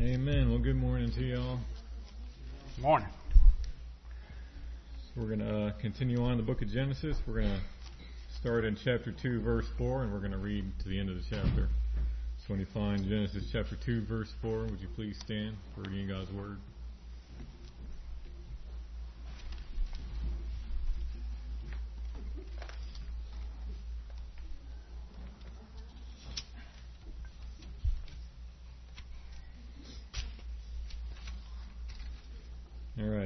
Amen. 0.00 0.50
Well, 0.50 0.58
good 0.58 0.76
morning 0.76 1.12
to 1.12 1.22
y'all. 1.22 1.58
Good 2.76 2.82
Morning. 2.82 3.08
We're 5.16 5.26
going 5.26 5.38
to 5.40 5.66
uh, 5.66 5.72
continue 5.80 6.22
on 6.22 6.36
the 6.36 6.42
book 6.42 6.62
of 6.62 6.68
Genesis. 6.68 7.16
We're 7.26 7.42
going 7.42 7.48
to 7.48 7.60
start 8.40 8.64
in 8.64 8.76
chapter 8.84 9.12
2, 9.12 9.40
verse 9.40 9.66
4, 9.76 10.02
and 10.02 10.12
we're 10.12 10.18
going 10.18 10.32
to 10.32 10.38
read 10.38 10.64
to 10.82 10.88
the 10.88 10.98
end 10.98 11.10
of 11.10 11.16
the 11.16 11.22
chapter. 11.30 11.68
So 12.38 12.44
when 12.48 12.60
you 12.60 12.66
find 12.74 13.04
Genesis 13.04 13.44
chapter 13.52 13.76
2, 13.84 14.06
verse 14.06 14.32
4, 14.42 14.62
would 14.64 14.80
you 14.80 14.88
please 14.96 15.16
stand 15.24 15.56
for 15.74 15.82
reading 15.82 16.08
God's 16.08 16.32
word? 16.32 16.58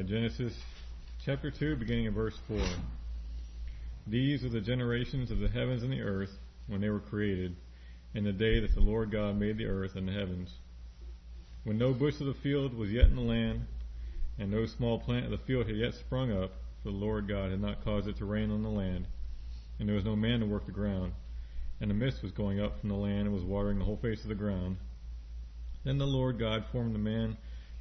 Genesis 0.02 0.52
chapter 1.24 1.51
2, 1.51 1.77
beginning 1.77 2.06
in 2.06 2.15
verse 2.15 2.37
4. 2.48 2.59
These 4.09 4.45
are 4.45 4.48
the 4.48 4.61
generations 4.61 5.30
of 5.30 5.38
the 5.38 5.48
heavens 5.48 5.84
and 5.84 5.92
the 5.92 6.01
earth 6.01 6.37
when 6.66 6.80
they 6.80 6.91
were 6.91 6.98
created, 6.98 7.55
in 8.12 8.25
the 8.25 8.33
day 8.33 8.59
that 8.59 8.75
the 8.75 8.80
Lord 8.80 9.12
God 9.12 9.38
made 9.38 9.59
the 9.59 9.66
earth 9.66 9.95
and 9.95 10.09
the 10.09 10.12
heavens. 10.12 10.51
When 11.62 11.78
no 11.78 11.92
bush 11.92 12.20
of 12.20 12.27
the 12.27 12.34
field 12.34 12.75
was 12.75 12.91
yet 12.91 13.06
in 13.06 13.15
the 13.15 13.23
land, 13.23 13.66
and 14.38 14.51
no 14.51 14.66
small 14.66 14.98
plant 14.98 15.27
of 15.27 15.30
the 15.30 15.38
field 15.38 15.69
had 15.69 15.77
yet 15.77 15.95
sprung 15.95 16.33
up, 16.33 16.53
for 16.83 16.91
the 16.91 16.97
Lord 16.97 17.28
God 17.28 17.50
had 17.50 17.61
not 17.61 17.84
caused 17.84 18.09
it 18.09 18.16
to 18.16 18.25
rain 18.25 18.50
on 18.50 18.64
the 18.64 18.70
land, 18.70 19.06
and 19.78 19.89
there 19.89 19.97
was 19.97 20.05
no 20.05 20.16
man 20.16 20.41
to 20.41 20.47
work 20.47 20.66
the 20.66 20.73
ground, 20.73 21.12
and 21.80 21.92
a 21.92 21.95
mist 21.95 22.25
was 22.25 22.33
going 22.33 22.61
up 22.61 22.80
from 22.80 22.89
the 22.89 22.97
land 22.97 23.27
and 23.27 23.33
was 23.33 23.45
watering 23.45 23.78
the 23.78 23.84
whole 23.84 23.98
face 23.98 24.23
of 24.23 24.28
the 24.28 24.34
ground. 24.34 24.78
Then 25.84 25.98
the 25.98 26.06
Lord 26.06 26.41
God 26.41 26.64
formed 26.73 26.95
the 26.95 26.98
man 26.98 27.37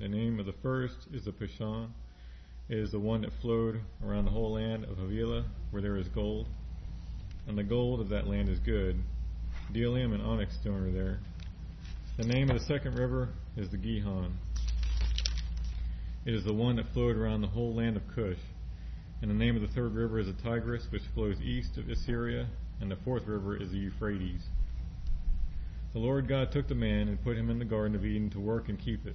The 0.00 0.08
name 0.08 0.40
of 0.40 0.46
the 0.46 0.54
first 0.60 1.06
is 1.12 1.24
the 1.24 1.30
Pishon. 1.30 1.90
It 2.68 2.78
is 2.78 2.90
the 2.90 2.98
one 2.98 3.20
that 3.20 3.30
flowed 3.40 3.80
around 4.04 4.24
the 4.24 4.32
whole 4.32 4.54
land 4.54 4.84
of 4.84 4.96
Havilah, 4.96 5.44
where 5.70 5.80
there 5.80 5.96
is 5.96 6.08
gold. 6.08 6.48
And 7.46 7.56
the 7.56 7.62
gold 7.62 8.00
of 8.00 8.08
that 8.08 8.26
land 8.26 8.48
is 8.48 8.58
good. 8.58 9.00
Bdellium 9.72 10.12
and 10.12 10.20
onyx 10.20 10.56
stone 10.60 10.88
are 10.88 10.90
there. 10.90 11.20
The 12.18 12.26
name 12.26 12.50
of 12.50 12.58
the 12.58 12.66
second 12.66 12.98
river 12.98 13.28
is 13.56 13.70
the 13.70 13.76
Gihon. 13.76 14.36
It 16.26 16.34
is 16.34 16.44
the 16.44 16.52
one 16.52 16.74
that 16.76 16.92
flowed 16.92 17.16
around 17.16 17.42
the 17.42 17.48
whole 17.48 17.72
land 17.72 17.96
of 17.96 18.02
Cush. 18.16 18.38
And 19.22 19.30
the 19.30 19.34
name 19.34 19.54
of 19.54 19.62
the 19.62 19.74
third 19.74 19.94
river 19.94 20.18
is 20.18 20.26
the 20.26 20.42
Tigris, 20.42 20.88
which 20.90 21.02
flows 21.14 21.40
east 21.40 21.78
of 21.78 21.88
Assyria. 21.88 22.48
And 22.80 22.90
the 22.90 22.98
fourth 23.04 23.28
river 23.28 23.56
is 23.56 23.70
the 23.70 23.78
Euphrates. 23.78 24.42
The 25.92 26.00
Lord 26.00 26.26
God 26.26 26.50
took 26.50 26.66
the 26.66 26.74
man 26.74 27.06
and 27.06 27.22
put 27.22 27.36
him 27.36 27.48
in 27.48 27.60
the 27.60 27.64
Garden 27.64 27.94
of 27.94 28.04
Eden 28.04 28.30
to 28.30 28.40
work 28.40 28.68
and 28.68 28.76
keep 28.76 29.06
it. 29.06 29.14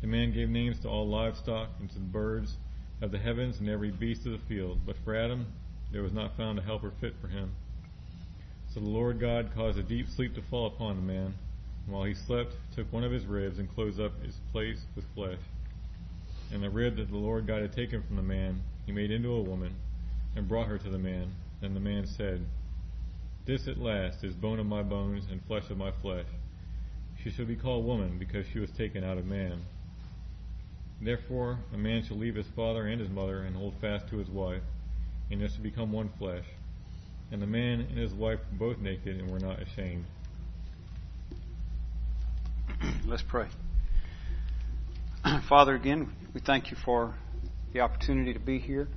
The 0.00 0.06
man 0.06 0.32
gave 0.32 0.48
names 0.48 0.78
to 0.80 0.88
all 0.88 1.08
livestock 1.08 1.70
and 1.80 1.88
to 1.90 1.94
the 1.94 2.00
birds 2.00 2.56
of 3.00 3.10
the 3.10 3.18
heavens 3.18 3.58
and 3.58 3.68
every 3.68 3.90
beast 3.90 4.26
of 4.26 4.32
the 4.32 4.46
field. 4.48 4.80
But 4.86 4.96
for 5.04 5.14
Adam 5.14 5.46
there 5.90 6.02
was 6.02 6.12
not 6.12 6.36
found 6.36 6.58
a 6.58 6.62
helper 6.62 6.92
fit 7.00 7.14
for 7.20 7.28
him. 7.28 7.52
So 8.72 8.80
the 8.80 8.86
Lord 8.86 9.18
God 9.18 9.50
caused 9.54 9.78
a 9.78 9.82
deep 9.82 10.08
sleep 10.08 10.34
to 10.34 10.42
fall 10.42 10.66
upon 10.66 10.96
the 10.96 11.02
man, 11.02 11.34
and 11.84 11.94
while 11.94 12.04
he 12.04 12.14
slept, 12.14 12.54
took 12.74 12.92
one 12.92 13.02
of 13.02 13.10
his 13.10 13.26
ribs 13.26 13.58
and 13.58 13.74
closed 13.74 13.98
up 13.98 14.22
his 14.22 14.36
place 14.52 14.84
with 14.94 15.06
flesh. 15.14 15.40
And 16.52 16.62
the 16.62 16.70
rib 16.70 16.96
that 16.96 17.10
the 17.10 17.16
Lord 17.16 17.46
God 17.46 17.62
had 17.62 17.72
taken 17.72 18.02
from 18.02 18.16
the 18.16 18.22
man, 18.22 18.62
he 18.84 18.92
made 18.92 19.10
into 19.10 19.32
a 19.32 19.42
woman, 19.42 19.74
and 20.36 20.46
brought 20.46 20.68
her 20.68 20.78
to 20.78 20.90
the 20.90 20.98
man. 20.98 21.32
Then 21.60 21.74
the 21.74 21.80
man 21.80 22.06
said, 22.06 22.44
This 23.46 23.66
at 23.66 23.78
last 23.78 24.22
is 24.22 24.34
bone 24.34 24.60
of 24.60 24.66
my 24.66 24.82
bones 24.82 25.24
and 25.30 25.44
flesh 25.46 25.70
of 25.70 25.78
my 25.78 25.90
flesh. 25.90 26.26
She 27.22 27.30
shall 27.30 27.46
be 27.46 27.56
called 27.56 27.86
woman, 27.86 28.18
because 28.18 28.46
she 28.46 28.58
was 28.58 28.70
taken 28.70 29.02
out 29.02 29.18
of 29.18 29.26
man. 29.26 29.62
Therefore, 31.00 31.58
a 31.72 31.78
man 31.78 32.02
shall 32.04 32.16
leave 32.16 32.34
his 32.34 32.46
father 32.56 32.86
and 32.86 33.00
his 33.00 33.10
mother 33.10 33.42
and 33.42 33.54
hold 33.54 33.74
fast 33.80 34.08
to 34.08 34.18
his 34.18 34.28
wife, 34.28 34.62
and 35.30 35.40
they 35.40 35.48
shall 35.48 35.62
become 35.62 35.92
one 35.92 36.10
flesh. 36.18 36.44
And 37.30 37.40
the 37.40 37.46
man 37.46 37.80
and 37.80 37.98
his 37.98 38.12
wife 38.12 38.40
were 38.50 38.72
both 38.72 38.78
naked 38.78 39.16
and 39.18 39.30
were 39.30 39.38
not 39.38 39.60
ashamed. 39.62 40.06
Let's 43.06 43.22
pray. 43.22 43.46
Father, 45.48 45.74
again, 45.74 46.12
we 46.34 46.40
thank 46.40 46.70
you 46.70 46.76
for 46.84 47.14
the 47.72 47.80
opportunity 47.80 48.32
to 48.32 48.40
be 48.40 48.58
here, 48.58 48.88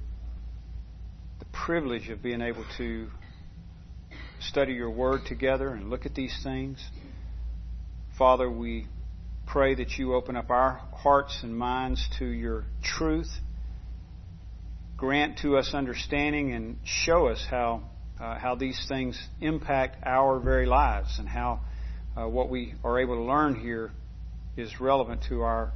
the 1.40 1.46
privilege 1.46 2.10
of 2.10 2.24
being 2.24 2.42
able 2.42 2.66
to 2.78 3.10
study 4.40 4.74
your 4.74 4.90
word 4.90 5.26
together 5.26 5.70
and 5.70 5.90
look 5.90 6.06
at 6.06 6.16
these 6.16 6.36
things. 6.42 6.84
Father, 8.18 8.50
we 8.50 8.88
pray 9.52 9.76
that 9.76 9.98
you 9.98 10.16
open 10.16 10.38
up 10.38 10.50
our 10.50 10.82
hearts 10.94 11.42
and 11.44 11.54
minds 11.54 12.08
to 12.18 12.26
your 12.26 12.64
truth. 12.82 13.30
Grant 14.96 15.40
to 15.40 15.58
us 15.58 15.74
understanding 15.74 16.54
and 16.54 16.78
show 16.86 17.28
us 17.28 17.46
how 17.50 17.84
uh, 18.18 18.40
how 18.40 18.56
these 18.56 18.86
things 18.88 19.22
impact 19.42 19.98
our 20.06 20.40
very 20.40 20.66
lives 20.66 21.20
and 21.20 21.28
how 21.28 21.60
uh, 22.16 22.26
what 22.30 22.50
we 22.50 22.76
are 22.82 22.98
able 23.02 23.16
to 23.16 23.24
learn 23.24 23.56
here 23.56 23.92
is 24.56 24.80
relevant 24.80 25.22
to 25.28 25.42
our 25.42 25.74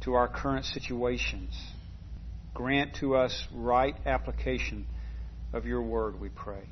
to 0.00 0.14
our 0.14 0.26
current 0.26 0.64
situations. 0.64 1.56
Grant 2.54 2.96
to 2.96 3.14
us 3.14 3.46
right 3.54 3.94
application 4.04 4.84
of 5.52 5.64
your 5.64 5.82
word, 5.82 6.20
we 6.20 6.28
pray. 6.28 6.64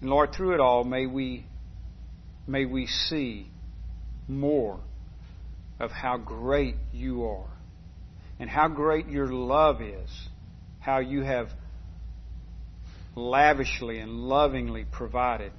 And 0.00 0.08
Lord, 0.08 0.32
through 0.32 0.54
it 0.54 0.60
all, 0.60 0.82
may 0.82 1.04
we 1.04 1.44
may 2.46 2.64
we 2.64 2.86
see 2.86 3.50
more 4.28 4.80
of 5.78 5.90
how 5.90 6.16
great 6.16 6.76
you 6.92 7.24
are 7.24 7.48
and 8.38 8.48
how 8.48 8.68
great 8.68 9.08
your 9.08 9.28
love 9.28 9.80
is, 9.80 10.10
how 10.80 10.98
you 10.98 11.22
have 11.22 11.48
lavishly 13.14 13.98
and 13.98 14.12
lovingly 14.12 14.84
provided 14.90 15.52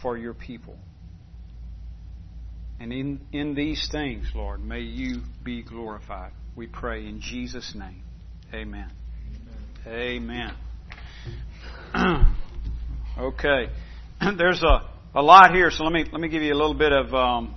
for 0.00 0.16
your 0.16 0.34
people. 0.34 0.76
And 2.78 2.92
in, 2.92 3.20
in 3.32 3.54
these 3.54 3.88
things, 3.90 4.30
Lord, 4.34 4.62
may 4.62 4.80
you 4.80 5.22
be 5.42 5.62
glorified. 5.62 6.32
We 6.56 6.66
pray 6.66 7.06
in 7.06 7.20
Jesus' 7.20 7.74
name. 7.74 8.02
Amen. 8.52 8.90
Amen. 9.86 10.54
Amen. 11.94 12.36
okay. 13.18 13.70
There's 14.36 14.62
a 14.62 14.93
a 15.14 15.22
lot 15.22 15.54
here, 15.54 15.70
so 15.70 15.84
let 15.84 15.92
me 15.92 16.04
let 16.10 16.20
me 16.20 16.28
give 16.28 16.42
you 16.42 16.52
a 16.52 16.56
little 16.56 16.74
bit 16.74 16.92
of 16.92 17.14
um, 17.14 17.54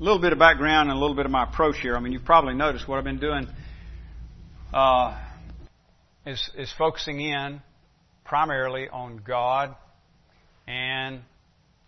a 0.00 0.02
little 0.02 0.20
bit 0.20 0.32
of 0.32 0.38
background 0.38 0.90
and 0.90 0.98
a 0.98 1.00
little 1.00 1.14
bit 1.14 1.24
of 1.24 1.30
my 1.30 1.44
approach 1.44 1.76
here. 1.80 1.96
I 1.96 2.00
mean, 2.00 2.12
you've 2.12 2.24
probably 2.24 2.54
noticed 2.54 2.88
what 2.88 2.98
I've 2.98 3.04
been 3.04 3.20
doing 3.20 3.46
uh, 4.74 5.16
is 6.26 6.50
is 6.58 6.72
focusing 6.76 7.20
in 7.20 7.62
primarily 8.24 8.88
on 8.88 9.18
God 9.24 9.76
and 10.66 11.20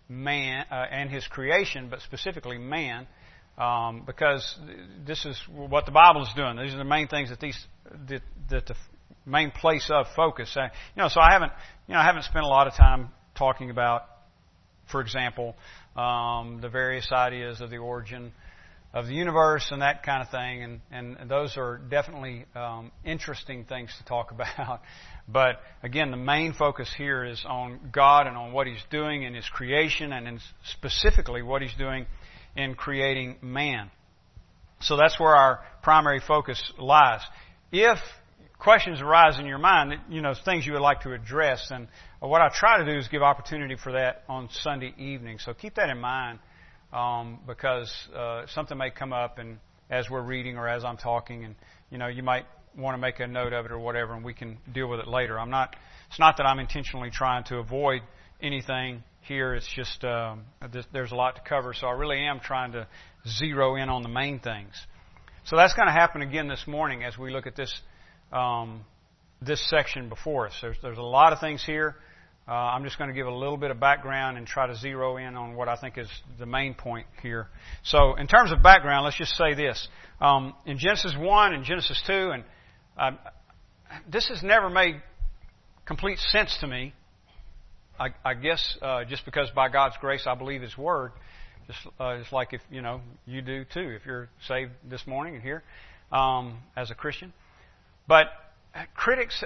man 0.07 0.65
uh, 0.71 0.85
and 0.89 1.09
His 1.09 1.27
creation, 1.27 1.89
but 1.89 1.99
specifically 1.99 2.57
man, 2.57 3.07
um, 3.57 4.03
because 4.05 4.57
this 5.05 5.25
is 5.25 5.37
what 5.53 5.85
the 5.85 5.91
Bible 5.91 6.21
is 6.21 6.29
doing. 6.33 6.55
These 6.55 6.73
are 6.73 6.77
the 6.77 6.85
main 6.85 7.09
things 7.09 7.29
that 7.29 7.41
these 7.41 7.61
that, 8.07 8.21
that 8.49 8.67
the 8.67 8.75
main 9.25 9.51
place 9.51 9.91
of 9.93 10.05
focus. 10.15 10.55
Uh, 10.55 10.69
you 10.95 11.01
know, 11.01 11.09
so 11.09 11.19
I 11.19 11.33
haven't 11.33 11.51
you 11.89 11.93
know 11.93 11.99
I 11.99 12.05
haven't 12.05 12.23
spent 12.23 12.45
a 12.45 12.47
lot 12.47 12.67
of 12.67 12.73
time 12.75 13.09
talking 13.35 13.69
about 13.69 14.05
for 14.91 15.01
example, 15.01 15.55
um, 15.95 16.59
the 16.61 16.69
various 16.69 17.11
ideas 17.11 17.61
of 17.61 17.69
the 17.69 17.77
origin 17.77 18.31
of 18.93 19.07
the 19.07 19.13
universe 19.13 19.67
and 19.71 19.81
that 19.81 20.03
kind 20.03 20.21
of 20.21 20.29
thing. 20.29 20.81
And, 20.91 21.17
and 21.17 21.29
those 21.29 21.57
are 21.57 21.77
definitely 21.89 22.45
um, 22.55 22.91
interesting 23.03 23.65
things 23.65 23.93
to 23.97 24.05
talk 24.05 24.31
about. 24.57 24.81
But 25.27 25.59
again, 25.83 26.11
the 26.11 26.17
main 26.17 26.53
focus 26.53 26.93
here 26.95 27.25
is 27.25 27.43
on 27.47 27.89
God 27.91 28.27
and 28.27 28.37
on 28.37 28.53
what 28.53 28.67
He's 28.67 28.83
doing 28.91 29.23
in 29.23 29.33
His 29.33 29.47
creation 29.49 30.13
and 30.13 30.27
in 30.27 30.39
specifically 30.63 31.41
what 31.41 31.61
He's 31.61 31.75
doing 31.77 32.05
in 32.55 32.75
creating 32.75 33.37
man. 33.41 33.89
So 34.81 34.97
that's 34.97 35.19
where 35.19 35.35
our 35.35 35.61
primary 35.81 36.21
focus 36.25 36.61
lies. 36.77 37.21
If 37.71 37.97
questions 38.65 38.99
arise 38.99 39.37
in 39.37 39.45
your 39.45 39.59
mind, 39.59 39.93
you 40.09 40.21
know, 40.21 40.33
things 40.43 40.65
you 40.65 40.73
would 40.73 40.81
like 40.81 41.01
to 41.01 41.13
address, 41.13 41.69
and 41.69 41.87
what 42.19 42.41
I 42.41 42.49
try 42.51 42.79
to 42.79 42.83
do 42.91 42.97
is 42.97 43.07
give 43.07 43.21
opportunity 43.21 43.75
for 43.75 43.91
that 43.91 44.23
on 44.27 44.49
Sunday 44.51 44.91
evening. 44.97 45.37
So 45.37 45.53
keep 45.53 45.75
that 45.75 45.91
in 45.91 45.99
mind 45.99 46.39
um, 46.91 47.41
because 47.45 47.93
uh, 48.15 48.47
something 48.47 48.75
may 48.75 48.89
come 48.89 49.13
up, 49.13 49.37
and 49.37 49.59
as 49.91 50.09
we're 50.09 50.23
reading 50.23 50.57
or 50.57 50.67
as 50.67 50.83
I'm 50.83 50.97
talking, 50.97 51.45
and 51.45 51.53
you 51.91 51.99
know, 51.99 52.07
you 52.07 52.23
might 52.23 52.47
want 52.75 52.95
to 52.95 52.97
make 52.97 53.19
a 53.19 53.27
note 53.27 53.53
of 53.53 53.65
it 53.65 53.71
or 53.71 53.77
whatever, 53.77 54.15
and 54.15 54.25
we 54.25 54.33
can 54.33 54.57
deal 54.73 54.89
with 54.89 54.99
it 54.99 55.07
later. 55.07 55.39
I'm 55.39 55.51
not. 55.51 55.75
It's 56.09 56.19
not 56.19 56.37
that 56.37 56.47
I'm 56.47 56.57
intentionally 56.57 57.11
trying 57.11 57.43
to 57.45 57.57
avoid 57.57 58.01
anything 58.41 59.03
here. 59.21 59.53
It's 59.53 59.69
just 59.75 60.03
um, 60.03 60.45
there's 60.91 61.11
a 61.11 61.15
lot 61.15 61.35
to 61.35 61.41
cover, 61.47 61.75
so 61.75 61.85
I 61.85 61.91
really 61.91 62.17
am 62.17 62.39
trying 62.39 62.71
to 62.71 62.87
zero 63.27 63.75
in 63.75 63.89
on 63.89 64.01
the 64.01 64.09
main 64.09 64.39
things. 64.39 64.73
So 65.43 65.55
that's 65.55 65.75
going 65.75 65.85
to 65.85 65.93
happen 65.93 66.23
again 66.23 66.47
this 66.47 66.65
morning 66.65 67.03
as 67.03 67.15
we 67.15 67.31
look 67.31 67.45
at 67.45 67.55
this 67.55 67.71
um, 68.31 68.85
this 69.41 69.67
section 69.69 70.09
before 70.09 70.47
us. 70.47 70.53
There's, 70.61 70.77
there's 70.81 70.97
a 70.97 71.03
lot 71.03 71.33
of 71.33 71.39
things 71.39 71.63
here. 71.65 71.95
Uh, 72.47 72.51
I'm 72.51 72.83
just 72.83 72.99
going 72.99 73.09
to 73.09 73.15
give 73.15 73.25
a 73.25 73.33
little 73.33 73.57
bit 73.57 73.71
of 73.71 73.79
background 73.79 74.37
and 74.37 74.45
try 74.45 74.67
to 74.67 74.75
zero 74.75 75.17
in 75.17 75.35
on 75.35 75.55
what 75.55 75.67
I 75.67 75.77
think 75.77 75.97
is 75.97 76.09
the 76.37 76.45
main 76.45 76.75
point 76.75 77.07
here. 77.23 77.47
So, 77.83 78.13
in 78.15 78.27
terms 78.27 78.51
of 78.51 78.61
background, 78.61 79.03
let's 79.03 79.17
just 79.17 79.35
say 79.35 79.55
this: 79.55 79.87
um, 80.21 80.53
in 80.65 80.77
Genesis 80.77 81.15
one 81.17 81.55
and 81.55 81.63
Genesis 81.63 81.99
two, 82.05 82.31
and 82.31 82.43
uh, 82.99 83.11
this 84.11 84.27
has 84.29 84.43
never 84.43 84.69
made 84.69 85.01
complete 85.87 86.19
sense 86.19 86.55
to 86.61 86.67
me. 86.67 86.93
I, 87.99 88.09
I 88.23 88.35
guess 88.35 88.77
uh, 88.79 89.05
just 89.05 89.25
because 89.25 89.49
by 89.55 89.69
God's 89.69 89.95
grace 89.99 90.27
I 90.27 90.35
believe 90.35 90.61
His 90.61 90.77
Word. 90.77 91.13
Just 91.65 91.79
uh, 91.99 92.17
it's 92.21 92.31
like 92.31 92.53
if 92.53 92.61
you 92.69 92.83
know 92.83 93.01
you 93.25 93.41
do 93.41 93.65
too. 93.65 93.89
If 93.99 94.05
you're 94.05 94.29
saved 94.47 94.71
this 94.87 95.07
morning 95.07 95.33
and 95.33 95.41
here 95.41 95.63
um, 96.11 96.59
as 96.75 96.91
a 96.91 96.95
Christian, 96.95 97.33
but 98.07 98.27
critics, 98.95 99.43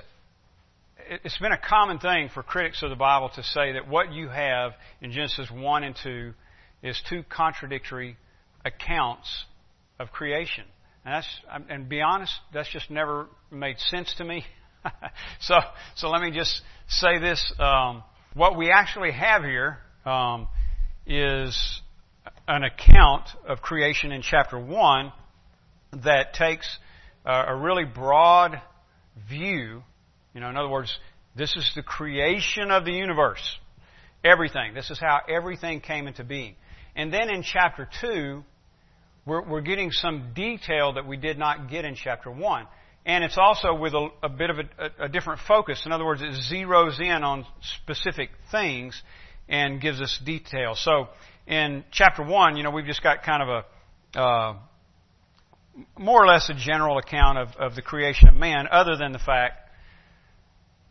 it's 1.10 1.38
been 1.38 1.52
a 1.52 1.58
common 1.58 2.00
thing 2.00 2.30
for 2.34 2.44
critics 2.44 2.84
of 2.84 2.90
the 2.90 2.96
Bible 2.96 3.30
to 3.36 3.44
say 3.44 3.74
that 3.74 3.88
what 3.88 4.12
you 4.12 4.28
have 4.28 4.74
in 5.02 5.12
Genesis 5.12 5.50
1 5.52 5.84
and 5.84 5.96
2 6.04 6.34
is 6.84 7.02
two 7.10 7.24
contradictory 7.30 8.18
accounts 8.66 9.46
of 10.00 10.12
creation. 10.12 10.66
And 11.06 11.14
that's, 11.14 11.28
and 11.70 11.90
be 11.90 12.02
honest, 12.02 12.34
that's 12.54 12.70
just 12.70 12.90
never 12.90 13.28
made 13.52 13.80
sense 13.80 14.14
to 14.18 14.24
me. 14.24 14.46
so, 15.40 15.56
so 15.96 16.10
let 16.10 16.22
me 16.22 16.32
just 16.32 16.62
say 16.88 17.20
this. 17.20 17.54
Um, 17.60 18.04
what 18.34 18.58
we 18.58 18.72
actually 18.72 19.12
have 19.12 19.44
here 19.44 19.80
um, 20.06 20.48
is 21.06 21.82
an 22.48 22.64
account 22.64 23.30
of 23.48 23.62
creation 23.62 24.12
in 24.12 24.22
chapter 24.22 24.60
1 24.60 25.12
that 26.04 26.34
takes 26.34 26.68
uh, 27.25 27.45
a 27.48 27.56
really 27.56 27.86
broad 27.86 28.62
view. 29.30 29.83
You 30.33 30.42
know, 30.42 30.50
in 30.50 30.57
other 30.57 30.69
words, 30.69 30.98
this 31.36 31.56
is 31.56 31.71
the 31.75 31.83
creation 31.83 32.71
of 32.71 32.86
the 32.86 32.92
universe. 32.92 33.57
Everything. 34.24 34.74
This 34.74 34.89
is 34.89 35.00
how 35.00 35.19
everything 35.30 35.80
came 35.80 36.07
into 36.07 36.24
being. 36.24 36.56
And 36.95 37.13
then 37.13 37.30
in 37.30 37.44
chapter 37.44 37.88
2, 38.01 38.44
we're, 39.25 39.48
we're 39.48 39.62
getting 39.62 39.92
some 39.92 40.33
detail 40.33 40.94
that 40.94 41.07
we 41.07 41.18
did 41.18 41.38
not 41.38 41.69
get 41.69 41.86
in 41.86 41.95
chapter 41.95 42.31
1. 42.31 42.68
And 43.06 43.24
it's 43.24 43.38
also 43.38 43.74
with 43.74 43.94
a, 43.94 44.10
a 44.24 44.30
bit 44.30 44.50
of 44.50 44.57
a, 44.60 45.06
a, 45.06 45.10
different 45.10 45.39
focus. 45.48 45.83
In 45.86 45.92
other 45.92 46.06
words, 46.06 46.22
it 46.22 46.36
zeroes 46.51 47.00
in 47.00 47.24
on 47.24 47.45
specific 47.62 48.30
things 48.51 49.01
and 49.48 49.80
gives 49.80 50.01
us 50.01 50.19
detail. 50.24 50.75
So 50.75 51.07
in 51.48 51.86
chapter 51.92 52.24
1, 52.24 52.57
you 52.57 52.63
know, 52.63 52.72
we've 52.72 52.86
just 52.86 53.01
got 53.01 53.24
kind 53.24 53.42
of 53.42 53.63
a, 54.15 54.19
uh, 54.19 54.54
more 55.98 56.24
or 56.24 56.27
less 56.27 56.50
a 56.50 56.54
general 56.54 56.98
account 56.98 57.38
of, 57.38 57.50
of 57.57 57.75
the 57.75 57.81
creation 57.81 58.27
of 58.27 58.36
man, 58.36 58.68
other 58.71 58.95
than 58.98 59.12
the 59.12 59.19
fact 59.19 59.69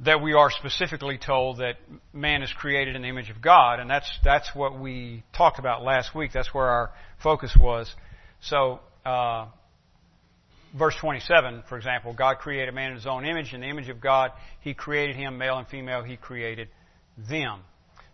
that 0.01 0.23
we 0.23 0.33
are 0.33 0.51
specifically 0.51 1.19
told 1.19 1.59
that 1.59 1.75
man 2.13 2.43
is 2.43 2.53
created 2.53 2.95
in 2.95 3.03
the 3.03 3.09
image 3.09 3.31
of 3.31 3.43
God, 3.43 3.81
and 3.81 3.91
that's 3.91 4.11
that's 4.25 4.55
what 4.55 4.79
we 4.79 5.25
talked 5.37 5.59
about 5.59 5.83
last 5.83 6.15
week. 6.15 6.31
That's 6.33 6.55
where 6.55 6.67
our 6.67 6.91
focus 7.23 7.57
was. 7.59 7.93
So, 8.41 8.79
uh, 9.05 9.47
verse 10.77 10.95
27, 11.01 11.65
for 11.69 11.77
example, 11.77 12.15
God 12.15 12.39
created 12.39 12.73
man 12.75 12.91
in 12.91 12.97
His 12.97 13.07
own 13.07 13.25
image, 13.25 13.53
in 13.53 13.61
the 13.61 13.67
image 13.67 13.89
of 13.89 14.01
God, 14.01 14.31
He 14.61 14.73
created 14.73 15.17
him, 15.17 15.37
male 15.37 15.59
and 15.59 15.67
female. 15.67 16.05
He 16.05 16.17
created 16.17 16.69
them. 17.29 17.61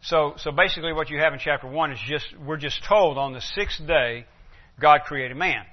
So, 0.03 0.35
so 0.39 0.53
basically, 0.53 0.93
what 0.95 1.11
you 1.11 1.19
have 1.19 1.35
in 1.35 1.39
chapter 1.39 1.69
one 1.69 1.93
is 1.93 1.99
just 2.09 2.27
we're 2.45 2.57
just 2.57 2.83
told 2.85 3.19
on 3.19 3.35
the 3.35 3.41
sixth 3.41 3.87
day, 3.87 4.27
God 4.81 5.01
created 5.07 5.37
man. 5.37 5.65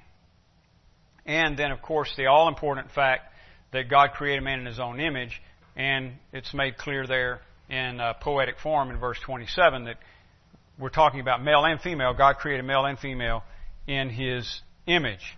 And 1.26 1.56
then, 1.56 1.70
of 1.70 1.80
course, 1.82 2.12
the 2.16 2.26
all 2.26 2.48
important 2.48 2.90
fact 2.90 3.32
that 3.72 3.88
God 3.88 4.12
created 4.14 4.42
man 4.42 4.60
in 4.60 4.66
his 4.66 4.80
own 4.80 5.00
image, 5.00 5.40
and 5.76 6.12
it's 6.32 6.52
made 6.52 6.76
clear 6.76 7.06
there 7.06 7.40
in 7.68 8.00
uh, 8.00 8.14
poetic 8.14 8.58
form 8.62 8.90
in 8.90 8.98
verse 8.98 9.18
27 9.24 9.84
that 9.84 9.96
we're 10.78 10.90
talking 10.90 11.20
about 11.20 11.42
male 11.42 11.64
and 11.64 11.80
female. 11.80 12.12
God 12.14 12.36
created 12.36 12.64
male 12.64 12.84
and 12.84 12.98
female 12.98 13.44
in 13.86 14.10
his 14.10 14.60
image. 14.86 15.36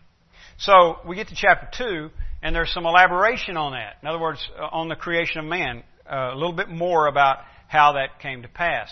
So 0.58 0.98
we 1.06 1.16
get 1.16 1.28
to 1.28 1.34
chapter 1.34 1.69
2, 1.76 2.10
and 2.42 2.54
there's 2.54 2.72
some 2.72 2.86
elaboration 2.86 3.56
on 3.56 3.72
that. 3.72 3.96
In 4.02 4.08
other 4.08 4.20
words, 4.20 4.46
uh, 4.58 4.62
on 4.64 4.88
the 4.88 4.96
creation 4.96 5.40
of 5.40 5.46
man, 5.46 5.82
uh, 6.10 6.31
a 6.32 6.34
little 6.34 6.52
bit 6.52 6.69
more 6.69 7.06
about 7.06 7.38
how 7.69 7.92
that 7.92 8.20
came 8.20 8.42
to 8.42 8.48
pass. 8.48 8.90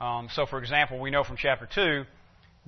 Um, 0.00 0.28
so, 0.32 0.46
for 0.46 0.58
example, 0.58 1.00
we 1.00 1.10
know 1.10 1.24
from 1.24 1.36
chapter 1.36 1.68
2 1.72 2.04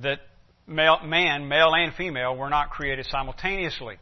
that 0.03 0.21
male, 0.67 1.01
man, 1.05 1.49
male 1.49 1.73
and 1.75 1.95
female, 1.95 2.37
were 2.37 2.51
not 2.51 2.71
created 2.71 3.07
simultaneously. 3.07 3.97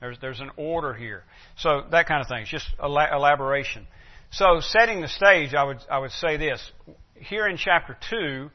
There's, 0.00 0.18
there's 0.20 0.40
an 0.40 0.50
order 0.56 0.94
here. 0.94 1.24
So 1.58 1.82
that 1.90 2.06
kind 2.06 2.20
of 2.20 2.28
thing. 2.28 2.42
It's 2.42 2.50
just 2.50 2.68
elaboration. 2.82 3.86
So 4.30 4.60
setting 4.60 5.00
the 5.00 5.08
stage, 5.08 5.54
I 5.54 5.64
would, 5.64 5.78
I 5.90 5.98
would 5.98 6.10
say 6.12 6.36
this. 6.36 6.70
Here 7.14 7.46
in 7.46 7.56
chapter 7.56 7.96
2, 8.10 8.50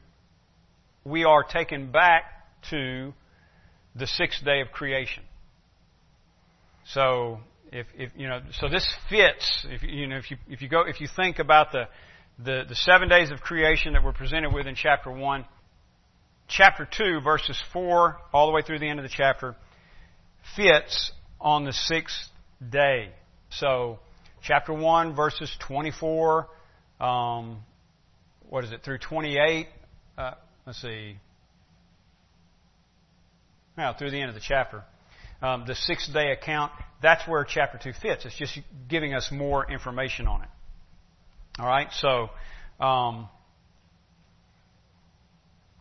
we 1.04 1.24
are 1.24 1.42
taken 1.42 1.90
back 1.90 2.24
to 2.70 3.12
the 3.96 4.06
sixth 4.06 4.44
day 4.44 4.60
of 4.60 4.70
creation. 4.70 5.24
So 6.86 7.40
if, 7.72 7.86
if 7.96 8.10
you 8.16 8.28
know, 8.28 8.40
so 8.52 8.68
this 8.68 8.86
fits. 9.08 9.66
If 9.68 9.82
you 9.82 10.06
know, 10.06 10.16
if 10.16 10.30
you 10.30 10.36
if 10.48 10.62
you 10.62 10.68
go, 10.68 10.82
if 10.82 11.00
you 11.00 11.08
think 11.14 11.38
about 11.38 11.72
the 11.72 11.88
the, 12.38 12.64
the 12.68 12.74
seven 12.74 13.08
days 13.08 13.30
of 13.30 13.40
creation 13.40 13.94
that 13.94 14.04
we're 14.04 14.12
presented 14.12 14.52
with 14.52 14.66
in 14.66 14.74
chapter 14.74 15.10
one, 15.10 15.44
chapter 16.52 16.86
2, 16.90 17.20
verses 17.20 17.60
4 17.72 18.18
all 18.32 18.46
the 18.46 18.52
way 18.52 18.62
through 18.62 18.78
the 18.78 18.88
end 18.88 18.98
of 18.98 19.04
the 19.04 19.12
chapter, 19.14 19.56
fits 20.54 21.12
on 21.40 21.64
the 21.64 21.72
sixth 21.72 22.28
day. 22.70 23.10
So, 23.50 23.98
chapter 24.42 24.72
1, 24.72 25.16
verses 25.16 25.54
24, 25.66 26.48
um, 27.00 27.58
what 28.48 28.64
is 28.64 28.72
it, 28.72 28.82
through 28.84 28.98
28, 28.98 29.66
uh, 30.18 30.32
let's 30.66 30.80
see, 30.80 31.16
now 33.76 33.94
through 33.94 34.10
the 34.10 34.20
end 34.20 34.28
of 34.28 34.34
the 34.34 34.42
chapter. 34.46 34.84
Um, 35.40 35.64
the 35.66 35.74
sixth 35.74 36.12
day 36.12 36.30
account, 36.30 36.70
that's 37.02 37.26
where 37.26 37.44
chapter 37.44 37.78
2 37.82 37.92
fits. 38.00 38.24
It's 38.24 38.36
just 38.36 38.60
giving 38.88 39.14
us 39.14 39.30
more 39.32 39.68
information 39.70 40.28
on 40.28 40.42
it. 40.42 40.48
All 41.58 41.66
right, 41.66 41.88
so 41.92 42.30
um, 42.78 43.28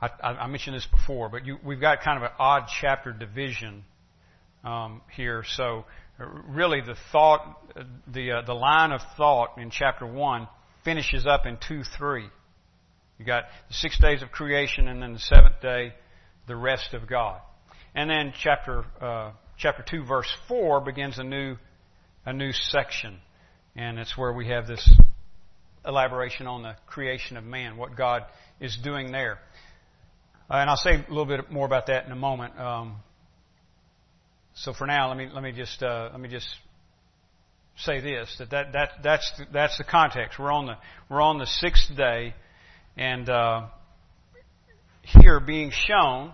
I, 0.01 0.09
I 0.29 0.47
mentioned 0.47 0.75
this 0.75 0.87
before, 0.87 1.29
but 1.29 1.45
you, 1.45 1.57
we've 1.63 1.79
got 1.79 2.01
kind 2.01 2.17
of 2.17 2.23
an 2.23 2.35
odd 2.39 2.63
chapter 2.81 3.11
division 3.13 3.83
um, 4.63 5.01
here. 5.15 5.43
So 5.45 5.85
uh, 6.19 6.25
really, 6.49 6.81
the 6.81 6.95
thought, 7.11 7.75
the 8.11 8.31
uh, 8.31 8.41
the 8.41 8.53
line 8.53 8.91
of 8.91 9.01
thought 9.15 9.57
in 9.57 9.69
chapter 9.69 10.07
one 10.07 10.47
finishes 10.83 11.27
up 11.27 11.45
in 11.45 11.57
two 11.67 11.83
three. 11.97 12.25
You 13.19 13.25
got 13.25 13.43
the 13.67 13.73
six 13.75 13.99
days 13.99 14.23
of 14.23 14.31
creation, 14.31 14.87
and 14.87 15.01
then 15.03 15.13
the 15.13 15.19
seventh 15.19 15.61
day, 15.61 15.93
the 16.47 16.55
rest 16.55 16.93
of 16.93 17.07
God. 17.07 17.39
And 17.93 18.09
then 18.09 18.33
chapter 18.41 18.83
uh, 18.99 19.31
chapter 19.57 19.85
two, 19.87 20.03
verse 20.03 20.31
four 20.47 20.81
begins 20.81 21.19
a 21.19 21.23
new 21.23 21.57
a 22.25 22.33
new 22.33 22.51
section, 22.53 23.19
and 23.75 23.99
it's 23.99 24.17
where 24.17 24.33
we 24.33 24.47
have 24.47 24.65
this 24.65 24.89
elaboration 25.85 26.47
on 26.47 26.63
the 26.63 26.75
creation 26.87 27.37
of 27.37 27.43
man, 27.43 27.77
what 27.77 27.95
God 27.95 28.23
is 28.59 28.77
doing 28.83 29.11
there. 29.11 29.39
Uh, 30.51 30.57
and 30.57 30.69
I'll 30.69 30.75
say 30.75 30.95
a 30.95 31.05
little 31.07 31.25
bit 31.25 31.49
more 31.49 31.65
about 31.65 31.87
that 31.87 32.05
in 32.05 32.11
a 32.11 32.15
moment. 32.15 32.59
Um, 32.59 32.97
so 34.53 34.73
for 34.73 34.85
now, 34.85 35.07
let 35.07 35.15
me 35.15 35.29
let 35.33 35.41
me 35.41 35.53
just 35.53 35.81
uh, 35.81 36.09
let 36.11 36.19
me 36.19 36.27
just 36.27 36.47
say 37.77 38.01
this 38.01 38.35
that, 38.37 38.49
that, 38.49 38.73
that 38.73 38.89
that's 39.01 39.31
the, 39.37 39.45
that's 39.53 39.77
the 39.77 39.85
context. 39.85 40.37
We're 40.37 40.51
on 40.51 40.65
the 40.65 40.77
we're 41.09 41.21
on 41.21 41.37
the 41.37 41.45
sixth 41.45 41.95
day, 41.95 42.35
and 42.97 43.29
uh, 43.29 43.67
here 45.03 45.39
being 45.39 45.71
shown, 45.71 46.33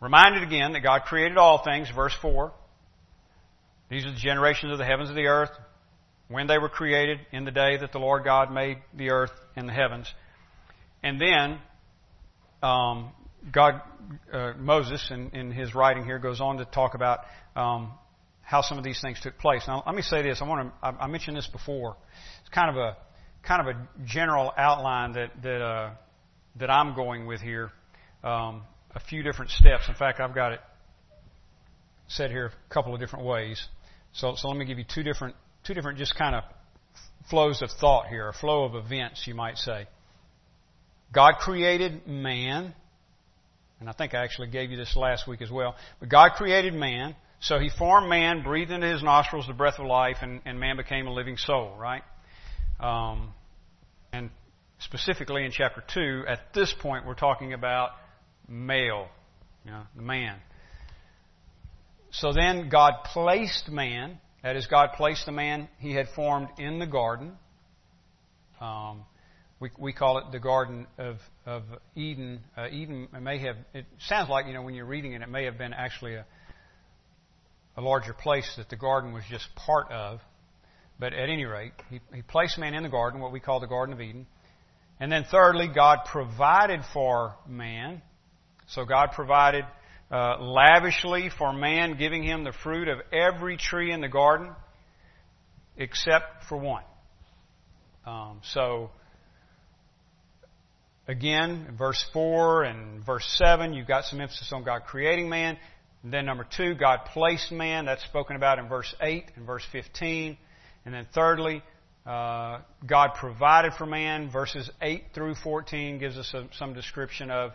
reminded 0.00 0.42
again 0.42 0.72
that 0.72 0.80
God 0.80 1.02
created 1.02 1.36
all 1.36 1.62
things, 1.62 1.90
verse 1.94 2.14
4. 2.22 2.52
These 3.90 4.06
are 4.06 4.12
the 4.12 4.18
generations 4.18 4.72
of 4.72 4.78
the 4.78 4.86
heavens 4.86 5.10
and 5.10 5.18
the 5.18 5.26
earth, 5.26 5.50
when 6.28 6.46
they 6.46 6.56
were 6.56 6.70
created, 6.70 7.18
in 7.32 7.44
the 7.44 7.50
day 7.50 7.76
that 7.76 7.92
the 7.92 7.98
Lord 7.98 8.24
God 8.24 8.50
made 8.50 8.78
the 8.96 9.10
earth 9.10 9.32
and 9.56 9.68
the 9.68 9.74
heavens. 9.74 10.10
And 11.02 11.20
then, 11.20 11.58
um, 12.62 13.12
God, 13.52 13.80
uh, 14.32 14.52
Moses, 14.58 15.10
in, 15.10 15.30
in, 15.30 15.50
his 15.50 15.74
writing 15.74 16.04
here, 16.04 16.18
goes 16.18 16.40
on 16.40 16.58
to 16.58 16.64
talk 16.64 16.94
about 16.94 17.20
um, 17.56 17.92
how 18.42 18.62
some 18.62 18.78
of 18.78 18.84
these 18.84 19.00
things 19.00 19.18
took 19.20 19.38
place. 19.38 19.64
Now, 19.66 19.82
let 19.86 19.94
me 19.94 20.02
say 20.02 20.22
this. 20.22 20.42
I 20.42 20.48
want 20.48 20.72
to. 20.82 20.86
I, 20.86 21.06
mentioned 21.06 21.36
this 21.36 21.46
before. 21.46 21.96
It's 22.40 22.50
kind 22.50 22.70
of 22.70 22.76
a 22.76 22.96
kind 23.42 23.66
of 23.66 23.74
a 23.74 23.88
general 24.04 24.52
outline 24.56 25.12
that 25.12 25.30
that 25.42 25.62
uh, 25.62 25.90
that 26.56 26.70
I'm 26.70 26.94
going 26.94 27.26
with 27.26 27.40
here. 27.40 27.70
Um, 28.22 28.62
a 28.94 29.00
few 29.00 29.22
different 29.22 29.52
steps. 29.52 29.88
In 29.88 29.94
fact, 29.94 30.20
I've 30.20 30.34
got 30.34 30.52
it 30.52 30.60
said 32.08 32.30
here 32.30 32.46
a 32.46 32.74
couple 32.74 32.92
of 32.92 33.00
different 33.00 33.24
ways. 33.24 33.64
So, 34.12 34.34
so 34.36 34.48
let 34.48 34.56
me 34.56 34.64
give 34.64 34.78
you 34.78 34.84
two 34.84 35.02
different 35.02 35.36
two 35.64 35.74
different 35.74 35.98
just 35.98 36.16
kind 36.16 36.34
of 36.34 36.44
flows 37.28 37.62
of 37.62 37.70
thought 37.80 38.08
here, 38.08 38.28
a 38.28 38.32
flow 38.32 38.64
of 38.64 38.74
events, 38.74 39.26
you 39.26 39.34
might 39.34 39.56
say. 39.56 39.86
God 41.12 41.34
created 41.40 42.06
man, 42.06 42.74
and 43.80 43.88
I 43.88 43.92
think 43.92 44.14
I 44.14 44.22
actually 44.22 44.48
gave 44.48 44.70
you 44.70 44.76
this 44.76 44.94
last 44.96 45.26
week 45.26 45.42
as 45.42 45.50
well. 45.50 45.74
But 45.98 46.08
God 46.08 46.32
created 46.36 46.74
man, 46.74 47.16
so 47.40 47.58
He 47.58 47.68
formed 47.68 48.08
man, 48.08 48.42
breathed 48.42 48.70
into 48.70 48.86
his 48.86 49.02
nostrils 49.02 49.46
the 49.46 49.54
breath 49.54 49.78
of 49.78 49.86
life, 49.86 50.18
and, 50.22 50.40
and 50.44 50.60
man 50.60 50.76
became 50.76 51.06
a 51.06 51.12
living 51.12 51.36
soul, 51.36 51.74
right? 51.78 52.02
Um, 52.78 53.34
and 54.12 54.30
specifically 54.78 55.44
in 55.44 55.50
chapter 55.50 55.82
2, 55.94 56.24
at 56.28 56.54
this 56.54 56.72
point, 56.80 57.06
we're 57.06 57.14
talking 57.14 57.52
about 57.52 57.90
male, 58.48 59.08
you 59.64 59.70
know, 59.70 59.82
the 59.96 60.02
man. 60.02 60.36
So 62.12 62.32
then 62.32 62.68
God 62.68 63.04
placed 63.04 63.68
man, 63.68 64.18
that 64.42 64.56
is, 64.56 64.66
God 64.66 64.90
placed 64.96 65.26
the 65.26 65.32
man 65.32 65.68
he 65.78 65.94
had 65.94 66.08
formed 66.14 66.48
in 66.58 66.78
the 66.78 66.86
garden. 66.86 67.32
Um, 68.60 69.04
we, 69.60 69.70
we 69.78 69.92
call 69.92 70.18
it 70.18 70.24
the 70.32 70.40
Garden 70.40 70.86
of, 70.98 71.16
of 71.44 71.62
Eden. 71.94 72.40
Uh, 72.56 72.68
Eden 72.70 73.08
may 73.20 73.38
have, 73.38 73.56
it 73.74 73.84
sounds 74.08 74.30
like, 74.30 74.46
you 74.46 74.54
know, 74.54 74.62
when 74.62 74.74
you're 74.74 74.86
reading 74.86 75.12
it, 75.12 75.20
it 75.20 75.28
may 75.28 75.44
have 75.44 75.58
been 75.58 75.74
actually 75.74 76.14
a, 76.14 76.24
a 77.76 77.82
larger 77.82 78.14
place 78.14 78.50
that 78.56 78.70
the 78.70 78.76
garden 78.76 79.12
was 79.12 79.22
just 79.30 79.46
part 79.54 79.92
of. 79.92 80.20
But 80.98 81.12
at 81.12 81.28
any 81.28 81.44
rate, 81.44 81.72
he, 81.90 82.00
he 82.14 82.22
placed 82.22 82.58
man 82.58 82.74
in 82.74 82.82
the 82.82 82.88
garden, 82.88 83.20
what 83.20 83.32
we 83.32 83.40
call 83.40 83.60
the 83.60 83.66
Garden 83.66 83.94
of 83.94 84.00
Eden. 84.00 84.26
And 84.98 85.10
then 85.10 85.24
thirdly, 85.30 85.68
God 85.74 86.00
provided 86.06 86.80
for 86.92 87.36
man. 87.46 88.02
So 88.68 88.84
God 88.84 89.10
provided 89.12 89.64
uh, 90.10 90.38
lavishly 90.40 91.30
for 91.36 91.52
man, 91.52 91.96
giving 91.98 92.22
him 92.22 92.44
the 92.44 92.52
fruit 92.52 92.88
of 92.88 92.98
every 93.12 93.56
tree 93.56 93.92
in 93.92 94.00
the 94.00 94.08
garden, 94.08 94.50
except 95.76 96.44
for 96.48 96.58
one. 96.58 96.84
Um, 98.06 98.40
so, 98.42 98.90
again, 101.10 101.74
verse 101.76 102.02
4 102.12 102.62
and 102.62 103.04
verse 103.04 103.26
7, 103.36 103.74
you've 103.74 103.88
got 103.88 104.04
some 104.04 104.20
emphasis 104.20 104.52
on 104.52 104.62
God 104.62 104.82
creating 104.86 105.28
man. 105.28 105.58
And 106.02 106.12
then 106.12 106.24
number 106.24 106.46
2, 106.56 106.76
God 106.76 107.00
placed 107.12 107.50
man. 107.52 107.84
That's 107.84 108.04
spoken 108.04 108.36
about 108.36 108.58
in 108.58 108.68
verse 108.68 108.94
8 109.02 109.24
and 109.36 109.44
verse 109.44 109.64
15. 109.72 110.38
And 110.84 110.94
then 110.94 111.06
thirdly, 111.12 111.62
uh, 112.06 112.60
God 112.86 113.10
provided 113.18 113.72
for 113.74 113.86
man. 113.86 114.30
Verses 114.30 114.70
8 114.80 115.06
through 115.12 115.34
14 115.34 115.98
gives 115.98 116.16
us 116.16 116.32
a, 116.32 116.48
some 116.56 116.74
description 116.74 117.30
of, 117.30 117.52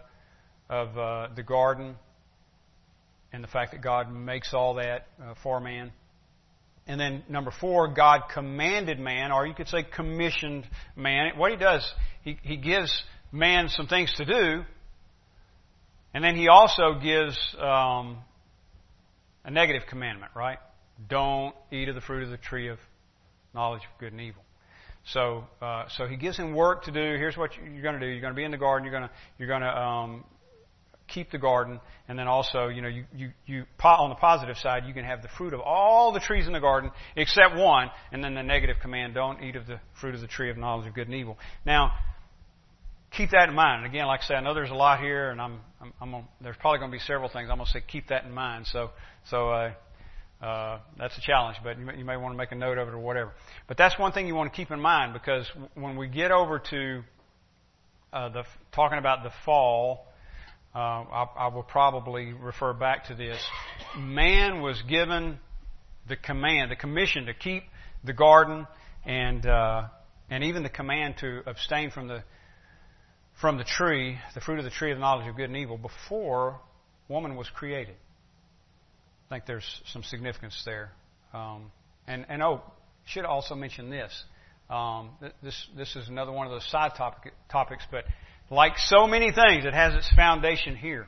of 0.69 0.97
uh, 0.97 1.27
the 1.35 1.41
garden 1.41 1.95
and 3.31 3.43
the 3.43 3.47
fact 3.47 3.71
that 3.71 3.81
God 3.81 4.13
makes 4.13 4.53
all 4.53 4.75
that 4.75 5.07
uh, 5.21 5.33
for 5.41 5.59
man. 5.59 5.91
And 6.87 6.99
then 6.99 7.23
number 7.27 7.49
four, 7.49 7.87
God 7.87 8.23
commanded 8.31 8.99
man, 8.99 9.31
or 9.31 9.47
you 9.47 9.55
could 9.55 9.67
say 9.67 9.83
commissioned 9.83 10.67
man. 10.95 11.31
What 11.35 11.49
he 11.49 11.57
does, 11.57 11.83
he, 12.21 12.37
he 12.43 12.57
gives 12.57 13.03
man 13.31 13.69
some 13.69 13.87
things 13.87 14.13
to 14.17 14.25
do, 14.25 14.63
and 16.13 16.23
then 16.23 16.35
he 16.35 16.47
also 16.47 16.99
gives 17.01 17.37
um, 17.59 18.17
a 19.43 19.51
negative 19.51 19.83
commandment, 19.89 20.31
right? 20.35 20.59
Don't 21.09 21.53
eat 21.71 21.89
of 21.89 21.95
the 21.95 22.01
fruit 22.01 22.23
of 22.23 22.29
the 22.29 22.37
tree 22.37 22.69
of 22.69 22.79
knowledge 23.53 23.81
of 23.81 23.99
good 23.99 24.11
and 24.11 24.21
evil. 24.21 24.41
So, 25.13 25.43
uh, 25.61 25.85
so 25.89 26.07
he 26.07 26.15
gives 26.15 26.37
him 26.37 26.55
work 26.55 26.85
to 26.85 26.91
do. 26.91 26.99
Here's 26.99 27.37
what 27.37 27.51
you're 27.55 27.83
going 27.83 27.99
to 27.99 27.99
do. 27.99 28.07
You're 28.07 28.21
going 28.21 28.33
to 28.33 28.37
be 28.37 28.43
in 28.43 28.51
the 28.51 28.57
garden. 28.57 28.89
You're 28.89 28.97
going 28.97 29.09
to, 29.09 29.15
you're 29.37 29.47
going 29.47 29.61
to 29.61 29.77
um, 29.77 30.23
keep 31.07 31.31
the 31.31 31.37
garden, 31.37 31.79
and 32.07 32.17
then 32.17 32.27
also, 32.27 32.67
you 32.67 32.81
know, 32.81 32.87
you, 32.87 33.05
you, 33.15 33.31
you, 33.45 33.65
on 33.83 34.09
the 34.09 34.15
positive 34.15 34.57
side, 34.57 34.83
you 34.87 34.93
can 34.93 35.05
have 35.05 35.21
the 35.21 35.27
fruit 35.37 35.53
of 35.53 35.59
all 35.59 36.11
the 36.11 36.19
trees 36.19 36.47
in 36.47 36.53
the 36.53 36.59
garden 36.59 36.91
except 37.15 37.55
one, 37.55 37.91
and 38.11 38.23
then 38.23 38.33
the 38.33 38.43
negative 38.43 38.77
command, 38.81 39.13
don't 39.13 39.43
eat 39.43 39.55
of 39.55 39.67
the 39.67 39.79
fruit 40.01 40.15
of 40.15 40.21
the 40.21 40.27
tree 40.27 40.49
of 40.49 40.57
knowledge 40.57 40.87
of 40.87 40.93
good 40.93 41.07
and 41.07 41.15
evil. 41.15 41.37
Now, 41.65 41.91
keep 43.15 43.31
that 43.31 43.49
in 43.49 43.55
mind. 43.55 43.85
And 43.85 43.93
again, 43.93 44.07
like 44.07 44.21
I 44.21 44.23
said, 44.25 44.37
I 44.37 44.41
know 44.41 44.53
there's 44.53 44.71
a 44.71 44.75
lot 44.75 44.99
here, 44.99 45.29
and 45.29 45.41
I'm, 45.41 45.59
I'm, 45.81 45.93
I'm 46.01 46.11
gonna, 46.11 46.27
there's 46.41 46.57
probably 46.57 46.79
going 46.79 46.91
to 46.91 46.95
be 46.95 47.03
several 47.03 47.29
things. 47.29 47.49
I'm 47.49 47.57
going 47.57 47.67
to 47.67 47.71
say 47.71 47.83
keep 47.85 48.09
that 48.09 48.25
in 48.25 48.31
mind. 48.31 48.67
So, 48.67 48.91
so, 49.29 49.49
uh, 49.49 49.73
uh, 50.41 50.79
that's 50.97 51.17
a 51.17 51.21
challenge, 51.21 51.57
but 51.63 51.79
you 51.79 51.85
may, 51.85 51.97
you 51.97 52.05
may 52.05 52.17
want 52.17 52.33
to 52.33 52.37
make 52.37 52.51
a 52.51 52.55
note 52.55 52.77
of 52.77 52.87
it 52.87 52.93
or 52.93 52.99
whatever. 52.99 53.31
But 53.67 53.77
that's 53.77 53.97
one 53.97 54.11
thing 54.11 54.27
you 54.27 54.35
want 54.35 54.51
to 54.51 54.55
keep 54.55 54.69
in 54.69 54.79
mind 54.79 55.13
because 55.13 55.49
when 55.75 55.95
we 55.95 56.07
get 56.07 56.31
over 56.31 56.59
to 56.59 57.03
uh, 58.11 58.29
the 58.29 58.43
talking 58.73 58.97
about 58.97 59.23
the 59.23 59.31
fall, 59.45 60.07
uh, 60.75 60.77
I, 60.77 61.27
I 61.37 61.47
will 61.47 61.63
probably 61.63 62.33
refer 62.33 62.73
back 62.73 63.05
to 63.05 63.15
this. 63.15 63.41
Man 63.97 64.61
was 64.61 64.81
given 64.87 65.39
the 66.07 66.17
command, 66.17 66.69
the 66.69 66.75
commission 66.75 67.25
to 67.27 67.33
keep 67.33 67.63
the 68.03 68.13
garden, 68.13 68.67
and 69.05 69.45
uh, 69.45 69.83
and 70.29 70.43
even 70.43 70.63
the 70.63 70.69
command 70.69 71.15
to 71.21 71.41
abstain 71.45 71.91
from 71.91 72.07
the 72.07 72.23
from 73.41 73.57
the 73.57 73.63
tree, 73.63 74.17
the 74.33 74.41
fruit 74.41 74.59
of 74.59 74.65
the 74.65 74.71
tree 74.71 74.91
of 74.91 74.97
the 74.97 75.01
knowledge 75.01 75.27
of 75.27 75.35
good 75.35 75.45
and 75.49 75.57
evil, 75.57 75.77
before 75.77 76.59
woman 77.07 77.35
was 77.35 77.49
created. 77.49 77.95
I 79.29 79.35
think 79.35 79.45
there's 79.45 79.81
some 79.87 80.03
significance 80.03 80.61
there. 80.65 80.91
Um, 81.33 81.71
and 82.07 82.25
and 82.29 82.41
oh, 82.41 82.61
should 83.05 83.25
also 83.25 83.55
mention 83.55 83.89
this. 83.89 84.23
Um, 84.69 85.11
this 85.43 85.67
this 85.75 85.95
is 85.95 86.07
another 86.07 86.31
one 86.31 86.47
of 86.47 86.53
those 86.53 86.69
side 86.69 86.93
topic, 86.95 87.33
topics, 87.51 87.83
but 87.91 88.05
like 88.49 88.77
so 88.77 89.07
many 89.07 89.31
things, 89.31 89.65
it 89.65 89.73
has 89.73 89.93
its 89.95 90.09
foundation 90.15 90.75
here. 90.75 91.07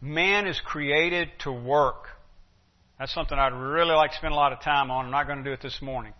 Man 0.00 0.46
is 0.46 0.60
created 0.64 1.28
to 1.40 1.52
work. 1.52 2.06
That's 2.98 3.12
something 3.12 3.38
I'd 3.38 3.52
really 3.52 3.94
like 3.94 4.10
to 4.12 4.16
spend 4.16 4.32
a 4.32 4.36
lot 4.36 4.52
of 4.52 4.60
time 4.62 4.90
on. 4.90 5.06
I'm 5.06 5.10
not 5.10 5.26
going 5.26 5.38
to 5.38 5.44
do 5.44 5.52
it 5.52 5.60
this 5.62 5.80
morning. 5.80 6.12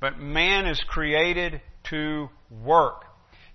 But 0.00 0.18
man 0.18 0.66
is 0.66 0.80
created 0.88 1.60
to 1.90 2.28
work. 2.64 3.04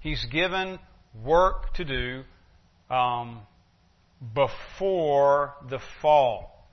He's 0.01 0.25
given 0.25 0.79
work 1.21 1.73
to 1.75 1.85
do 1.85 2.23
um, 2.93 3.41
before 4.33 5.53
the 5.69 5.79
fall. 6.01 6.67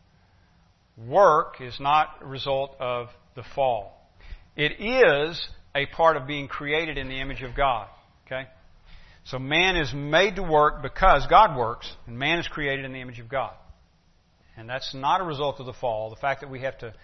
Work 0.96 1.60
is 1.60 1.78
not 1.80 2.18
a 2.20 2.26
result 2.26 2.76
of 2.78 3.08
the 3.34 3.42
fall. 3.54 3.96
It 4.56 4.80
is 4.80 5.48
a 5.74 5.86
part 5.86 6.16
of 6.16 6.26
being 6.26 6.48
created 6.48 6.98
in 6.98 7.08
the 7.08 7.20
image 7.20 7.42
of 7.42 7.54
God. 7.56 7.88
Okay? 8.26 8.48
So 9.24 9.38
man 9.38 9.76
is 9.76 9.92
made 9.94 10.36
to 10.36 10.42
work 10.42 10.82
because 10.82 11.26
God 11.28 11.56
works, 11.56 11.90
and 12.06 12.18
man 12.18 12.38
is 12.38 12.48
created 12.48 12.84
in 12.84 12.92
the 12.92 13.00
image 13.00 13.20
of 13.20 13.28
God. 13.28 13.54
And 14.56 14.68
that's 14.68 14.94
not 14.94 15.20
a 15.20 15.24
result 15.24 15.60
of 15.60 15.66
the 15.66 15.72
fall. 15.72 16.10
The 16.10 16.16
fact 16.16 16.40
that 16.40 16.50
we 16.50 16.60
have 16.60 16.76
to 16.78 16.94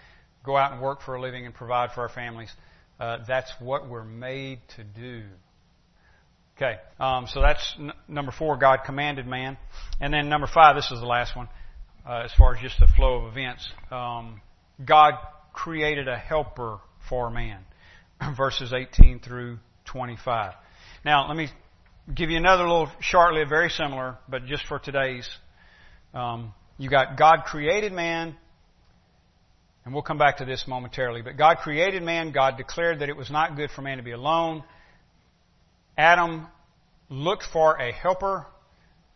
go 0.43 0.57
out 0.57 0.73
and 0.73 0.81
work 0.81 1.01
for 1.01 1.15
a 1.15 1.21
living 1.21 1.45
and 1.45 1.55
provide 1.55 1.91
for 1.93 2.01
our 2.01 2.09
families, 2.09 2.51
uh, 2.99 3.19
that's 3.27 3.51
what 3.59 3.89
we're 3.89 4.03
made 4.03 4.59
to 4.75 4.83
do. 4.83 5.23
Okay, 6.57 6.77
um, 6.99 7.27
so 7.27 7.39
that's 7.39 7.75
n- 7.77 7.91
number 8.07 8.31
four. 8.31 8.57
God 8.57 8.79
commanded 8.83 9.27
man, 9.27 9.57
and 10.01 10.11
then 10.11 10.27
number 10.27 10.47
five. 10.47 10.75
This 10.75 10.89
is 10.91 10.99
the 10.99 11.05
last 11.05 11.35
one, 11.35 11.47
uh, 12.03 12.23
as 12.25 12.33
far 12.33 12.55
as 12.55 12.61
just 12.63 12.79
the 12.79 12.87
flow 12.87 13.17
of 13.17 13.31
events. 13.31 13.71
Um, 13.91 14.41
God 14.83 15.13
created 15.53 16.07
a 16.07 16.17
helper 16.17 16.79
for 17.07 17.29
man. 17.29 17.59
Verses 18.35 18.73
18 18.73 19.19
through 19.19 19.59
25. 19.85 20.53
Now, 21.05 21.27
let 21.27 21.37
me 21.37 21.49
give 22.11 22.31
you 22.31 22.37
another 22.37 22.63
little 22.63 22.89
shortly, 23.01 23.43
very 23.47 23.69
similar, 23.69 24.17
but 24.27 24.45
just 24.47 24.65
for 24.65 24.79
today's. 24.79 25.29
Um, 26.15 26.55
you 26.79 26.89
got 26.89 27.19
God 27.19 27.43
created 27.45 27.93
man, 27.93 28.35
and 29.85 29.93
we'll 29.93 30.01
come 30.01 30.17
back 30.17 30.37
to 30.37 30.45
this 30.45 30.65
momentarily. 30.67 31.21
But 31.21 31.37
God 31.37 31.57
created 31.57 32.01
man. 32.01 32.31
God 32.31 32.57
declared 32.57 33.01
that 33.01 33.09
it 33.09 33.15
was 33.15 33.29
not 33.29 33.55
good 33.55 33.69
for 33.69 33.83
man 33.83 33.97
to 33.97 34.03
be 34.03 34.11
alone. 34.11 34.63
Adam 35.97 36.47
looked 37.09 37.43
for 37.51 37.77
a 37.77 37.91
helper. 37.91 38.45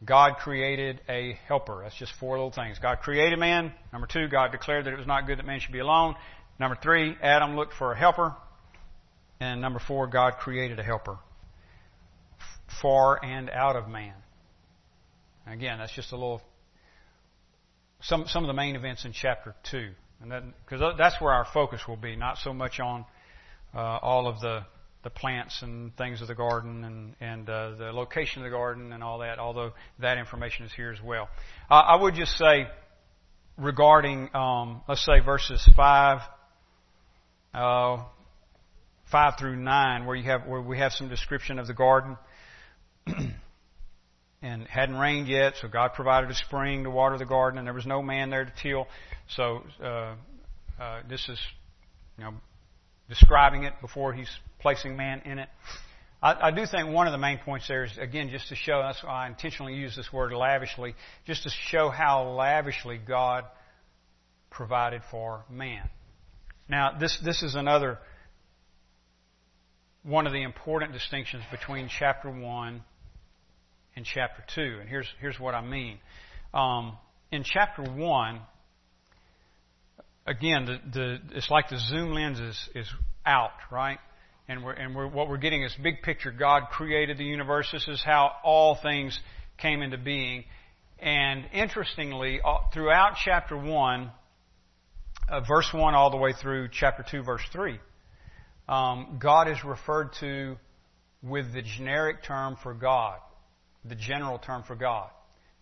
God 0.03 0.37
created 0.37 1.01
a 1.07 1.37
helper. 1.47 1.81
That's 1.83 1.95
just 1.95 2.13
four 2.19 2.35
little 2.37 2.51
things. 2.51 2.79
God 2.79 2.99
created 2.99 3.37
man. 3.37 3.71
Number 3.91 4.07
two, 4.07 4.27
God 4.27 4.51
declared 4.51 4.85
that 4.85 4.93
it 4.93 4.97
was 4.97 5.07
not 5.07 5.27
good 5.27 5.37
that 5.37 5.45
man 5.45 5.59
should 5.59 5.73
be 5.73 5.79
alone. 5.79 6.15
Number 6.59 6.77
three, 6.81 7.15
Adam 7.21 7.55
looked 7.55 7.73
for 7.73 7.91
a 7.93 7.97
helper. 7.97 8.35
And 9.39 9.61
number 9.61 9.79
four, 9.79 10.07
God 10.07 10.37
created 10.37 10.79
a 10.79 10.83
helper 10.83 11.17
for 12.81 13.23
and 13.23 13.49
out 13.49 13.75
of 13.75 13.87
man. 13.87 14.13
Again, 15.47 15.79
that's 15.79 15.93
just 15.93 16.11
a 16.11 16.15
little 16.15 16.41
some 18.01 18.25
some 18.27 18.43
of 18.43 18.47
the 18.47 18.53
main 18.53 18.75
events 18.75 19.05
in 19.05 19.13
chapter 19.13 19.55
two, 19.69 19.91
and 20.21 20.53
because 20.65 20.95
that's 20.97 21.19
where 21.19 21.33
our 21.33 21.45
focus 21.45 21.81
will 21.87 21.97
be, 21.97 22.15
not 22.15 22.37
so 22.37 22.53
much 22.53 22.79
on 22.79 23.05
uh, 23.73 23.77
all 23.77 24.27
of 24.27 24.39
the 24.39 24.65
the 25.03 25.09
plants 25.09 25.61
and 25.61 25.95
things 25.97 26.21
of 26.21 26.27
the 26.27 26.35
garden 26.35 26.83
and 26.83 27.15
and 27.19 27.49
uh, 27.49 27.71
the 27.75 27.91
location 27.91 28.41
of 28.41 28.45
the 28.45 28.55
garden 28.55 28.93
and 28.93 29.03
all 29.03 29.19
that. 29.19 29.39
Although 29.39 29.71
that 29.99 30.17
information 30.17 30.65
is 30.65 30.73
here 30.73 30.91
as 30.91 31.01
well, 31.01 31.29
uh, 31.69 31.73
I 31.73 32.01
would 32.01 32.15
just 32.15 32.37
say 32.37 32.67
regarding 33.57 34.29
um, 34.35 34.81
let's 34.87 35.05
say 35.05 35.19
verses 35.19 35.67
five. 35.75 36.21
Uh, 37.53 38.03
five 39.11 39.33
through 39.37 39.57
nine, 39.57 40.05
where 40.05 40.15
you 40.15 40.23
have 40.23 40.47
where 40.47 40.61
we 40.61 40.77
have 40.77 40.93
some 40.93 41.09
description 41.09 41.59
of 41.59 41.67
the 41.67 41.73
garden. 41.73 42.17
and 44.41 44.67
hadn't 44.67 44.95
rained 44.95 45.27
yet, 45.27 45.53
so 45.61 45.67
God 45.67 45.93
provided 45.93 46.29
a 46.31 46.35
spring 46.35 46.83
to 46.83 46.89
water 46.89 47.17
the 47.17 47.25
garden, 47.25 47.59
and 47.59 47.67
there 47.67 47.73
was 47.73 47.85
no 47.85 48.01
man 48.01 48.29
there 48.29 48.45
to 48.45 48.51
till. 48.61 48.87
So 49.35 49.63
uh, 49.83 50.15
uh, 50.79 51.01
this 51.07 51.29
is, 51.29 51.39
you 52.17 52.23
know, 52.23 52.33
describing 53.11 53.65
it 53.65 53.73
before 53.81 54.13
He's 54.13 54.29
placing 54.59 54.95
man 54.95 55.21
in 55.25 55.37
it. 55.37 55.49
I, 56.23 56.47
I 56.47 56.51
do 56.51 56.65
think 56.65 56.89
one 56.89 57.07
of 57.07 57.11
the 57.11 57.17
main 57.17 57.39
points 57.39 57.67
there 57.67 57.83
is 57.83 57.97
again 57.99 58.29
just 58.31 58.49
to 58.49 58.55
show. 58.55 58.79
us, 58.79 58.97
I 59.07 59.27
intentionally 59.27 59.75
use 59.75 59.95
this 59.95 60.11
word 60.11 60.33
lavishly, 60.33 60.95
just 61.27 61.43
to 61.43 61.49
show 61.69 61.89
how 61.89 62.29
lavishly 62.29 62.97
God 62.97 63.43
provided 64.49 65.01
for 65.11 65.43
man. 65.49 65.89
Now, 66.69 66.97
this 66.99 67.19
this 67.23 67.43
is 67.43 67.55
another 67.55 67.99
one 70.03 70.25
of 70.25 70.33
the 70.33 70.41
important 70.41 70.93
distinctions 70.93 71.43
between 71.51 71.89
chapter 71.99 72.31
one 72.31 72.83
and 73.95 74.05
chapter 74.05 74.43
2. 74.55 74.79
And 74.79 74.89
here's, 74.89 75.07
here's 75.19 75.39
what 75.39 75.53
I 75.53 75.61
mean. 75.61 75.99
Um, 76.53 76.97
in 77.31 77.43
chapter 77.43 77.83
1, 77.83 78.39
again, 80.31 80.65
the, 80.65 80.79
the, 80.91 81.37
it's 81.37 81.49
like 81.49 81.69
the 81.69 81.77
zoom 81.77 82.13
lens 82.13 82.39
is, 82.39 82.69
is 82.75 82.87
out, 83.25 83.51
right? 83.71 83.99
And, 84.47 84.63
we're, 84.63 84.73
and 84.73 84.95
we're, 84.95 85.07
what 85.07 85.29
we're 85.29 85.37
getting 85.37 85.63
is 85.63 85.75
big 85.81 86.01
picture. 86.01 86.31
God 86.31 86.63
created 86.71 87.17
the 87.17 87.23
universe. 87.23 87.69
This 87.71 87.87
is 87.87 88.03
how 88.03 88.31
all 88.43 88.77
things 88.81 89.17
came 89.57 89.81
into 89.81 89.97
being. 89.97 90.45
And 90.99 91.45
interestingly, 91.53 92.39
throughout 92.73 93.13
chapter 93.23 93.57
1, 93.57 94.11
uh, 95.29 95.41
verse 95.41 95.69
1 95.73 95.93
all 95.93 96.11
the 96.11 96.17
way 96.17 96.33
through 96.33 96.69
chapter 96.71 97.05
2, 97.09 97.23
verse 97.23 97.43
3, 97.51 97.79
um, 98.67 99.17
God 99.19 99.47
is 99.47 99.63
referred 99.63 100.09
to 100.19 100.57
with 101.23 101.53
the 101.53 101.61
generic 101.61 102.23
term 102.23 102.57
for 102.61 102.73
God 102.73 103.19
the 103.85 103.95
general 103.95 104.37
term 104.37 104.63
for 104.63 104.75
God. 104.75 105.09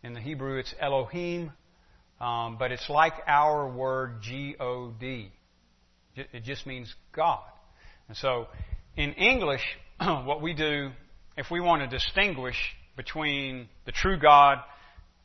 In 0.03 0.13
the 0.13 0.19
Hebrew, 0.19 0.57
it's 0.57 0.73
Elohim, 0.79 1.51
um, 2.21 2.57
but 2.57 2.71
it's 2.71 2.89
like 2.89 3.13
our 3.27 3.69
word 3.69 4.21
G-O-D. 4.21 5.31
It 6.15 6.43
just 6.43 6.65
means 6.67 6.93
God. 7.13 7.43
And 8.07 8.17
so, 8.17 8.47
in 8.97 9.13
English, 9.13 9.61
what 10.01 10.41
we 10.41 10.53
do, 10.53 10.91
if 11.37 11.49
we 11.49 11.61
want 11.61 11.81
to 11.81 11.87
distinguish 11.87 12.57
between 12.97 13.69
the 13.85 13.93
true 13.93 14.19
God 14.19 14.57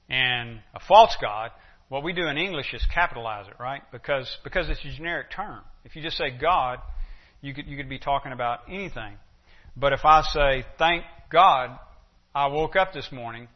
and 0.09 0.61
a 0.75 0.81
false 0.87 1.17
God, 1.21 1.51
what 1.89 2.05
we 2.05 2.13
do 2.13 2.27
in 2.27 2.37
English 2.37 2.73
is 2.73 2.87
capitalize 2.95 3.49
it, 3.49 3.55
right? 3.59 3.83
Because 3.91 4.29
because 4.45 4.69
it's 4.69 4.85
a 4.85 4.97
generic 4.97 5.31
term. 5.31 5.61
If 5.85 5.97
you 5.97 6.03
just 6.03 6.17
say 6.17 6.31
God, 6.31 6.79
you 7.41 7.55
could 7.55 7.67
you 7.67 7.77
could 7.77 7.89
be 7.89 7.99
talking 7.99 8.33
about 8.33 8.61
anything. 8.69 9.17
But 9.77 9.93
if 9.93 10.05
I 10.05 10.23
say 10.23 10.65
thank 10.79 11.05
God 11.31 11.79
I 12.35 12.47
woke 12.47 12.77
up 12.77 12.93
this 12.93 13.09
morning, 13.11 13.49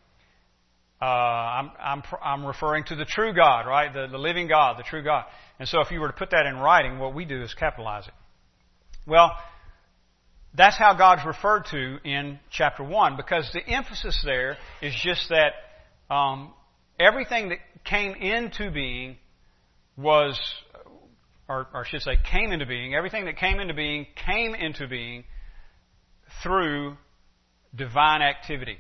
uh, 1.00 1.05
I'm, 1.05 1.71
I'm, 1.78 2.02
I'm 2.23 2.45
referring 2.47 2.85
to 2.85 2.97
the 2.97 3.05
true 3.05 3.33
God, 3.33 3.67
right? 3.67 3.92
The, 3.92 4.09
the 4.11 4.18
living 4.18 4.49
God, 4.49 4.79
the 4.79 4.83
true 4.83 5.03
God. 5.03 5.25
And 5.59 5.68
so 5.68 5.81
if 5.81 5.90
you 5.90 6.01
were 6.01 6.09
to 6.09 6.12
put 6.12 6.31
that 6.31 6.46
in 6.46 6.57
writing, 6.57 6.99
what 6.99 7.14
we 7.14 7.25
do 7.25 7.42
is 7.42 7.55
capitalize 7.55 8.07
it. 8.07 8.14
Well, 9.07 9.31
that's 10.55 10.77
how 10.77 10.94
God's 10.94 11.25
referred 11.25 11.66
to 11.70 11.99
in 12.05 12.40
chapter 12.51 12.83
1 12.83 13.16
because 13.16 13.49
the 13.53 13.66
emphasis 13.66 14.20
there 14.25 14.57
is 14.83 14.94
just 15.03 15.29
that 15.29 15.53
um, 16.12 16.53
everything 16.99 17.51
that 17.51 17.59
came 17.85 18.14
into 18.14 18.70
being 18.70 19.16
was, 19.96 20.38
or, 21.49 21.68
or 21.72 21.85
I 21.85 21.88
should 21.88 22.03
say, 22.03 22.16
came 22.31 22.51
into 22.51 22.66
being, 22.66 22.94
everything 22.94 23.27
that 23.27 23.37
came 23.37 23.61
into 23.61 23.75
being 23.75 24.07
came 24.27 24.55
into 24.55 24.88
being 24.88 25.25
through 26.42 26.96
divine 27.75 28.22
activity. 28.22 28.79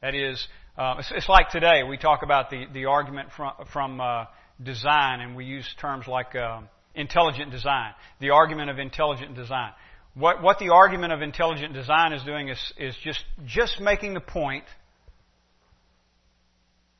That 0.00 0.14
is, 0.14 0.46
uh, 0.76 0.96
it's, 0.98 1.12
it's, 1.14 1.28
like 1.28 1.50
today 1.50 1.82
we 1.82 1.98
talk 1.98 2.22
about 2.22 2.50
the, 2.50 2.64
the 2.72 2.86
argument 2.86 3.28
from, 3.36 3.52
from 3.72 4.00
uh, 4.00 4.24
design, 4.62 5.20
and 5.20 5.36
we 5.36 5.44
use 5.44 5.68
terms 5.80 6.06
like 6.06 6.34
uh, 6.34 6.60
intelligent 6.94 7.50
design. 7.50 7.92
The 8.20 8.30
argument 8.30 8.70
of 8.70 8.78
intelligent 8.78 9.34
design. 9.34 9.72
What, 10.14 10.42
what 10.42 10.58
the 10.58 10.70
argument 10.70 11.12
of 11.12 11.20
intelligent 11.20 11.74
design 11.74 12.12
is 12.12 12.22
doing 12.24 12.48
is, 12.48 12.72
is 12.78 12.96
just, 13.02 13.24
just 13.46 13.80
making 13.80 14.14
the 14.14 14.20
point 14.20 14.64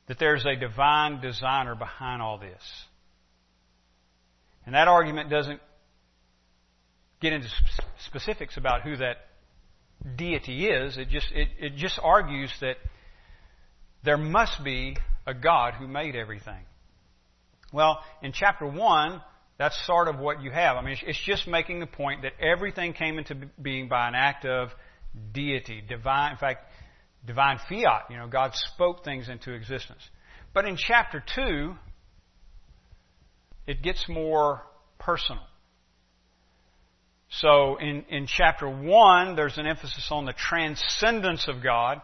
that 0.07 0.19
there's 0.19 0.45
a 0.45 0.55
divine 0.55 1.21
designer 1.21 1.75
behind 1.75 2.21
all 2.21 2.37
this. 2.37 2.61
And 4.65 4.75
that 4.75 4.87
argument 4.87 5.29
doesn't 5.29 5.59
get 7.21 7.33
into 7.33 7.47
specifics 8.05 8.57
about 8.57 8.81
who 8.81 8.97
that 8.97 9.17
deity 10.15 10.67
is. 10.67 10.97
It 10.97 11.09
just, 11.09 11.27
it, 11.33 11.49
it 11.59 11.75
just 11.75 11.99
argues 12.01 12.51
that 12.61 12.77
there 14.03 14.17
must 14.17 14.63
be 14.63 14.97
a 15.25 15.33
God 15.33 15.75
who 15.75 15.87
made 15.87 16.15
everything. 16.15 16.65
Well, 17.71 17.99
in 18.21 18.33
chapter 18.33 18.67
1, 18.67 19.21
that's 19.57 19.85
sort 19.85 20.07
of 20.07 20.19
what 20.19 20.41
you 20.41 20.51
have. 20.51 20.77
I 20.77 20.81
mean, 20.81 20.97
it's 21.05 21.23
just 21.25 21.47
making 21.47 21.79
the 21.79 21.87
point 21.87 22.23
that 22.23 22.33
everything 22.39 22.93
came 22.93 23.17
into 23.17 23.35
being 23.61 23.87
by 23.87 24.07
an 24.07 24.15
act 24.15 24.45
of 24.45 24.69
deity, 25.31 25.81
divine, 25.87 26.31
in 26.31 26.37
fact, 26.37 26.65
divine 27.25 27.59
fiat. 27.69 28.05
You 28.09 28.17
know, 28.17 28.27
God 28.27 28.51
spoke 28.53 29.03
things 29.03 29.29
into 29.29 29.53
existence. 29.53 30.01
But 30.53 30.65
in 30.65 30.75
chapter 30.77 31.23
2, 31.35 31.73
it 33.67 33.81
gets 33.81 34.07
more 34.09 34.61
personal. 34.99 35.43
So 37.29 37.77
in, 37.77 38.05
in 38.09 38.27
chapter 38.27 38.69
1, 38.69 39.35
there's 39.35 39.57
an 39.57 39.65
emphasis 39.65 40.07
on 40.11 40.25
the 40.25 40.33
transcendence 40.33 41.47
of 41.47 41.63
God. 41.63 42.01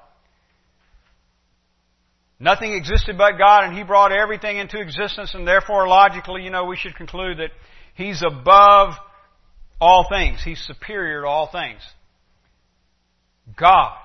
Nothing 2.39 2.73
existed 2.73 3.17
but 3.17 3.37
God, 3.37 3.65
and 3.65 3.77
He 3.77 3.83
brought 3.83 4.11
everything 4.11 4.57
into 4.57 4.79
existence, 4.79 5.33
and 5.33 5.47
therefore, 5.47 5.87
logically, 5.87 6.43
you 6.43 6.49
know, 6.49 6.65
we 6.65 6.77
should 6.77 6.95
conclude 6.95 7.37
that 7.37 7.51
He's 7.95 8.23
above 8.23 8.93
all 9.81 10.07
things. 10.09 10.41
He's 10.43 10.61
superior 10.65 11.21
to 11.21 11.27
all 11.27 11.51
things. 11.51 11.81
God. 13.57 13.97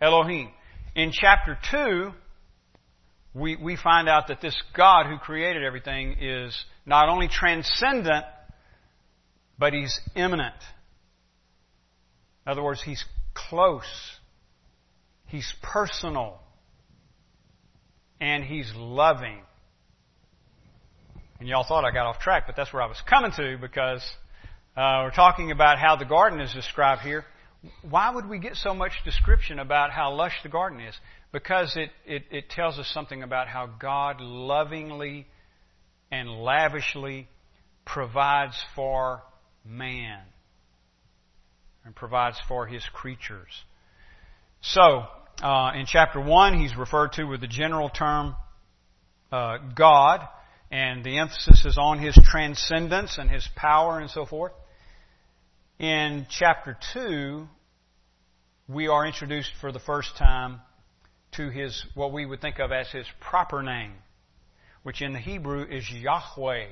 Elohim. 0.00 0.50
In 0.94 1.12
chapter 1.12 1.58
2, 1.70 2.10
we, 3.34 3.56
we 3.56 3.76
find 3.76 4.08
out 4.08 4.28
that 4.28 4.40
this 4.40 4.56
God 4.76 5.06
who 5.06 5.18
created 5.18 5.64
everything 5.64 6.16
is 6.20 6.56
not 6.86 7.08
only 7.08 7.28
transcendent, 7.28 8.24
but 9.58 9.72
he's 9.72 10.00
immanent. 10.14 10.54
In 12.46 12.52
other 12.52 12.62
words, 12.62 12.82
he's 12.82 13.04
close. 13.32 13.84
He's 15.26 15.52
personal. 15.62 16.38
And 18.20 18.44
he's 18.44 18.72
loving. 18.74 19.40
And 21.40 21.48
y'all 21.48 21.64
thought 21.64 21.84
I 21.84 21.90
got 21.90 22.06
off 22.06 22.20
track, 22.20 22.44
but 22.46 22.56
that's 22.56 22.72
where 22.72 22.82
I 22.82 22.86
was 22.86 23.02
coming 23.08 23.32
to 23.36 23.58
because 23.60 24.02
uh, 24.76 25.02
we're 25.04 25.10
talking 25.14 25.50
about 25.50 25.78
how 25.78 25.96
the 25.96 26.04
garden 26.04 26.40
is 26.40 26.52
described 26.52 27.02
here. 27.02 27.24
Why 27.88 28.14
would 28.14 28.28
we 28.28 28.38
get 28.38 28.56
so 28.56 28.74
much 28.74 28.92
description 29.04 29.58
about 29.58 29.90
how 29.90 30.14
lush 30.14 30.34
the 30.42 30.48
garden 30.48 30.80
is? 30.80 30.94
Because 31.32 31.76
it, 31.76 31.90
it, 32.06 32.24
it 32.30 32.50
tells 32.50 32.78
us 32.78 32.88
something 32.92 33.22
about 33.22 33.48
how 33.48 33.66
God 33.66 34.20
lovingly 34.20 35.26
and 36.10 36.28
lavishly 36.28 37.28
provides 37.84 38.56
for 38.74 39.22
man 39.64 40.20
and 41.84 41.94
provides 41.94 42.36
for 42.48 42.66
his 42.66 42.84
creatures. 42.92 43.62
So, 44.60 45.04
uh, 45.42 45.72
in 45.74 45.86
chapter 45.86 46.20
1, 46.20 46.58
he's 46.58 46.76
referred 46.76 47.12
to 47.12 47.24
with 47.24 47.40
the 47.40 47.46
general 47.46 47.88
term 47.88 48.36
uh, 49.32 49.58
God, 49.74 50.26
and 50.70 51.04
the 51.04 51.18
emphasis 51.18 51.64
is 51.64 51.76
on 51.78 51.98
his 51.98 52.18
transcendence 52.24 53.18
and 53.18 53.28
his 53.28 53.46
power 53.56 53.98
and 54.00 54.10
so 54.10 54.26
forth. 54.26 54.52
In 55.78 56.26
chapter 56.30 56.78
2, 56.92 57.46
we 58.68 58.88
are 58.88 59.06
introduced 59.06 59.50
for 59.60 59.72
the 59.72 59.80
first 59.80 60.16
time 60.16 60.60
to 61.32 61.50
his, 61.50 61.84
what 61.94 62.12
we 62.12 62.24
would 62.24 62.40
think 62.40 62.60
of 62.60 62.70
as 62.70 62.88
his 62.90 63.06
proper 63.20 63.62
name, 63.62 63.92
which 64.84 65.02
in 65.02 65.12
the 65.12 65.18
Hebrew 65.18 65.64
is 65.64 65.90
Yahweh. 65.90 66.66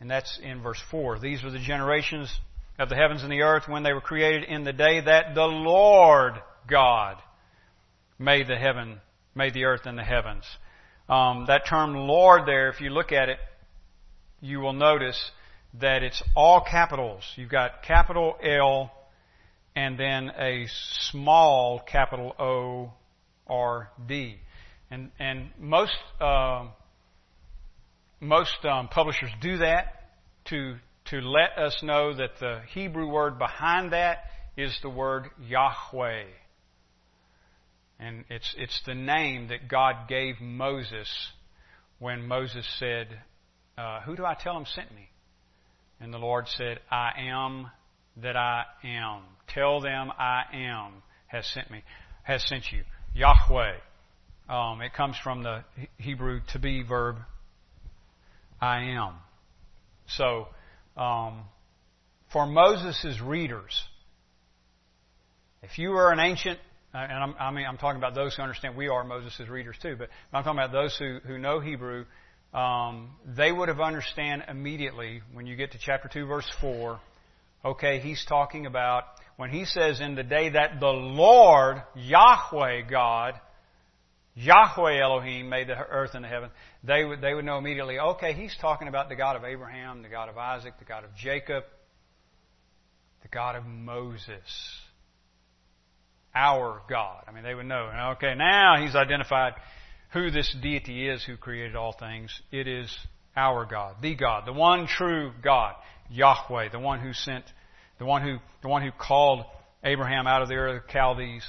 And 0.00 0.10
that's 0.10 0.38
in 0.42 0.62
verse 0.62 0.80
4. 0.90 1.18
These 1.18 1.42
were 1.42 1.50
the 1.50 1.58
generations 1.58 2.30
of 2.78 2.88
the 2.88 2.96
heavens 2.96 3.22
and 3.22 3.32
the 3.32 3.42
earth 3.42 3.68
when 3.68 3.82
they 3.82 3.92
were 3.92 4.00
created 4.00 4.44
in 4.44 4.64
the 4.64 4.72
day 4.72 5.00
that 5.00 5.34
the 5.34 5.46
Lord 5.46 6.34
God 6.68 7.16
made 8.18 8.46
the 8.46 8.56
heaven 8.56 9.00
made 9.34 9.54
the 9.54 9.64
earth 9.64 9.82
and 9.84 9.96
the 9.96 10.04
heavens. 10.04 10.44
Um, 11.08 11.46
that 11.46 11.66
term 11.68 11.94
Lord 11.94 12.46
there, 12.46 12.68
if 12.68 12.80
you 12.80 12.90
look 12.90 13.12
at 13.12 13.28
it, 13.28 13.38
you 14.40 14.60
will 14.60 14.72
notice 14.72 15.30
that 15.80 16.02
it's 16.02 16.22
all 16.34 16.60
capitals. 16.60 17.22
You've 17.36 17.50
got 17.50 17.82
capital 17.82 18.36
L 18.42 18.92
and 19.76 19.98
then 19.98 20.30
a 20.38 20.66
small 21.10 21.80
capital 21.80 22.34
O 22.38 22.92
or 23.46 23.90
D. 24.06 24.36
And, 24.90 25.10
and 25.18 25.50
most, 25.58 25.96
uh, 26.20 26.66
most 28.20 28.64
um, 28.64 28.88
publishers 28.88 29.30
do 29.40 29.58
that 29.58 30.10
to, 30.46 30.76
to 31.06 31.20
let 31.20 31.56
us 31.56 31.80
know 31.82 32.14
that 32.14 32.30
the 32.40 32.62
Hebrew 32.72 33.08
word 33.08 33.38
behind 33.38 33.92
that 33.92 34.24
is 34.56 34.76
the 34.82 34.90
word 34.90 35.28
Yahweh. 35.40 36.24
And 38.00 38.24
it's, 38.30 38.54
it's 38.56 38.80
the 38.86 38.94
name 38.94 39.48
that 39.48 39.68
God 39.68 40.08
gave 40.08 40.40
Moses 40.40 41.08
when 41.98 42.26
Moses 42.26 42.66
said, 42.78 43.08
uh, 43.76 44.00
Who 44.00 44.16
do 44.16 44.24
I 44.24 44.34
tell 44.34 44.56
him 44.56 44.64
sent 44.64 44.90
me? 44.94 45.10
And 46.00 46.12
the 46.12 46.18
Lord 46.18 46.48
said, 46.48 46.80
I 46.90 47.10
am 47.18 47.70
that 48.16 48.36
I 48.36 48.64
am. 48.82 49.22
Tell 49.48 49.80
them 49.80 50.10
I 50.18 50.44
am 50.54 51.02
has 51.26 51.46
sent 51.46 51.70
me, 51.70 51.82
has 52.22 52.42
sent 52.48 52.64
you. 52.72 52.82
Yahweh. 53.14 53.74
Um, 54.48 54.80
it 54.80 54.94
comes 54.94 55.16
from 55.22 55.42
the 55.42 55.62
Hebrew 55.98 56.40
to 56.52 56.58
be 56.58 56.82
verb, 56.82 57.16
I 58.60 58.78
am. 58.96 59.14
So, 60.08 60.48
um, 60.96 61.44
for 62.32 62.46
Moses' 62.46 63.20
readers, 63.22 63.80
if 65.62 65.78
you 65.78 65.92
are 65.92 66.10
an 66.10 66.18
ancient, 66.18 66.58
and 66.92 67.12
I'm, 67.12 67.34
I 67.38 67.50
mean, 67.50 67.66
I'm 67.66 67.78
talking 67.78 67.98
about 67.98 68.14
those 68.14 68.34
who 68.34 68.42
understand 68.42 68.76
we 68.76 68.88
are 68.88 69.04
Moses' 69.04 69.48
readers 69.48 69.76
too, 69.80 69.96
but 69.96 70.08
I'm 70.32 70.42
talking 70.42 70.58
about 70.58 70.72
those 70.72 70.96
who, 70.98 71.18
who 71.26 71.38
know 71.38 71.60
Hebrew, 71.60 72.04
um, 72.52 73.10
they 73.36 73.52
would 73.52 73.68
have 73.68 73.80
understand 73.80 74.44
immediately 74.48 75.22
when 75.32 75.46
you 75.46 75.54
get 75.54 75.72
to 75.72 75.78
chapter 75.78 76.08
2 76.12 76.26
verse 76.26 76.50
4, 76.60 77.00
okay, 77.64 78.00
he's 78.00 78.24
talking 78.28 78.66
about 78.66 79.04
when 79.36 79.50
he 79.50 79.64
says 79.64 80.00
in 80.00 80.16
the 80.16 80.24
day 80.24 80.50
that 80.50 80.80
the 80.80 80.86
Lord, 80.86 81.82
Yahweh 81.94 82.82
God, 82.90 83.34
Yahweh 84.34 85.00
Elohim 85.00 85.48
made 85.48 85.68
the 85.68 85.76
earth 85.76 86.10
and 86.14 86.24
the 86.24 86.28
heaven, 86.28 86.50
they 86.82 87.04
would, 87.04 87.20
they 87.20 87.34
would 87.34 87.44
know 87.44 87.58
immediately, 87.58 87.98
okay, 87.98 88.32
he's 88.32 88.56
talking 88.60 88.88
about 88.88 89.08
the 89.08 89.16
God 89.16 89.36
of 89.36 89.44
Abraham, 89.44 90.02
the 90.02 90.08
God 90.08 90.28
of 90.28 90.36
Isaac, 90.36 90.74
the 90.78 90.84
God 90.84 91.04
of 91.04 91.14
Jacob, 91.14 91.62
the 93.22 93.28
God 93.28 93.54
of 93.54 93.64
Moses. 93.64 94.80
Our 96.34 96.82
God. 96.88 97.24
I 97.26 97.32
mean, 97.32 97.42
they 97.42 97.54
would 97.54 97.66
know. 97.66 97.90
Okay, 98.16 98.34
now 98.36 98.76
he's 98.80 98.94
identified 98.94 99.54
who 100.12 100.30
this 100.30 100.54
deity 100.62 101.08
is 101.08 101.24
who 101.24 101.36
created 101.36 101.76
all 101.76 101.92
things. 101.92 102.30
It 102.50 102.66
is 102.66 102.94
our 103.36 103.64
God, 103.64 103.96
the 104.02 104.14
God, 104.14 104.46
the 104.46 104.52
one 104.52 104.86
true 104.86 105.32
God, 105.42 105.74
Yahweh, 106.10 106.70
the 106.70 106.80
one 106.80 107.00
who 107.00 107.12
sent, 107.12 107.44
the 107.98 108.04
one 108.04 108.22
who, 108.22 108.38
the 108.62 108.68
one 108.68 108.82
who 108.82 108.90
called 108.90 109.44
Abraham 109.84 110.26
out 110.26 110.42
of 110.42 110.48
the 110.48 110.54
Ur 110.54 110.68
of 110.68 110.82
the 110.82 110.92
Chaldees, 110.92 111.44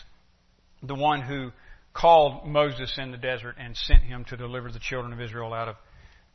the 0.83 0.95
one 0.95 1.21
who 1.21 1.51
called 1.93 2.47
Moses 2.47 2.93
in 2.97 3.11
the 3.11 3.17
desert 3.17 3.55
and 3.59 3.75
sent 3.75 4.03
him 4.03 4.25
to 4.29 4.37
deliver 4.37 4.71
the 4.71 4.79
children 4.79 5.11
of 5.11 5.19
Israel 5.19 5.53
out 5.53 5.67
of, 5.67 5.75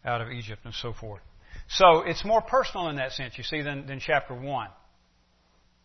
out 0.05 0.21
of 0.21 0.31
Egypt 0.31 0.63
and 0.65 0.75
so 0.75 0.93
forth. 0.93 1.23
So 1.69 2.03
it's 2.03 2.25
more 2.25 2.43
personal 2.43 2.89
in 2.89 2.97
that 2.97 3.13
sense, 3.13 3.39
you 3.39 3.45
see, 3.45 3.63
than, 3.63 3.87
than 3.87 4.01
chapter 4.01 4.35
1. 4.35 4.69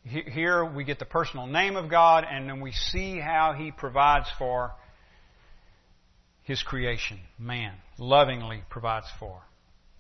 Here 0.04 0.66
we 0.66 0.84
get 0.84 1.00
the 1.00 1.06
personal 1.06 1.46
name 1.46 1.76
of 1.76 1.90
God 1.90 2.26
and 2.30 2.50
then 2.50 2.60
we 2.60 2.72
see 2.72 3.20
how 3.20 3.54
He 3.54 3.72
provides 3.72 4.28
for 4.38 4.72
His 6.44 6.64
creation, 6.64 7.20
man, 7.38 7.74
lovingly 7.98 8.64
provides 8.70 9.08
for. 9.20 9.42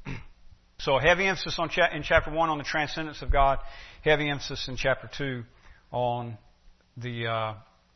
So 0.79 0.97
heavy 0.97 1.27
emphasis 1.27 1.59
on 1.59 1.69
cha- 1.69 1.91
in 1.93 2.01
chapter 2.01 2.31
1 2.31 2.49
on 2.49 2.57
the 2.57 2.63
transcendence 2.63 3.21
of 3.21 3.31
God, 3.31 3.59
heavy 4.03 4.27
emphasis 4.27 4.67
in 4.67 4.77
chapter 4.77 5.07
2 5.15 5.43
on 5.91 6.39
the 6.97 7.27
uh, 7.27 7.53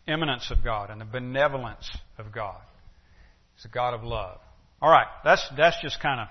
immanence 0.07 0.51
of 0.51 0.63
God 0.63 0.91
and 0.91 1.01
the 1.01 1.05
benevolence 1.05 1.89
of 2.19 2.31
God. 2.31 2.61
He's 3.55 3.65
a 3.65 3.69
God 3.69 3.95
of 3.95 4.03
love. 4.03 4.37
All 4.81 4.91
right, 4.91 5.07
that's 5.23 5.43
that's 5.57 5.81
just 5.81 5.99
kind 5.99 6.29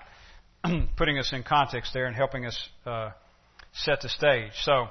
of 0.63 0.87
putting 0.97 1.17
us 1.17 1.33
in 1.33 1.43
context 1.43 1.93
there 1.93 2.05
and 2.05 2.15
helping 2.15 2.45
us 2.45 2.69
uh, 2.85 3.11
set 3.73 4.01
the 4.01 4.09
stage. 4.09 4.51
So, 4.61 4.87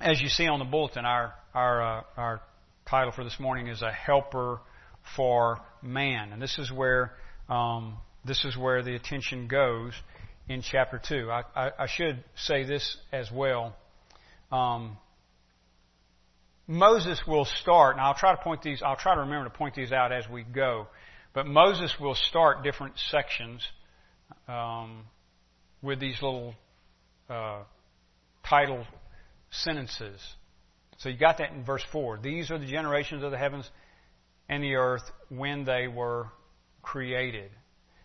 as 0.00 0.20
you 0.20 0.28
see 0.28 0.46
on 0.46 0.58
the 0.58 0.64
bulletin, 0.64 1.04
our 1.04 1.34
our 1.54 1.82
uh, 1.82 2.02
our 2.16 2.40
title 2.88 3.12
for 3.12 3.24
this 3.24 3.38
morning 3.38 3.68
is 3.68 3.82
a 3.82 3.92
helper 3.92 4.60
for 5.16 5.58
man, 5.82 6.32
and 6.32 6.40
this 6.40 6.58
is 6.58 6.72
where 6.72 7.12
um, 7.48 7.96
this 8.24 8.44
is 8.44 8.56
where 8.56 8.82
the 8.82 8.94
attention 8.94 9.46
goes 9.46 9.92
in 10.48 10.62
chapter 10.62 11.00
two. 11.06 11.30
I, 11.30 11.42
I, 11.54 11.70
I 11.80 11.86
should 11.86 12.24
say 12.34 12.64
this 12.64 12.96
as 13.12 13.30
well. 13.30 13.76
Um, 14.50 14.96
Moses 16.66 17.20
will 17.26 17.44
start, 17.44 17.96
and 17.96 18.00
I'll 18.00 18.14
try 18.14 18.34
to 18.34 18.40
point 18.42 18.62
these, 18.62 18.80
I'll 18.80 18.96
try 18.96 19.14
to 19.14 19.22
remember 19.22 19.48
to 19.50 19.56
point 19.56 19.74
these 19.74 19.90
out 19.90 20.12
as 20.12 20.28
we 20.28 20.44
go, 20.44 20.86
but 21.34 21.46
Moses 21.46 21.92
will 22.00 22.14
start 22.14 22.62
different 22.62 22.94
sections 23.10 23.66
um, 24.46 25.02
with 25.82 25.98
these 25.98 26.14
little 26.22 26.54
uh, 27.28 27.62
title 28.48 28.86
sentences. 29.50 30.20
So 30.98 31.08
you 31.08 31.18
got 31.18 31.38
that 31.38 31.52
in 31.52 31.64
verse 31.64 31.84
4. 31.92 32.18
These 32.22 32.50
are 32.50 32.58
the 32.58 32.66
generations 32.66 33.22
of 33.22 33.30
the 33.30 33.38
heavens 33.38 33.68
and 34.48 34.62
the 34.62 34.74
earth 34.74 35.02
when 35.28 35.64
they 35.64 35.88
were 35.88 36.28
created. 36.82 37.50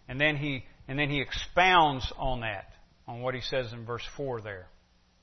And 0.08 0.20
then 0.20 0.38
he, 0.38 0.64
and 0.88 0.98
then 0.98 1.10
he 1.10 1.22
expounds 1.22 2.12
on 2.18 2.42
that, 2.42 2.70
on 3.08 3.22
what 3.22 3.36
he 3.36 3.42
says 3.42 3.74
in 3.74 3.86
verse 3.86 4.04
4 4.16 4.42
there. 4.42 4.68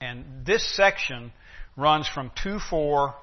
And 0.01 0.45
this 0.45 0.65
section 0.77 1.33
runs 1.77 2.09
from 2.09 2.31
2 2.43 2.59
4 2.59 3.15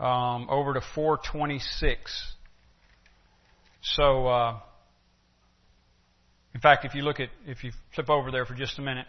um, 0.00 0.48
over 0.50 0.74
to 0.74 0.80
426. 0.94 2.32
So, 3.82 4.26
uh, 4.26 4.60
in 6.54 6.60
fact, 6.60 6.84
if 6.84 6.94
you 6.94 7.02
look 7.02 7.20
at, 7.20 7.28
if 7.46 7.62
you 7.62 7.72
flip 7.94 8.08
over 8.10 8.30
there 8.30 8.46
for 8.46 8.54
just 8.54 8.78
a 8.78 8.82
minute, 8.82 9.06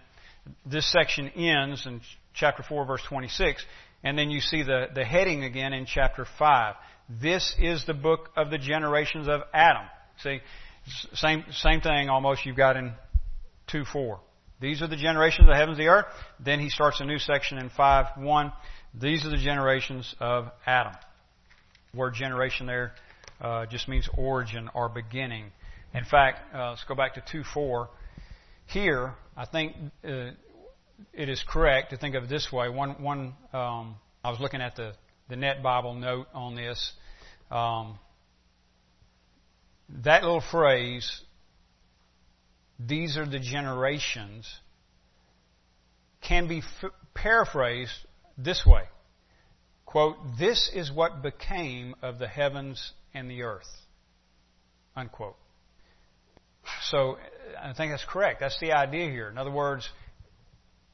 this 0.65 0.91
section 0.91 1.29
ends 1.29 1.85
in 1.85 2.01
chapter 2.33 2.63
4, 2.63 2.85
verse 2.85 3.01
26, 3.07 3.63
and 4.03 4.17
then 4.17 4.29
you 4.29 4.39
see 4.39 4.63
the, 4.63 4.87
the 4.93 5.03
heading 5.03 5.43
again 5.43 5.73
in 5.73 5.85
chapter 5.85 6.25
5. 6.37 6.75
This 7.09 7.55
is 7.59 7.85
the 7.85 7.93
book 7.93 8.29
of 8.35 8.49
the 8.49 8.57
generations 8.57 9.27
of 9.27 9.41
Adam. 9.53 9.85
See, 10.23 10.39
same, 11.13 11.45
same 11.51 11.81
thing 11.81 12.09
almost 12.09 12.45
you've 12.45 12.57
got 12.57 12.77
in 12.77 12.93
2 13.67 13.85
4. 13.85 14.19
These 14.59 14.81
are 14.81 14.87
the 14.87 14.97
generations 14.97 15.47
of 15.47 15.53
the 15.53 15.55
heavens 15.55 15.77
and 15.77 15.85
the 15.85 15.91
earth. 15.91 16.05
Then 16.39 16.59
he 16.59 16.69
starts 16.69 16.99
a 16.99 17.05
new 17.05 17.19
section 17.19 17.57
in 17.57 17.69
5 17.69 18.05
1. 18.17 18.53
These 18.99 19.25
are 19.25 19.29
the 19.29 19.37
generations 19.37 20.15
of 20.19 20.49
Adam. 20.65 20.93
Word 21.93 22.15
generation 22.15 22.65
there 22.65 22.93
uh, 23.39 23.65
just 23.67 23.87
means 23.87 24.09
origin 24.17 24.69
or 24.73 24.89
beginning. 24.89 25.51
In 25.93 26.03
fact, 26.03 26.53
uh, 26.53 26.71
let's 26.71 26.83
go 26.85 26.95
back 26.95 27.13
to 27.15 27.23
2 27.31 27.43
4. 27.53 27.89
Here, 28.67 29.13
I 29.35 29.45
think 29.45 29.75
uh, 30.03 30.31
it 31.13 31.29
is 31.29 31.43
correct 31.47 31.91
to 31.91 31.97
think 31.97 32.15
of 32.15 32.23
it 32.23 32.29
this 32.29 32.51
way. 32.51 32.69
One, 32.69 33.01
one 33.01 33.33
um, 33.53 33.95
I 34.23 34.29
was 34.29 34.39
looking 34.39 34.61
at 34.61 34.75
the, 34.75 34.93
the 35.29 35.35
Net 35.35 35.63
Bible 35.63 35.93
note 35.93 36.27
on 36.33 36.55
this. 36.55 36.93
Um, 37.49 37.97
that 40.03 40.23
little 40.23 40.41
phrase, 40.41 41.21
these 42.79 43.17
are 43.17 43.25
the 43.25 43.39
generations, 43.39 44.53
can 46.21 46.47
be 46.47 46.59
f- 46.59 46.91
paraphrased 47.13 47.93
this 48.37 48.65
way 48.65 48.83
quote, 49.87 50.17
This 50.37 50.69
is 50.71 50.91
what 50.91 51.23
became 51.23 51.95
of 52.03 52.19
the 52.19 52.27
heavens 52.27 52.93
and 53.15 53.31
the 53.31 53.41
earth. 53.41 53.65
Unquote. 54.95 55.37
So 56.89 57.17
I 57.61 57.73
think 57.73 57.91
that's 57.91 58.05
correct. 58.05 58.39
That's 58.39 58.59
the 58.59 58.73
idea 58.73 59.09
here. 59.09 59.29
In 59.29 59.37
other 59.37 59.51
words, 59.51 59.89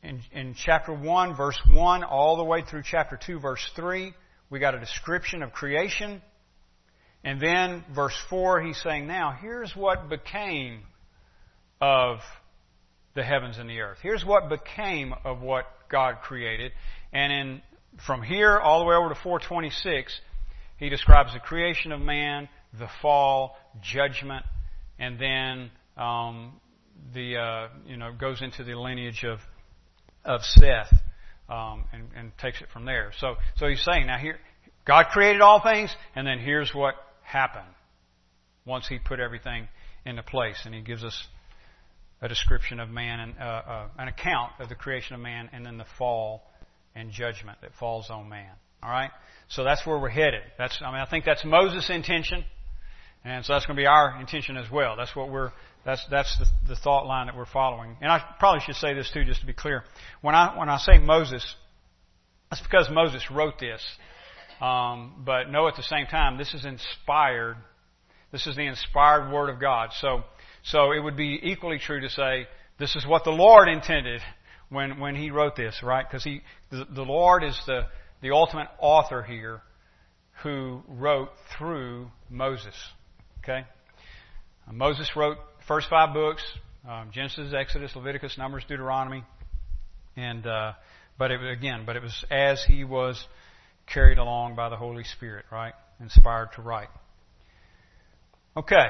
in, 0.01 0.21
in 0.31 0.53
chapter 0.53 0.93
1, 0.93 1.35
verse 1.35 1.59
1, 1.71 2.03
all 2.03 2.37
the 2.37 2.43
way 2.43 2.61
through 2.61 2.83
chapter 2.83 3.17
2, 3.23 3.39
verse 3.39 3.65
3, 3.75 4.13
we 4.49 4.59
got 4.59 4.75
a 4.75 4.79
description 4.79 5.41
of 5.43 5.51
creation. 5.53 6.21
And 7.23 7.39
then, 7.39 7.85
verse 7.95 8.17
4, 8.29 8.61
he's 8.61 8.81
saying, 8.81 9.07
Now, 9.07 9.37
here's 9.39 9.73
what 9.75 10.09
became 10.09 10.81
of 11.79 12.19
the 13.15 13.23
heavens 13.23 13.57
and 13.57 13.69
the 13.69 13.79
earth. 13.79 13.99
Here's 14.01 14.25
what 14.25 14.49
became 14.49 15.13
of 15.23 15.41
what 15.41 15.65
God 15.89 16.17
created. 16.21 16.71
And 17.13 17.31
in, 17.31 17.61
from 18.05 18.21
here 18.23 18.59
all 18.59 18.79
the 18.79 18.85
way 18.85 18.95
over 18.95 19.09
to 19.09 19.15
426, 19.15 20.19
he 20.77 20.89
describes 20.89 21.33
the 21.33 21.39
creation 21.39 21.91
of 21.91 22.01
man, 22.01 22.49
the 22.77 22.89
fall, 23.01 23.55
judgment, 23.81 24.45
and 24.99 25.19
then 25.19 25.71
um, 25.97 26.53
the 27.13 27.37
uh, 27.37 27.67
you 27.85 27.97
know 27.97 28.11
goes 28.13 28.41
into 28.41 28.63
the 28.63 28.75
lineage 28.75 29.23
of 29.23 29.39
of 30.25 30.41
Seth 30.43 30.93
um, 31.49 31.85
and, 31.91 32.09
and 32.15 32.31
takes 32.37 32.61
it 32.61 32.67
from 32.71 32.85
there. 32.85 33.11
So 33.19 33.35
so 33.57 33.67
he's 33.67 33.83
saying 33.83 34.07
now 34.07 34.17
here 34.17 34.39
God 34.85 35.05
created 35.11 35.41
all 35.41 35.61
things, 35.61 35.95
and 36.15 36.27
then 36.27 36.39
here's 36.39 36.73
what 36.73 36.95
happened. 37.21 37.67
once 38.65 38.87
He 38.87 38.99
put 38.99 39.19
everything 39.19 39.67
into 40.05 40.23
place. 40.23 40.61
And 40.65 40.75
He 40.75 40.81
gives 40.81 41.03
us 41.03 41.27
a 42.21 42.27
description 42.27 42.79
of 42.79 42.89
man 42.89 43.19
and 43.19 43.33
uh, 43.39 43.43
uh, 43.43 43.87
an 43.97 44.07
account 44.07 44.53
of 44.59 44.69
the 44.69 44.75
creation 44.75 45.15
of 45.15 45.21
man 45.21 45.49
and 45.53 45.65
then 45.65 45.77
the 45.77 45.85
fall 45.97 46.43
and 46.95 47.11
judgment 47.11 47.59
that 47.61 47.71
falls 47.79 48.09
on 48.09 48.29
man. 48.29 48.51
All 48.81 48.89
right? 48.89 49.11
So 49.47 49.63
that's 49.63 49.85
where 49.85 49.97
we're 49.97 50.09
headed. 50.09 50.41
That's, 50.57 50.77
I 50.81 50.91
mean, 50.91 50.99
I 50.99 51.09
think 51.09 51.25
that's 51.25 51.45
Moses' 51.45 51.89
intention. 51.89 52.43
And 53.25 53.45
so 53.45 53.53
that's 53.53 53.65
going 53.65 53.77
to 53.77 53.81
be 53.81 53.87
our 53.87 54.19
intention 54.19 54.57
as 54.57 54.69
well. 54.69 54.95
That's 54.97 55.15
what 55.15 55.29
we're, 55.29 55.51
that's, 55.85 56.05
that's 56.11 56.37
the, 56.37 56.45
the 56.69 56.75
thought 56.75 57.05
line 57.05 57.27
that 57.27 57.37
we're 57.37 57.45
following. 57.45 57.95
And 58.01 58.11
I 58.11 58.21
probably 58.39 58.61
should 58.65 58.75
say 58.75 58.93
this 58.93 59.09
too, 59.13 59.23
just 59.23 59.41
to 59.41 59.47
be 59.47 59.53
clear. 59.53 59.83
When 60.21 60.35
I, 60.35 60.57
when 60.57 60.69
I 60.69 60.77
say 60.77 60.97
Moses, 60.97 61.55
that's 62.49 62.61
because 62.61 62.89
Moses 62.91 63.23
wrote 63.31 63.59
this. 63.59 63.81
Um, 64.61 65.23
but 65.25 65.49
know 65.49 65.67
at 65.67 65.75
the 65.75 65.83
same 65.83 66.05
time, 66.05 66.37
this 66.37 66.53
is 66.53 66.65
inspired. 66.65 67.57
This 68.31 68.45
is 68.45 68.55
the 68.55 68.65
inspired 68.65 69.31
Word 69.31 69.49
of 69.49 69.59
God. 69.59 69.89
So, 69.99 70.23
so 70.63 70.91
it 70.91 70.99
would 70.99 71.17
be 71.17 71.39
equally 71.41 71.79
true 71.79 72.01
to 72.01 72.09
say, 72.09 72.47
this 72.79 72.95
is 72.95 73.05
what 73.05 73.23
the 73.23 73.31
Lord 73.31 73.69
intended 73.69 74.21
when, 74.69 74.99
when 74.99 75.15
He 75.15 75.31
wrote 75.31 75.55
this, 75.55 75.81
right? 75.81 76.05
Because 76.07 76.23
He, 76.23 76.41
the, 76.71 76.85
the 76.93 77.03
Lord 77.03 77.43
is 77.43 77.59
the, 77.65 77.87
the 78.21 78.31
ultimate 78.31 78.67
author 78.79 79.23
here 79.23 79.61
who 80.43 80.81
wrote 80.87 81.29
through 81.57 82.07
Moses. 82.29 82.75
Okay? 83.43 83.65
Uh, 84.67 84.73
Moses 84.73 85.09
wrote 85.15 85.37
the 85.59 85.65
first 85.65 85.89
five 85.89 86.13
books 86.13 86.43
um, 86.87 87.11
Genesis, 87.13 87.53
Exodus, 87.53 87.95
Leviticus, 87.95 88.37
Numbers, 88.37 88.63
Deuteronomy. 88.67 89.23
And, 90.17 90.45
uh, 90.45 90.73
but 91.17 91.31
it, 91.31 91.39
again, 91.41 91.83
but 91.85 91.95
it 91.95 92.01
was 92.01 92.25
as 92.29 92.63
he 92.67 92.83
was 92.83 93.25
carried 93.87 94.17
along 94.17 94.55
by 94.55 94.69
the 94.69 94.75
Holy 94.75 95.03
Spirit, 95.03 95.45
right? 95.51 95.73
Inspired 95.99 96.49
to 96.55 96.61
write. 96.61 96.89
Okay. 98.55 98.87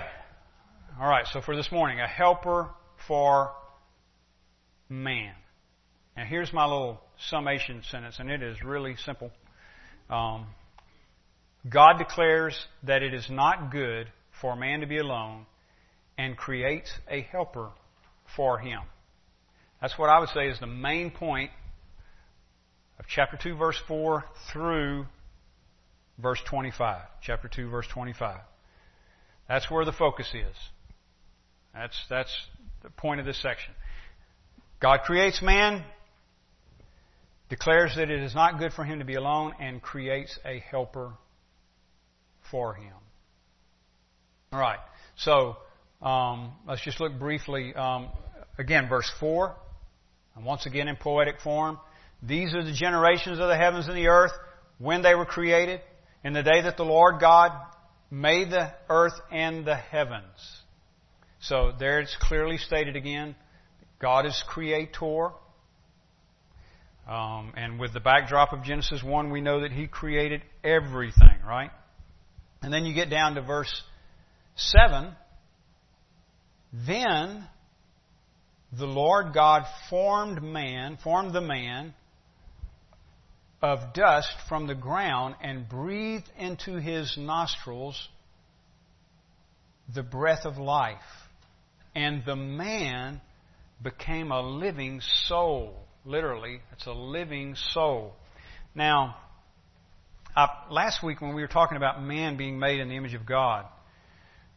All 0.99 1.07
right, 1.07 1.25
so 1.31 1.41
for 1.41 1.55
this 1.55 1.71
morning, 1.71 1.99
a 1.99 2.07
helper 2.07 2.69
for 3.07 3.51
man. 4.89 5.33
Now 6.17 6.25
here's 6.25 6.51
my 6.53 6.65
little 6.65 6.99
summation 7.29 7.81
sentence, 7.89 8.17
and 8.19 8.29
it 8.29 8.43
is 8.43 8.61
really 8.63 8.95
simple. 8.97 9.31
Um, 10.09 10.47
God 11.67 11.97
declares 11.97 12.57
that 12.83 13.01
it 13.01 13.13
is 13.13 13.27
not 13.29 13.71
good 13.71 14.07
for 14.43 14.51
a 14.51 14.57
man 14.57 14.81
to 14.81 14.85
be 14.85 14.97
alone 14.97 15.45
and 16.17 16.35
creates 16.35 16.91
a 17.09 17.21
helper 17.21 17.69
for 18.35 18.59
him. 18.59 18.81
That's 19.81 19.97
what 19.97 20.09
I 20.09 20.19
would 20.19 20.27
say 20.29 20.49
is 20.49 20.59
the 20.59 20.67
main 20.67 21.11
point 21.11 21.49
of 22.99 23.05
chapter 23.07 23.39
2, 23.41 23.55
verse 23.55 23.79
4 23.87 24.25
through 24.51 25.05
verse 26.21 26.41
25. 26.49 27.03
Chapter 27.21 27.47
2, 27.47 27.69
verse 27.69 27.87
25. 27.87 28.41
That's 29.47 29.71
where 29.71 29.85
the 29.85 29.93
focus 29.93 30.27
is. 30.33 30.55
That's, 31.73 31.97
that's 32.09 32.35
the 32.83 32.89
point 32.89 33.21
of 33.21 33.25
this 33.25 33.41
section. 33.41 33.73
God 34.81 35.03
creates 35.05 35.41
man, 35.41 35.85
declares 37.47 37.93
that 37.95 38.09
it 38.09 38.21
is 38.21 38.35
not 38.35 38.59
good 38.59 38.73
for 38.73 38.83
him 38.83 38.99
to 38.99 39.05
be 39.05 39.15
alone, 39.15 39.53
and 39.61 39.81
creates 39.81 40.37
a 40.43 40.59
helper 40.59 41.13
for 42.51 42.73
him. 42.73 42.93
All 44.53 44.59
right. 44.59 44.77
So 45.17 45.57
um, 45.99 46.51
let's 46.67 46.83
just 46.83 46.99
look 46.99 47.17
briefly. 47.17 47.73
Um, 47.73 48.09
again, 48.59 48.87
verse 48.87 49.11
four, 49.19 49.55
and 50.35 50.45
once 50.45 50.67
again 50.67 50.87
in 50.87 50.95
poetic 50.95 51.41
form. 51.41 51.79
These 52.21 52.53
are 52.53 52.63
the 52.63 52.71
generations 52.71 53.39
of 53.39 53.47
the 53.47 53.57
heavens 53.57 53.87
and 53.87 53.97
the 53.97 54.09
earth 54.09 54.31
when 54.77 55.01
they 55.01 55.15
were 55.15 55.25
created, 55.25 55.81
in 56.23 56.33
the 56.33 56.43
day 56.43 56.61
that 56.61 56.77
the 56.77 56.85
Lord 56.85 57.19
God 57.19 57.51
made 58.11 58.51
the 58.51 58.71
earth 58.89 59.19
and 59.31 59.65
the 59.65 59.75
heavens. 59.75 60.61
So 61.41 61.73
there 61.77 61.99
it's 61.99 62.15
clearly 62.19 62.57
stated 62.57 62.95
again. 62.95 63.35
God 63.99 64.27
is 64.27 64.43
creator. 64.47 65.29
Um, 67.07 67.53
and 67.57 67.79
with 67.79 67.91
the 67.91 67.99
backdrop 67.99 68.53
of 68.53 68.63
Genesis 68.63 69.01
1, 69.01 69.31
we 69.31 69.41
know 69.41 69.61
that 69.61 69.71
He 69.71 69.87
created 69.87 70.43
everything, 70.63 71.39
right? 71.43 71.71
And 72.61 72.71
then 72.71 72.85
you 72.85 72.93
get 72.93 73.09
down 73.09 73.33
to 73.33 73.41
verse 73.41 73.83
7. 74.55 75.13
Then 76.73 77.47
the 78.77 78.85
Lord 78.85 79.33
God 79.33 79.65
formed 79.89 80.41
man, 80.41 80.97
formed 81.03 81.33
the 81.33 81.41
man 81.41 81.93
of 83.61 83.93
dust 83.93 84.33
from 84.49 84.67
the 84.67 84.75
ground 84.75 85.35
and 85.41 85.69
breathed 85.69 86.29
into 86.37 86.75
his 86.75 87.15
nostrils 87.17 88.09
the 89.93 90.03
breath 90.03 90.45
of 90.45 90.57
life. 90.57 90.97
And 91.95 92.25
the 92.25 92.35
man 92.35 93.21
became 93.81 94.31
a 94.31 94.41
living 94.41 95.01
soul. 95.27 95.75
Literally, 96.05 96.59
it's 96.71 96.87
a 96.87 96.91
living 96.91 97.55
soul. 97.55 98.13
Now, 98.73 99.15
I, 100.35 100.47
last 100.71 101.03
week 101.03 101.21
when 101.21 101.35
we 101.35 101.41
were 101.41 101.47
talking 101.47 101.77
about 101.77 102.01
man 102.01 102.37
being 102.37 102.57
made 102.57 102.79
in 102.79 102.89
the 102.89 102.95
image 102.95 103.13
of 103.13 103.25
God, 103.25 103.65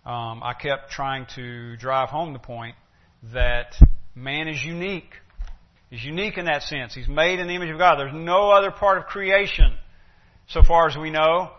um, 0.07 0.40
I 0.45 0.55
kept 0.55 0.92
trying 0.92 1.27
to 1.35 1.77
drive 1.77 2.11
home 2.11 2.33
the 2.33 2.38
point 2.38 2.77
that 3.35 3.75
man 4.14 4.47
is 4.47 4.64
unique. 4.64 5.11
He's 5.90 6.05
unique 6.05 6.38
in 6.38 6.45
that 6.45 6.62
sense. 6.62 6.95
He's 6.95 7.09
made 7.09 7.40
in 7.40 7.49
the 7.49 7.55
image 7.57 7.71
of 7.71 7.79
God. 7.79 7.99
There's 7.99 8.14
no 8.14 8.51
other 8.51 8.71
part 8.71 8.99
of 8.99 9.07
creation, 9.07 9.77
so 10.49 10.62
far 10.62 10.88
as 10.88 10.97
we 10.97 11.11
know, 11.11 11.51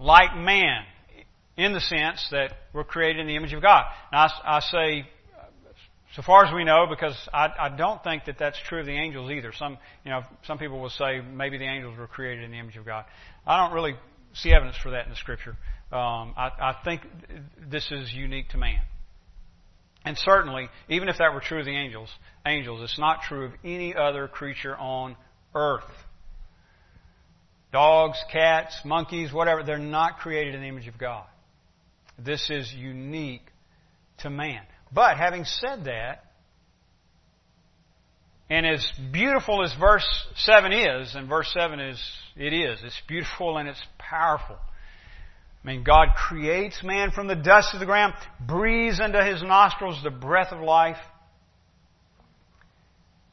like 0.00 0.36
man, 0.36 0.82
in 1.56 1.72
the 1.72 1.80
sense 1.80 2.26
that 2.32 2.52
we're 2.72 2.82
created 2.82 3.20
in 3.20 3.28
the 3.28 3.36
image 3.36 3.52
of 3.52 3.62
God. 3.62 3.84
Now, 4.10 4.26
I, 4.26 4.56
I 4.56 4.60
say, 4.60 5.08
so 6.16 6.22
far 6.22 6.44
as 6.44 6.52
we 6.52 6.64
know, 6.64 6.86
because 6.90 7.16
I, 7.32 7.48
I 7.58 7.68
don't 7.76 8.02
think 8.02 8.24
that 8.24 8.38
that's 8.38 8.58
true 8.68 8.80
of 8.80 8.86
the 8.86 8.92
angels 8.92 9.30
either. 9.30 9.52
Some, 9.56 9.78
you 10.04 10.10
know, 10.10 10.22
some 10.46 10.58
people 10.58 10.80
will 10.80 10.90
say 10.90 11.20
maybe 11.20 11.58
the 11.58 11.64
angels 11.64 11.96
were 11.96 12.08
created 12.08 12.42
in 12.42 12.50
the 12.50 12.58
image 12.58 12.76
of 12.76 12.84
God. 12.84 13.04
I 13.46 13.64
don't 13.64 13.72
really 13.72 13.94
see 14.34 14.52
evidence 14.52 14.76
for 14.82 14.90
that 14.90 15.04
in 15.04 15.10
the 15.10 15.16
Scripture. 15.16 15.56
Um, 15.90 16.34
I, 16.36 16.50
I 16.58 16.76
think 16.84 17.02
this 17.70 17.90
is 17.90 18.12
unique 18.12 18.48
to 18.50 18.58
man. 18.58 18.80
And 20.04 20.18
certainly, 20.18 20.68
even 20.88 21.08
if 21.08 21.18
that 21.18 21.32
were 21.32 21.40
true 21.40 21.60
of 21.60 21.64
the 21.64 21.76
angels, 21.76 22.08
angels, 22.46 22.82
it's 22.82 22.98
not 22.98 23.22
true 23.22 23.46
of 23.46 23.52
any 23.64 23.94
other 23.94 24.26
creature 24.26 24.76
on 24.76 25.16
earth. 25.54 25.84
Dogs, 27.72 28.18
cats, 28.30 28.80
monkeys, 28.84 29.32
whatever, 29.32 29.62
they're 29.62 29.78
not 29.78 30.18
created 30.18 30.54
in 30.54 30.60
the 30.60 30.66
image 30.66 30.88
of 30.88 30.98
God. 30.98 31.24
This 32.18 32.50
is 32.50 32.72
unique 32.72 33.46
to 34.18 34.30
man. 34.30 34.62
But 34.92 35.16
having 35.16 35.44
said 35.44 35.84
that, 35.84 36.31
and 38.52 38.66
as 38.66 38.86
beautiful 39.10 39.64
as 39.64 39.72
verse 39.80 40.06
7 40.36 40.72
is, 40.74 41.14
and 41.14 41.26
verse 41.26 41.50
7 41.54 41.80
is, 41.80 41.98
it 42.36 42.52
is, 42.52 42.78
it's 42.84 43.00
beautiful 43.08 43.56
and 43.56 43.66
it's 43.66 43.82
powerful. 43.96 44.58
I 45.64 45.66
mean, 45.66 45.82
God 45.84 46.08
creates 46.14 46.82
man 46.84 47.12
from 47.12 47.28
the 47.28 47.34
dust 47.34 47.72
of 47.72 47.80
the 47.80 47.86
ground, 47.86 48.12
breathes 48.46 49.00
into 49.00 49.24
his 49.24 49.42
nostrils 49.42 50.02
the 50.04 50.10
breath 50.10 50.52
of 50.52 50.60
life, 50.60 50.98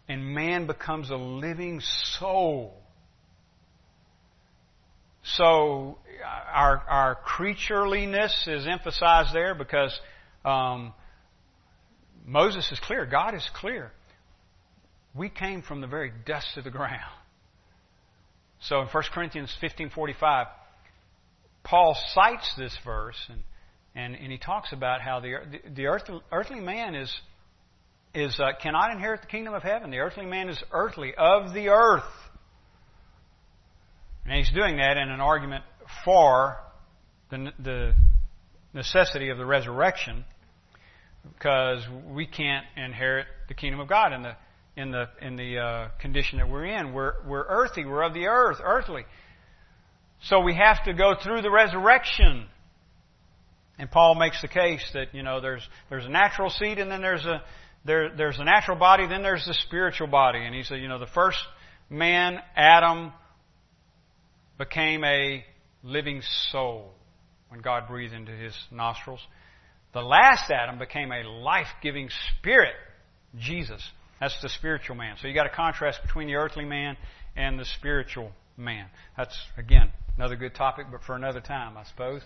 and 0.08 0.34
man 0.34 0.68
becomes 0.68 1.10
a 1.10 1.18
living 1.18 1.82
soul. 2.18 2.78
So, 5.36 5.98
our, 6.50 6.78
our 6.78 7.18
creatureliness 7.28 8.48
is 8.48 8.66
emphasized 8.66 9.36
there 9.36 9.54
because 9.54 10.00
um, 10.46 10.94
Moses 12.26 12.72
is 12.72 12.80
clear. 12.80 13.06
God 13.06 13.36
is 13.36 13.46
clear. 13.54 13.92
We 15.16 15.30
came 15.30 15.62
from 15.62 15.82
the 15.82 15.88
very 15.88 16.12
dust 16.26 16.58
of 16.58 16.64
the 16.64 16.70
ground. 16.70 17.02
So 18.62 18.82
in 18.82 18.88
1 18.88 19.04
Corinthians 19.14 19.56
15:45, 19.62 20.48
Paul 21.64 21.96
cites 22.14 22.54
this 22.58 22.78
verse 22.84 23.18
and, 23.30 23.44
and, 23.96 24.16
and 24.16 24.32
he 24.32 24.38
talks 24.38 24.72
about 24.72 25.02
how 25.02 25.20
the, 25.20 25.36
the, 25.52 25.70
the 25.70 25.86
earthly, 25.88 26.20
earthly 26.32 26.60
man 26.60 26.96
is, 26.96 27.22
is 28.14 28.40
uh, 28.40 28.52
cannot 28.62 28.92
inherit 28.92 29.22
the 29.22 29.28
kingdom 29.28 29.54
of 29.54 29.64
heaven. 29.64 29.92
The 29.92 30.00
earthly 30.00 30.26
man 30.26 30.50
is 30.50 30.62
earthly, 30.72 31.14
of 31.18 31.54
the 31.54 31.70
earth. 31.70 32.04
And 34.26 34.34
he's 34.38 34.52
doing 34.52 34.78
that 34.78 34.98
in 34.98 35.10
an 35.10 35.22
argument 35.22 35.64
for 36.06 36.58
the, 37.32 37.52
the 37.60 37.96
necessity 38.74 39.30
of 39.30 39.38
the 39.38 39.46
resurrection 39.46 40.24
because 41.34 41.84
we 42.08 42.26
can't 42.26 42.66
inherit 42.78 43.28
the 43.48 43.54
kingdom 43.54 43.80
of 43.80 43.88
God 43.88 44.14
in 44.14 44.22
the 44.22 44.36
in 44.80 44.92
the 44.92 45.10
in 45.22 45.36
the 45.36 45.58
uh, 45.58 45.88
condition 46.00 46.40
that 46.40 46.50
we're 46.50 46.66
in. 46.66 46.94
We're 46.94 47.14
we're 47.28 47.46
earthy. 47.48 47.86
We're 47.86 48.04
of 48.04 48.14
the 48.14 48.28
earth, 48.28 48.58
earthly. 48.64 49.06
So 50.24 50.42
we 50.42 50.56
have 50.56 50.84
to 50.84 50.94
go 50.94 51.16
through 51.22 51.42
the 51.42 51.52
resurrection. 51.52 52.48
And 53.78 53.90
Paul 53.90 54.16
makes 54.16 54.42
the 54.42 54.50
case 54.50 54.84
that, 54.94 55.16
you 55.16 55.24
know, 55.24 55.40
there's, 55.40 55.66
there's 55.90 56.06
a 56.06 56.10
natural 56.10 56.50
seed 56.50 56.80
and 56.80 56.92
then 56.92 57.02
there's 57.02 57.26
a, 57.26 57.42
there, 57.86 58.14
there's 58.14 58.38
a 58.38 58.44
natural 58.44 58.78
body, 58.78 59.08
then 59.08 59.24
there's 59.24 59.46
the 59.46 59.54
spiritual 59.54 60.08
body. 60.08 60.40
And 60.40 60.54
he 60.54 60.64
said, 60.64 60.82
you 60.82 60.90
know, 60.90 61.00
the 61.00 61.08
first 61.08 61.38
man, 61.90 62.40
Adam, 62.58 63.14
became 64.58 65.06
a 65.06 65.46
living 65.84 66.22
soul. 66.52 66.92
when 67.48 67.62
God 67.62 67.88
breathed 67.88 68.14
into 68.14 68.34
his 68.34 68.54
nostrils. 68.70 69.22
The 69.94 70.02
last 70.02 70.52
Adam 70.52 70.78
became 70.78 71.14
a 71.14 71.24
life 71.24 71.68
giving 71.82 72.10
spirit, 72.38 72.76
Jesus. 73.38 73.82
That's 74.20 74.40
the 74.42 74.50
spiritual 74.50 74.96
man. 74.96 75.16
So 75.22 75.28
you 75.28 75.34
got 75.34 75.46
a 75.46 75.56
contrast 75.56 76.02
between 76.02 76.28
the 76.28 76.36
earthly 76.36 76.66
man 76.66 76.98
and 77.36 77.60
the 77.60 77.66
spiritual 77.66 78.32
man. 78.58 78.88
That's, 79.18 79.38
again, 79.58 79.92
another 80.18 80.36
good 80.36 80.56
topic, 80.56 80.88
but 80.92 81.04
for 81.04 81.16
another 81.16 81.40
time, 81.40 81.78
I 81.78 81.84
suppose. 81.86 82.22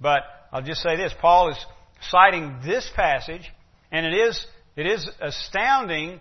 But 0.00 0.22
I'll 0.52 0.62
just 0.62 0.82
say 0.82 0.96
this. 0.96 1.12
Paul 1.20 1.50
is 1.50 1.66
citing 2.10 2.58
this 2.64 2.90
passage, 2.94 3.50
and 3.92 4.06
it 4.06 4.14
is, 4.14 4.46
it 4.76 4.86
is 4.86 5.08
astounding 5.20 6.20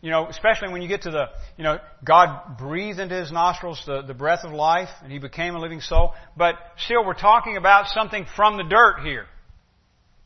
you 0.00 0.10
know, 0.10 0.26
especially 0.26 0.70
when 0.70 0.82
you 0.82 0.88
get 0.88 1.02
to 1.02 1.10
the, 1.10 1.26
you 1.56 1.64
know, 1.64 1.78
God 2.04 2.58
breathed 2.58 2.98
into 2.98 3.14
his 3.14 3.32
nostrils 3.32 3.82
the, 3.86 4.02
the 4.02 4.12
breath 4.12 4.44
of 4.44 4.52
life 4.52 4.90
and 5.02 5.10
he 5.10 5.18
became 5.18 5.54
a 5.54 5.58
living 5.58 5.80
soul. 5.80 6.12
But 6.36 6.56
still, 6.76 7.04
we're 7.06 7.14
talking 7.14 7.56
about 7.56 7.86
something 7.88 8.26
from 8.36 8.56
the 8.56 8.64
dirt 8.64 9.00
here. 9.02 9.24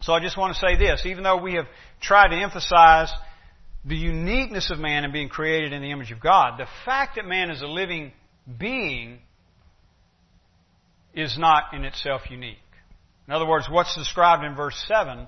So 0.01 0.13
I 0.13 0.21
just 0.21 0.37
want 0.37 0.55
to 0.55 0.61
say 0.61 0.77
this. 0.77 1.03
Even 1.07 1.23
though 1.23 1.41
we 1.41 1.55
have 1.55 1.67
tried 2.01 2.29
to 2.29 2.37
emphasize 2.37 3.13
the 3.89 3.97
uniqueness 3.97 4.71
of 4.71 4.79
man 4.79 5.05
and 5.05 5.13
being 5.13 5.29
created 5.29 5.73
in 5.73 5.83
the 5.83 5.91
image 5.91 6.13
of 6.13 6.21
God, 6.21 6.59
the 6.59 6.69
fact 6.85 7.17
that 7.17 7.25
man 7.25 7.51
is 7.51 7.63
a 7.63 7.67
living 7.67 8.13
being 8.59 9.19
is 11.15 11.37
not 11.39 11.73
in 11.73 11.85
itself 11.85 12.23
unique. 12.31 12.59
In 13.27 13.35
other 13.35 13.47
words, 13.47 13.67
what's 13.71 13.95
described 13.97 14.45
in 14.45 14.55
verse 14.55 14.77
7 14.87 15.27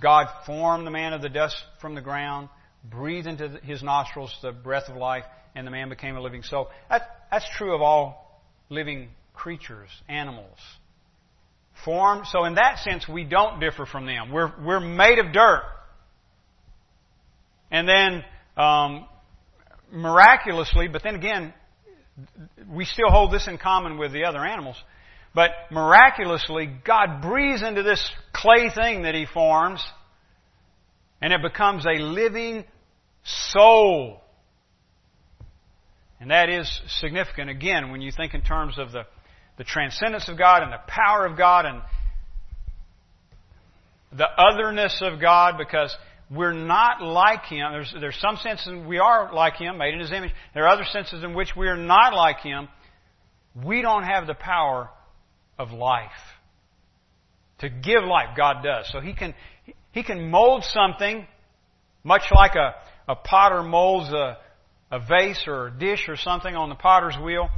God 0.00 0.26
formed 0.46 0.86
the 0.86 0.90
man 0.90 1.12
of 1.12 1.22
the 1.22 1.28
dust 1.28 1.56
from 1.80 1.94
the 1.94 2.00
ground 2.00 2.48
breathed 2.84 3.26
into 3.26 3.48
his 3.62 3.82
nostrils 3.82 4.36
the 4.42 4.52
breath 4.52 4.88
of 4.88 4.96
life, 4.96 5.24
and 5.54 5.66
the 5.66 5.70
man 5.70 5.88
became 5.88 6.16
a 6.16 6.20
living 6.20 6.42
soul. 6.42 6.68
That, 6.90 7.02
that's 7.30 7.46
true 7.56 7.74
of 7.74 7.80
all 7.80 8.40
living 8.68 9.10
creatures, 9.34 9.88
animals. 10.08 10.58
Formed, 11.84 12.26
so 12.26 12.44
in 12.44 12.56
that 12.56 12.78
sense, 12.78 13.08
we 13.08 13.24
don't 13.24 13.60
differ 13.60 13.86
from 13.86 14.06
them. 14.06 14.32
We're, 14.32 14.52
we're 14.64 14.80
made 14.80 15.18
of 15.18 15.32
dirt. 15.32 15.62
And 17.72 17.88
then, 17.88 18.24
um, 18.56 19.08
miraculously, 19.90 20.88
but 20.88 21.02
then 21.02 21.14
again, 21.16 21.52
we 22.68 22.84
still 22.84 23.08
hold 23.08 23.32
this 23.32 23.48
in 23.48 23.58
common 23.58 23.98
with 23.98 24.12
the 24.12 24.24
other 24.24 24.44
animals. 24.44 24.76
But 25.34 25.50
miraculously, 25.70 26.70
God 26.84 27.22
breathes 27.22 27.62
into 27.62 27.82
this 27.82 28.10
clay 28.34 28.68
thing 28.68 29.02
that 29.02 29.14
He 29.14 29.24
forms, 29.24 29.82
and 31.22 31.32
it 31.32 31.40
becomes 31.40 31.86
a 31.86 32.02
living 32.02 32.64
soul. 33.24 34.20
And 36.20 36.30
that 36.30 36.50
is 36.50 36.80
significant, 37.00 37.48
again, 37.50 37.90
when 37.90 38.02
you 38.02 38.12
think 38.12 38.34
in 38.34 38.42
terms 38.42 38.78
of 38.78 38.92
the, 38.92 39.04
the 39.56 39.64
transcendence 39.64 40.28
of 40.28 40.38
God 40.38 40.62
and 40.62 40.72
the 40.72 40.80
power 40.86 41.24
of 41.24 41.38
God 41.38 41.64
and 41.64 41.82
the 44.12 44.26
otherness 44.26 45.02
of 45.02 45.20
God, 45.20 45.56
because 45.56 45.96
we're 46.30 46.52
not 46.52 47.02
like 47.02 47.44
Him. 47.44 47.72
There's, 47.72 47.94
there's 48.00 48.18
some 48.20 48.36
senses 48.36 48.86
we 48.86 48.98
are 48.98 49.32
like 49.32 49.56
Him, 49.56 49.78
made 49.78 49.94
in 49.94 50.00
His 50.00 50.12
image. 50.12 50.32
There 50.54 50.64
are 50.64 50.68
other 50.68 50.84
senses 50.90 51.22
in 51.22 51.34
which 51.34 51.54
we 51.56 51.68
are 51.68 51.76
not 51.76 52.14
like 52.14 52.40
Him. 52.40 52.68
We 53.64 53.82
don't 53.82 54.04
have 54.04 54.26
the 54.26 54.34
power 54.34 54.90
of 55.58 55.72
life. 55.72 56.10
To 57.58 57.68
give 57.68 58.02
life, 58.04 58.36
God 58.36 58.62
does. 58.62 58.88
So 58.90 59.00
He 59.00 59.12
can, 59.12 59.34
He 59.92 60.02
can 60.02 60.30
mold 60.30 60.64
something 60.64 61.26
much 62.04 62.22
like 62.34 62.54
a, 62.54 62.74
a 63.08 63.14
potter 63.14 63.62
molds 63.62 64.12
a, 64.12 64.38
a 64.90 64.98
vase 65.00 65.44
or 65.46 65.68
a 65.68 65.70
dish 65.70 66.08
or 66.08 66.16
something 66.16 66.54
on 66.54 66.68
the 66.68 66.74
potter's 66.74 67.16
wheel. 67.22 67.48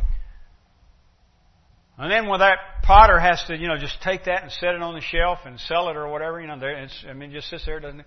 And 1.96 2.10
then 2.10 2.28
when 2.28 2.40
that 2.40 2.58
potter 2.82 3.18
has 3.20 3.42
to, 3.46 3.56
you 3.56 3.68
know, 3.68 3.78
just 3.78 4.02
take 4.02 4.24
that 4.24 4.42
and 4.42 4.50
set 4.50 4.74
it 4.74 4.82
on 4.82 4.94
the 4.94 5.00
shelf 5.00 5.40
and 5.44 5.60
sell 5.60 5.88
it 5.88 5.96
or 5.96 6.08
whatever, 6.08 6.40
you 6.40 6.48
know, 6.48 6.58
it's, 6.60 7.04
I 7.08 7.12
mean, 7.12 7.30
just 7.30 7.48
sits 7.48 7.64
there, 7.66 7.78
doesn't 7.78 8.00
it? 8.00 8.06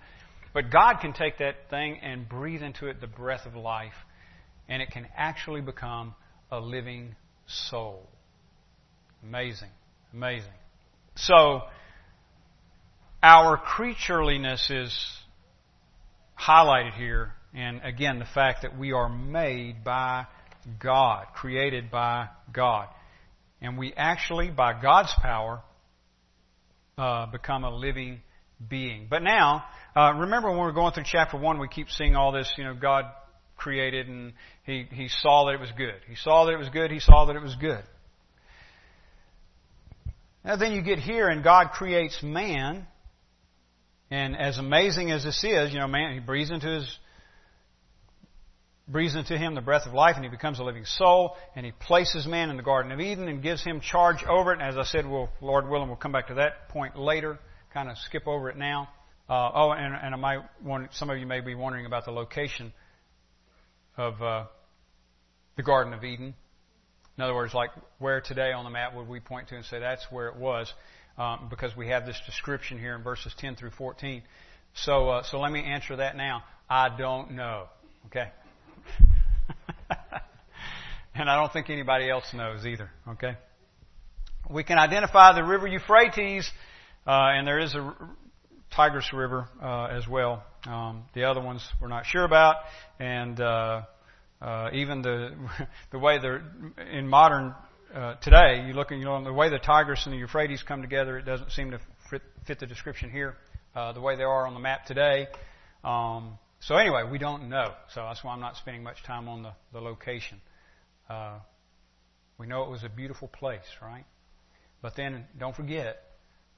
But 0.53 0.71
God 0.71 0.97
can 1.01 1.13
take 1.13 1.39
that 1.39 1.69
thing 1.69 1.99
and 2.01 2.27
breathe 2.27 2.61
into 2.61 2.87
it 2.87 3.01
the 3.01 3.07
breath 3.07 3.45
of 3.45 3.55
life, 3.55 3.93
and 4.67 4.81
it 4.81 4.91
can 4.91 5.07
actually 5.15 5.61
become 5.61 6.15
a 6.51 6.59
living 6.59 7.15
soul. 7.45 8.07
Amazing. 9.23 9.69
Amazing. 10.13 10.51
So, 11.15 11.61
our 13.21 13.57
creatureliness 13.57 14.69
is 14.69 15.17
highlighted 16.39 16.93
here. 16.93 17.33
And 17.53 17.81
again, 17.83 18.19
the 18.19 18.25
fact 18.25 18.61
that 18.61 18.77
we 18.77 18.91
are 18.91 19.09
made 19.09 19.83
by 19.83 20.27
God, 20.79 21.27
created 21.33 21.89
by 21.89 22.27
God. 22.53 22.87
And 23.61 23.77
we 23.77 23.93
actually, 23.93 24.51
by 24.51 24.79
God's 24.79 25.13
power, 25.21 25.61
uh, 26.97 27.25
become 27.27 27.63
a 27.63 27.75
living 27.75 28.21
being. 28.65 29.07
But 29.09 29.23
now, 29.23 29.63
uh, 29.95 30.13
remember 30.13 30.49
when 30.49 30.59
we're 30.59 30.71
going 30.71 30.93
through 30.93 31.05
chapter 31.05 31.37
1, 31.37 31.59
we 31.59 31.67
keep 31.67 31.89
seeing 31.89 32.15
all 32.15 32.31
this, 32.31 32.51
you 32.57 32.63
know, 32.63 32.73
God 32.73 33.05
created 33.55 34.07
and 34.07 34.33
he, 34.63 34.85
he 34.91 35.09
saw 35.09 35.45
that 35.45 35.55
it 35.55 35.59
was 35.59 35.71
good. 35.75 35.95
He 36.07 36.15
saw 36.15 36.45
that 36.45 36.53
it 36.53 36.57
was 36.57 36.69
good. 36.69 36.91
He 36.91 36.99
saw 36.99 37.25
that 37.25 37.35
it 37.35 37.41
was 37.41 37.55
good. 37.55 37.83
Now 40.45 40.55
then 40.55 40.71
you 40.73 40.81
get 40.81 40.99
here 40.99 41.27
and 41.27 41.43
God 41.43 41.71
creates 41.71 42.21
man 42.23 42.87
and 44.09 44.37
as 44.37 44.57
amazing 44.57 45.11
as 45.11 45.23
this 45.23 45.43
is, 45.43 45.73
you 45.73 45.79
know, 45.79 45.87
man, 45.87 46.13
he 46.13 46.19
breathes 46.19 46.51
into 46.51 46.67
his 46.67 46.99
breathes 48.87 49.15
into 49.15 49.37
him 49.37 49.53
the 49.53 49.61
breath 49.61 49.85
of 49.85 49.93
life 49.93 50.15
and 50.15 50.23
he 50.23 50.31
becomes 50.31 50.59
a 50.59 50.63
living 50.63 50.85
soul 50.85 51.35
and 51.55 51.65
he 51.65 51.73
places 51.73 52.25
man 52.25 52.49
in 52.49 52.55
the 52.55 52.63
Garden 52.63 52.91
of 52.93 53.01
Eden 53.01 53.27
and 53.27 53.43
gives 53.43 53.61
him 53.61 53.81
charge 53.81 54.23
over 54.23 54.53
it. 54.53 54.61
And 54.61 54.69
as 54.69 54.77
I 54.77 54.83
said, 54.83 55.05
we'll, 55.05 55.27
Lord 55.41 55.67
willing, 55.67 55.89
we'll 55.89 55.97
come 55.97 56.13
back 56.13 56.27
to 56.27 56.35
that 56.35 56.69
point 56.69 56.97
later, 56.97 57.37
kind 57.77 57.89
of 57.89 57.97
skip 57.99 58.27
over 58.27 58.49
it 58.49 58.57
now. 58.57 58.89
Uh, 59.29 59.51
oh, 59.53 59.71
and, 59.71 59.93
and 59.93 60.15
I 60.15 60.17
might 60.17 60.39
want, 60.63 60.93
some 60.93 61.09
of 61.09 61.17
you 61.17 61.25
may 61.25 61.41
be 61.41 61.53
wondering 61.53 61.85
about 61.85 62.05
the 62.05 62.11
location 62.11 62.73
of 63.97 64.21
uh, 64.21 64.45
the 65.57 65.63
Garden 65.63 65.93
of 65.93 66.03
Eden. 66.03 66.33
In 67.17 67.23
other 67.23 67.35
words, 67.35 67.53
like 67.53 67.69
where 67.99 68.21
today 68.21 68.51
on 68.51 68.63
the 68.63 68.69
map 68.69 68.95
would 68.95 69.07
we 69.07 69.19
point 69.19 69.49
to 69.49 69.55
and 69.55 69.65
say 69.65 69.79
that's 69.79 70.05
where 70.11 70.27
it 70.27 70.37
was? 70.37 70.73
um, 71.17 71.47
because 71.49 71.75
we 71.75 71.87
have 71.87 72.05
this 72.05 72.19
description 72.25 72.79
here 72.79 72.95
in 72.95 73.03
verses 73.03 73.33
10 73.37 73.55
through 73.55 73.71
14. 73.71 74.21
So, 74.73 75.09
uh, 75.09 75.23
so 75.23 75.39
let 75.39 75.51
me 75.51 75.61
answer 75.63 75.95
that 75.95 76.15
now. 76.15 76.43
I 76.69 76.95
don't 76.95 77.31
know. 77.31 77.65
Okay? 78.07 78.29
and 81.15 81.29
I 81.29 81.35
don't 81.35 81.51
think 81.51 81.69
anybody 81.69 82.09
else 82.09 82.33
knows 82.33 82.65
either. 82.65 82.91
Okay? 83.09 83.35
We 84.49 84.63
can 84.63 84.77
identify 84.77 85.33
the 85.33 85.43
river 85.43 85.67
Euphrates, 85.67 86.49
and 87.07 87.47
there 87.47 87.59
is 87.59 87.73
a 87.73 87.95
Tigris 88.75 89.13
River 89.13 89.47
uh, 89.61 89.85
as 89.85 90.07
well. 90.07 90.43
Um, 90.65 91.03
the 91.13 91.23
other 91.23 91.41
ones 91.41 91.65
we're 91.81 91.87
not 91.87 92.05
sure 92.05 92.25
about, 92.25 92.57
and 92.99 93.39
uh, 93.39 93.83
uh, 94.41 94.69
even 94.73 95.01
the 95.01 95.31
the 95.91 95.99
way 95.99 96.19
they're 96.19 96.43
in 96.91 97.07
modern 97.07 97.55
uh, 97.95 98.15
today, 98.15 98.65
you 98.67 98.73
look 98.73 98.91
at 98.91 98.97
you 98.97 99.05
know 99.05 99.23
the 99.23 99.31
way 99.31 99.49
the 99.49 99.59
Tigris 99.59 100.05
and 100.05 100.13
the 100.13 100.17
Euphrates 100.17 100.63
come 100.63 100.81
together, 100.81 101.17
it 101.17 101.25
doesn't 101.25 101.51
seem 101.51 101.71
to 101.71 101.79
fit, 102.09 102.21
fit 102.45 102.59
the 102.59 102.67
description 102.67 103.09
here. 103.09 103.37
Uh, 103.73 103.93
the 103.93 104.01
way 104.01 104.15
they 104.15 104.23
are 104.23 104.47
on 104.47 104.53
the 104.53 104.59
map 104.59 104.85
today. 104.85 105.27
Um, 105.83 106.39
so 106.61 106.75
anyway, 106.75 107.03
we 107.09 107.19
don't 107.19 107.47
know. 107.47 107.73
So 107.93 108.01
that's 108.01 108.23
why 108.23 108.33
I'm 108.33 108.39
not 108.39 108.55
spending 108.57 108.81
much 108.81 109.03
time 109.03 109.27
on 109.27 109.43
the, 109.43 109.51
the 109.71 109.79
location. 109.79 110.41
Uh, 111.07 111.37
we 112.39 112.47
know 112.47 112.63
it 112.63 112.71
was 112.71 112.83
a 112.83 112.89
beautiful 112.89 113.27
place, 113.27 113.67
right? 113.81 114.05
But 114.81 114.95
then 114.95 115.25
don't 115.39 115.55
forget, 115.55 116.06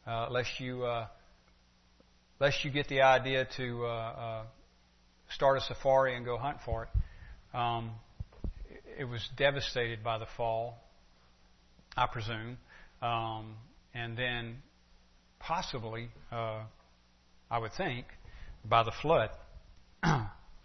uh, 0.09 0.27
lest 0.31 0.59
you 0.59 0.83
uh, 0.83 1.07
lest 2.39 2.65
you 2.65 2.71
get 2.71 2.87
the 2.87 3.01
idea 3.01 3.47
to 3.57 3.85
uh, 3.85 3.87
uh, 3.87 4.43
start 5.29 5.57
a 5.57 5.61
safari 5.61 6.15
and 6.15 6.25
go 6.25 6.37
hunt 6.37 6.57
for 6.65 6.83
it. 6.83 7.57
Um, 7.57 7.91
it 8.97 9.05
was 9.05 9.27
devastated 9.37 10.03
by 10.03 10.17
the 10.17 10.25
fall 10.35 10.77
I 11.95 12.07
presume, 12.07 12.57
um, 13.01 13.55
and 13.93 14.17
then 14.17 14.57
possibly, 15.39 16.09
uh, 16.31 16.63
I 17.51 17.59
would 17.59 17.73
think, 17.73 18.05
by 18.65 18.83
the 18.83 18.91
flood 19.01 19.29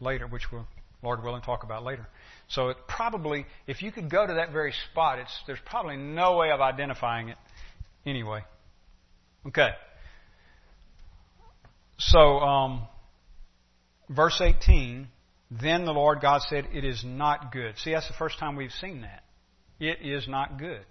later, 0.01 0.27
which 0.27 0.51
we'll, 0.51 0.67
Lord 1.03 1.23
willing, 1.23 1.43
talk 1.43 1.65
about 1.65 1.85
later. 1.85 2.07
So 2.49 2.71
it 2.71 2.77
probably, 2.89 3.47
if 3.67 3.83
you 3.83 3.93
could 3.93 4.11
go 4.11 4.27
to 4.27 4.35
that 4.35 4.53
very 4.53 4.73
spot, 4.91 5.19
it's, 5.19 5.43
there's 5.47 5.61
probably 5.65 5.97
no 5.97 6.37
way 6.37 6.51
of 6.51 6.61
identifying 6.61 7.29
it 7.29 7.37
anyway. 8.07 8.43
Okay. 9.47 9.71
So, 11.99 12.19
um, 12.19 12.89
verse 14.09 14.41
18, 14.41 15.09
then 15.51 15.85
the 15.85 15.93
Lord 15.93 16.21
God 16.21 16.43
said, 16.49 16.69
It 16.73 16.85
is 16.85 17.05
not 17.05 17.53
good. 17.53 17.77
See, 17.79 17.93
that's 17.93 18.09
the 18.09 18.15
first 18.15 18.39
time 18.39 18.57
we've 18.57 18.73
seen 18.73 19.03
that. 19.03 19.25
It 19.79 19.99
is 20.03 20.27
not 20.29 20.59
good. 20.59 20.85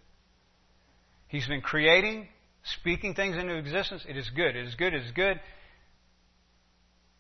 He's 1.28 1.48
been 1.48 1.62
creating, 1.62 2.28
speaking 2.64 3.16
things 3.16 3.36
into 3.36 3.58
existence. 3.58 4.06
It 4.08 4.18
is 4.18 4.30
good. 4.30 4.56
It 4.56 4.68
is 4.68 4.76
good. 4.76 4.94
It 4.94 5.04
is 5.04 5.12
good. 5.12 5.40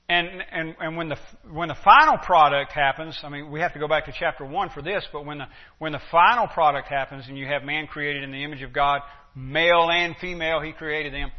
And, 0.09 0.27
and, 0.51 0.75
and 0.79 0.97
when 0.97 1.09
the, 1.09 1.17
when 1.49 1.69
the 1.69 1.77
final 1.83 2.17
product 2.17 2.73
happens, 2.73 3.17
I 3.23 3.29
mean, 3.29 3.49
we 3.49 3.61
have 3.61 3.73
to 3.73 3.79
go 3.79 3.87
back 3.87 4.05
to 4.05 4.13
chapter 4.17 4.45
1 4.45 4.69
for 4.69 4.81
this, 4.81 5.07
but 5.11 5.25
when 5.25 5.39
the, 5.39 5.45
when 5.79 5.93
the 5.93 6.01
final 6.11 6.45
product 6.47 6.89
happens 6.89 7.27
and 7.27 7.37
you 7.37 7.47
have 7.47 7.63
man 7.63 7.87
created 7.87 8.21
in 8.21 8.31
the 8.31 8.43
image 8.43 8.61
of 8.61 8.73
God 8.73 9.01
male 9.35 9.89
and 9.91 10.15
female, 10.17 10.61
He 10.61 10.71
created 10.71 11.13
them. 11.13 11.31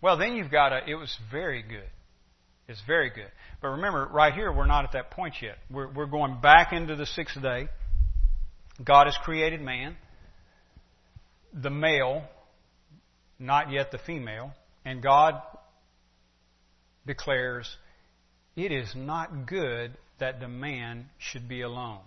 Well, 0.00 0.16
then 0.16 0.36
you've 0.36 0.50
got 0.50 0.72
a, 0.72 0.80
it 0.88 0.94
was 0.94 1.16
very 1.30 1.62
good. 1.62 1.88
It's 2.68 2.82
very 2.86 3.10
good. 3.10 3.30
But 3.62 3.68
remember, 3.68 4.08
right 4.12 4.34
here, 4.34 4.52
we're 4.52 4.66
not 4.66 4.84
at 4.84 4.92
that 4.92 5.10
point 5.10 5.34
yet. 5.40 5.56
We're, 5.70 5.90
we're 5.92 6.06
going 6.06 6.40
back 6.40 6.72
into 6.72 6.96
the 6.96 7.06
sixth 7.06 7.40
day. 7.40 7.68
God 8.84 9.06
has 9.06 9.16
created 9.22 9.60
man, 9.60 9.96
the 11.52 11.70
male, 11.70 12.24
not 13.38 13.70
yet 13.70 13.90
the 13.90 13.98
female, 13.98 14.52
and 14.84 15.02
God 15.02 15.40
declares, 17.06 17.76
It 18.56 18.72
is 18.72 18.92
not 18.94 19.46
good 19.46 19.96
that 20.18 20.40
the 20.40 20.48
man 20.48 21.06
should 21.18 21.48
be 21.48 21.62
alone. 21.62 22.00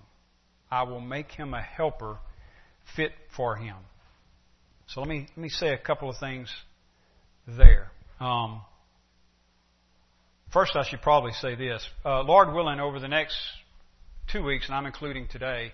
I 0.70 0.84
will 0.84 1.02
make 1.02 1.32
him 1.32 1.54
a 1.54 1.62
helper 1.62 2.18
fit 2.96 3.12
for 3.36 3.56
him. 3.56 3.78
So 4.94 5.02
let 5.02 5.10
me 5.10 5.28
let 5.30 5.38
me 5.38 5.50
say 5.50 5.72
a 5.72 5.78
couple 5.78 6.10
of 6.10 6.18
things 6.18 6.52
there. 7.48 7.92
Um, 8.20 8.62
first, 10.52 10.76
I 10.76 10.84
should 10.90 11.04
probably 11.04 11.32
say 11.34 11.54
this: 11.54 11.88
uh, 12.04 12.24
Lord 12.24 12.56
willing, 12.56 12.80
over 12.80 13.00
the 13.00 13.08
next 13.08 13.38
two 14.32 14.44
weeks, 14.44 14.66
and 14.66 14.74
I'm 14.74 14.88
including 14.88 15.28
today. 15.28 15.74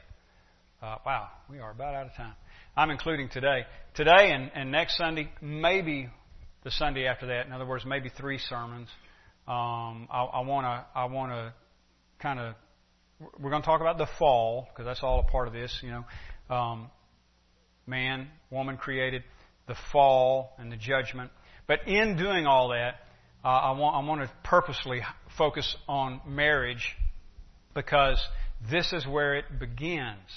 Uh, 0.82 0.98
wow, 1.06 1.30
we 1.50 1.60
are 1.60 1.72
about 1.72 1.96
out 1.96 2.08
of 2.08 2.14
time. 2.16 2.34
I'm 2.76 2.90
including 2.90 3.30
today, 3.30 3.62
today 3.94 4.32
and, 4.34 4.52
and 4.54 4.70
next 4.70 4.98
Sunday, 4.98 5.32
maybe 5.42 6.10
the 6.66 6.72
Sunday 6.72 7.08
after 7.08 7.28
that. 7.28 7.46
In 7.46 7.54
other 7.54 7.66
words, 7.66 7.86
maybe 7.86 8.10
three 8.10 8.38
sermons. 8.38 8.90
Um, 9.48 10.10
I 10.12 10.42
want 10.42 10.66
to 10.66 11.00
I 11.00 11.06
want 11.06 11.32
to 11.32 11.54
kind 12.20 12.40
of 12.40 12.56
we're 13.40 13.50
going 13.50 13.62
to 13.62 13.66
talk 13.66 13.80
about 13.80 13.98
the 13.98 14.08
fall 14.20 14.68
because 14.70 14.86
that's 14.86 15.02
all 15.02 15.22
a 15.22 15.32
part 15.32 15.48
of 15.48 15.54
this. 15.54 15.74
You 15.82 15.92
know, 15.92 16.56
um, 16.56 16.92
man, 17.88 18.28
woman 18.50 18.78
created, 18.78 19.24
the 19.68 19.76
fall 19.92 20.54
and 20.58 20.72
the 20.72 20.78
judgment. 20.78 21.32
But 21.68 21.88
in 21.88 22.18
doing 22.18 22.46
all 22.46 22.70
that, 22.70 22.96
uh, 23.44 23.48
I 23.48 23.72
want 23.72 23.96
I 23.96 24.08
want 24.08 24.22
to 24.22 24.30
purposely 24.44 25.02
focus 25.38 25.76
on 25.88 26.22
marriage 26.28 26.96
because 27.74 28.24
this 28.72 28.94
is 28.94 29.06
where 29.06 29.36
it 29.36 29.46
begins. 29.60 30.30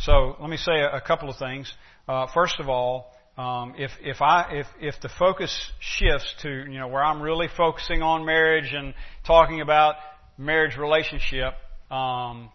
So 0.00 0.36
let 0.40 0.50
me 0.50 0.56
say 0.56 0.80
a, 0.80 0.96
a 0.96 1.00
couple 1.00 1.30
of 1.30 1.36
things. 1.36 1.72
Uh, 2.06 2.26
first 2.32 2.60
of 2.60 2.68
all, 2.68 3.12
um, 3.36 3.74
if 3.78 3.90
if 4.02 4.20
I 4.20 4.48
if 4.52 4.66
if 4.80 5.00
the 5.00 5.08
focus 5.08 5.54
shifts 5.80 6.34
to 6.42 6.48
you 6.48 6.78
know 6.78 6.88
where 6.88 7.04
I'm 7.04 7.22
really 7.22 7.48
focusing 7.56 8.02
on 8.02 8.26
marriage 8.26 8.72
and 8.72 8.94
talking 9.26 9.60
about 9.60 9.94
marriage 10.36 10.76
relationship, 10.76 11.54
um, 11.90 12.50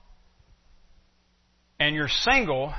and 1.79 1.95
you're 1.95 2.09
single, 2.09 2.73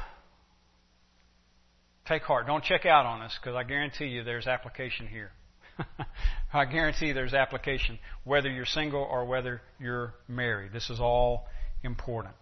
take 2.07 2.23
heart. 2.23 2.47
Don't 2.47 2.65
check 2.65 2.87
out 2.87 3.07
on 3.07 3.23
us 3.23 3.37
because 3.41 3.57
I 3.57 3.65
guarantee 3.65 4.07
you 4.07 4.25
there's 4.25 4.47
application 4.47 5.07
here. 5.07 5.31
I 6.53 6.65
guarantee 6.67 7.13
there's 7.13 7.35
application 7.35 7.99
whether 8.25 8.49
you're 8.49 8.67
single 8.67 9.03
or 9.03 9.25
whether 9.25 9.61
you're 9.81 10.15
married. 10.29 10.73
This 10.73 10.91
is 10.91 11.01
all 11.01 11.47
important 11.83 12.35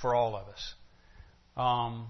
for 0.00 0.14
all 0.14 0.36
of 0.36 0.48
us. 0.48 0.74
Um, 1.56 2.08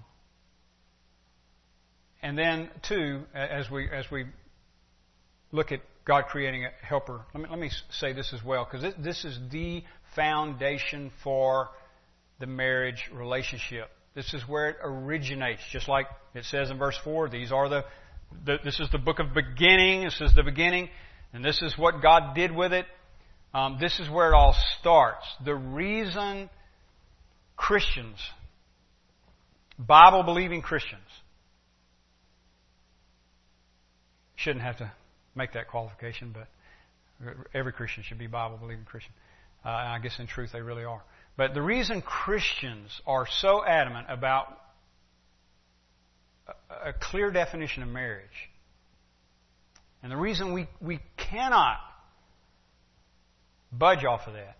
and 2.21 2.37
then, 2.37 2.69
two, 2.87 3.23
as 3.33 3.69
we 3.69 3.89
as 3.89 4.05
we 4.11 4.25
look 5.51 5.71
at 5.71 5.81
God 6.05 6.25
creating 6.25 6.65
a 6.65 6.69
helper, 6.83 7.21
let 7.33 7.43
me 7.43 7.49
let 7.49 7.59
me 7.59 7.69
say 7.91 8.13
this 8.13 8.33
as 8.33 8.43
well 8.43 8.65
because 8.65 8.81
this, 8.81 8.93
this 8.97 9.25
is 9.25 9.39
the 9.51 9.83
foundation 10.15 11.11
for 11.23 11.69
the 12.39 12.47
marriage 12.47 13.09
relationship. 13.13 13.89
This 14.15 14.33
is 14.33 14.41
where 14.47 14.69
it 14.69 14.77
originates, 14.81 15.61
just 15.71 15.87
like 15.87 16.07
it 16.33 16.45
says 16.45 16.71
in 16.71 16.77
verse 16.77 16.97
four. 17.03 17.29
These 17.29 17.51
are 17.51 17.67
the, 17.67 17.85
the 18.45 18.57
this 18.63 18.79
is 18.79 18.89
the 18.91 18.97
book 18.97 19.19
of 19.19 19.33
beginning. 19.33 20.05
This 20.05 20.21
is 20.21 20.33
the 20.33 20.43
beginning, 20.43 20.89
and 21.33 21.43
this 21.43 21.61
is 21.61 21.77
what 21.77 22.01
God 22.01 22.33
did 22.33 22.55
with 22.55 22.71
it. 22.71 22.85
Um, 23.53 23.77
this 23.79 23.99
is 23.99 24.09
where 24.09 24.31
it 24.31 24.33
all 24.33 24.55
starts. 24.79 25.25
The 25.43 25.55
reason 25.55 26.49
Christians 27.57 28.17
Bible 29.77 30.23
believing 30.23 30.61
Christians 30.61 31.01
shouldn't 34.35 34.63
have 34.63 34.77
to 34.77 34.91
make 35.35 35.53
that 35.53 35.67
qualification, 35.67 36.33
but 36.33 36.47
every 37.53 37.73
Christian 37.73 38.03
should 38.03 38.17
be 38.17 38.27
Bible 38.27 38.57
believing 38.57 38.85
Christian. 38.85 39.11
Uh, 39.65 39.69
I 39.69 39.99
guess 40.01 40.17
in 40.19 40.27
truth 40.27 40.51
they 40.53 40.61
really 40.61 40.83
are. 40.85 41.01
But 41.37 41.53
the 41.53 41.61
reason 41.61 42.01
Christians 42.01 43.01
are 43.05 43.27
so 43.29 43.65
adamant 43.65 44.07
about 44.09 44.47
a, 46.69 46.93
clear 46.93 47.31
definition 47.31 47.83
of 47.83 47.89
marriage, 47.89 48.49
and 50.01 50.11
the 50.11 50.17
reason 50.17 50.53
we, 50.53 50.67
we 50.79 50.99
cannot 51.17 51.77
budge 53.71 54.05
off 54.05 54.27
of 54.27 54.33
that, 54.33 54.57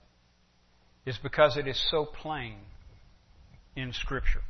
is 1.06 1.18
because 1.22 1.56
it 1.56 1.68
is 1.68 1.82
so 1.92 2.06
plain 2.06 2.58
in 3.76 3.94
Scripture 3.94 4.42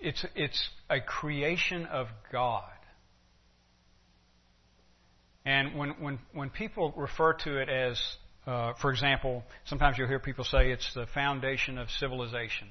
it's, 0.00 0.24
it's 0.34 0.68
a 0.88 1.00
creation 1.00 1.86
of 1.86 2.08
God. 2.32 2.64
And 5.44 5.76
when, 5.78 5.90
when, 6.00 6.18
when 6.32 6.50
people 6.50 6.92
refer 6.96 7.34
to 7.44 7.58
it 7.58 7.68
as, 7.68 8.00
uh, 8.46 8.72
for 8.80 8.90
example, 8.90 9.42
sometimes 9.66 9.98
you'll 9.98 10.08
hear 10.08 10.18
people 10.18 10.44
say 10.44 10.70
it's 10.70 10.92
the 10.94 11.06
foundation 11.14 11.78
of 11.78 11.90
civilization. 11.90 12.68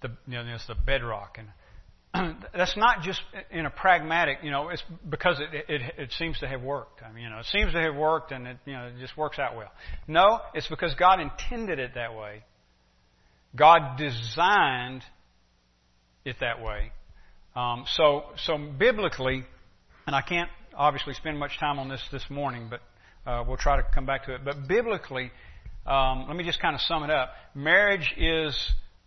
The, 0.00 0.08
you 0.26 0.34
know, 0.34 0.44
it's 0.54 0.66
the 0.66 0.74
bedrock. 0.74 1.38
And 2.14 2.36
that's 2.54 2.76
not 2.76 3.02
just 3.02 3.20
in 3.50 3.66
a 3.66 3.70
pragmatic, 3.70 4.38
you 4.42 4.50
know, 4.50 4.68
it's 4.70 4.82
because 5.08 5.40
it, 5.40 5.64
it, 5.68 5.94
it 5.98 6.12
seems 6.18 6.38
to 6.40 6.48
have 6.48 6.62
worked. 6.62 7.02
I 7.02 7.12
mean, 7.12 7.24
you 7.24 7.30
know, 7.30 7.38
it 7.38 7.46
seems 7.46 7.72
to 7.72 7.80
have 7.80 7.94
worked 7.94 8.32
and 8.32 8.46
it, 8.46 8.56
you 8.66 8.72
know, 8.72 8.86
it 8.86 8.98
just 9.00 9.16
works 9.16 9.38
out 9.38 9.56
well. 9.56 9.70
No, 10.08 10.40
it's 10.54 10.68
because 10.68 10.94
God 10.94 11.20
intended 11.20 11.78
it 11.78 11.92
that 11.94 12.14
way 12.14 12.42
God 13.54 13.98
designed 13.98 15.02
it 16.24 16.36
that 16.40 16.62
way. 16.62 16.92
Um, 17.54 17.84
so, 17.86 18.24
so 18.36 18.56
biblically, 18.56 19.44
and 20.06 20.16
I 20.16 20.22
can't 20.22 20.48
obviously 20.74 21.14
spend 21.14 21.38
much 21.38 21.58
time 21.60 21.78
on 21.78 21.88
this 21.88 22.02
this 22.10 22.24
morning, 22.30 22.68
but 22.70 22.80
uh, 23.26 23.44
we'll 23.46 23.56
try 23.56 23.76
to 23.76 23.86
come 23.94 24.06
back 24.06 24.26
to 24.26 24.34
it. 24.34 24.44
But 24.44 24.68
biblically, 24.68 25.30
um, 25.86 26.26
let 26.28 26.36
me 26.36 26.44
just 26.44 26.60
kind 26.60 26.74
of 26.74 26.80
sum 26.82 27.02
it 27.04 27.10
up. 27.10 27.32
Marriage 27.54 28.14
is 28.16 28.56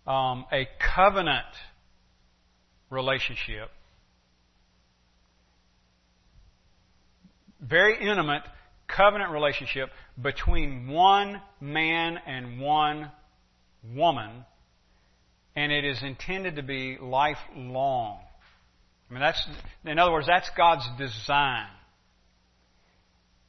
um, 0.07 0.45
a 0.51 0.68
covenant 0.95 1.45
relationship, 2.89 3.70
very 7.61 7.97
intimate 8.01 8.43
covenant 8.88 9.32
relationship 9.32 9.89
between 10.22 10.88
one 10.88 11.41
man 11.59 12.18
and 12.26 12.59
one 12.59 13.11
woman, 13.93 14.45
and 15.55 15.72
it 15.72 15.84
is 15.84 16.01
intended 16.03 16.57
to 16.57 16.63
be 16.63 16.97
lifelong. 17.01 18.20
I 19.09 19.13
mean, 19.13 19.22
that's, 19.22 19.47
in 19.86 19.99
other 19.99 20.11
words, 20.11 20.28
that's 20.28 20.49
God's 20.57 20.86
design. 20.97 21.68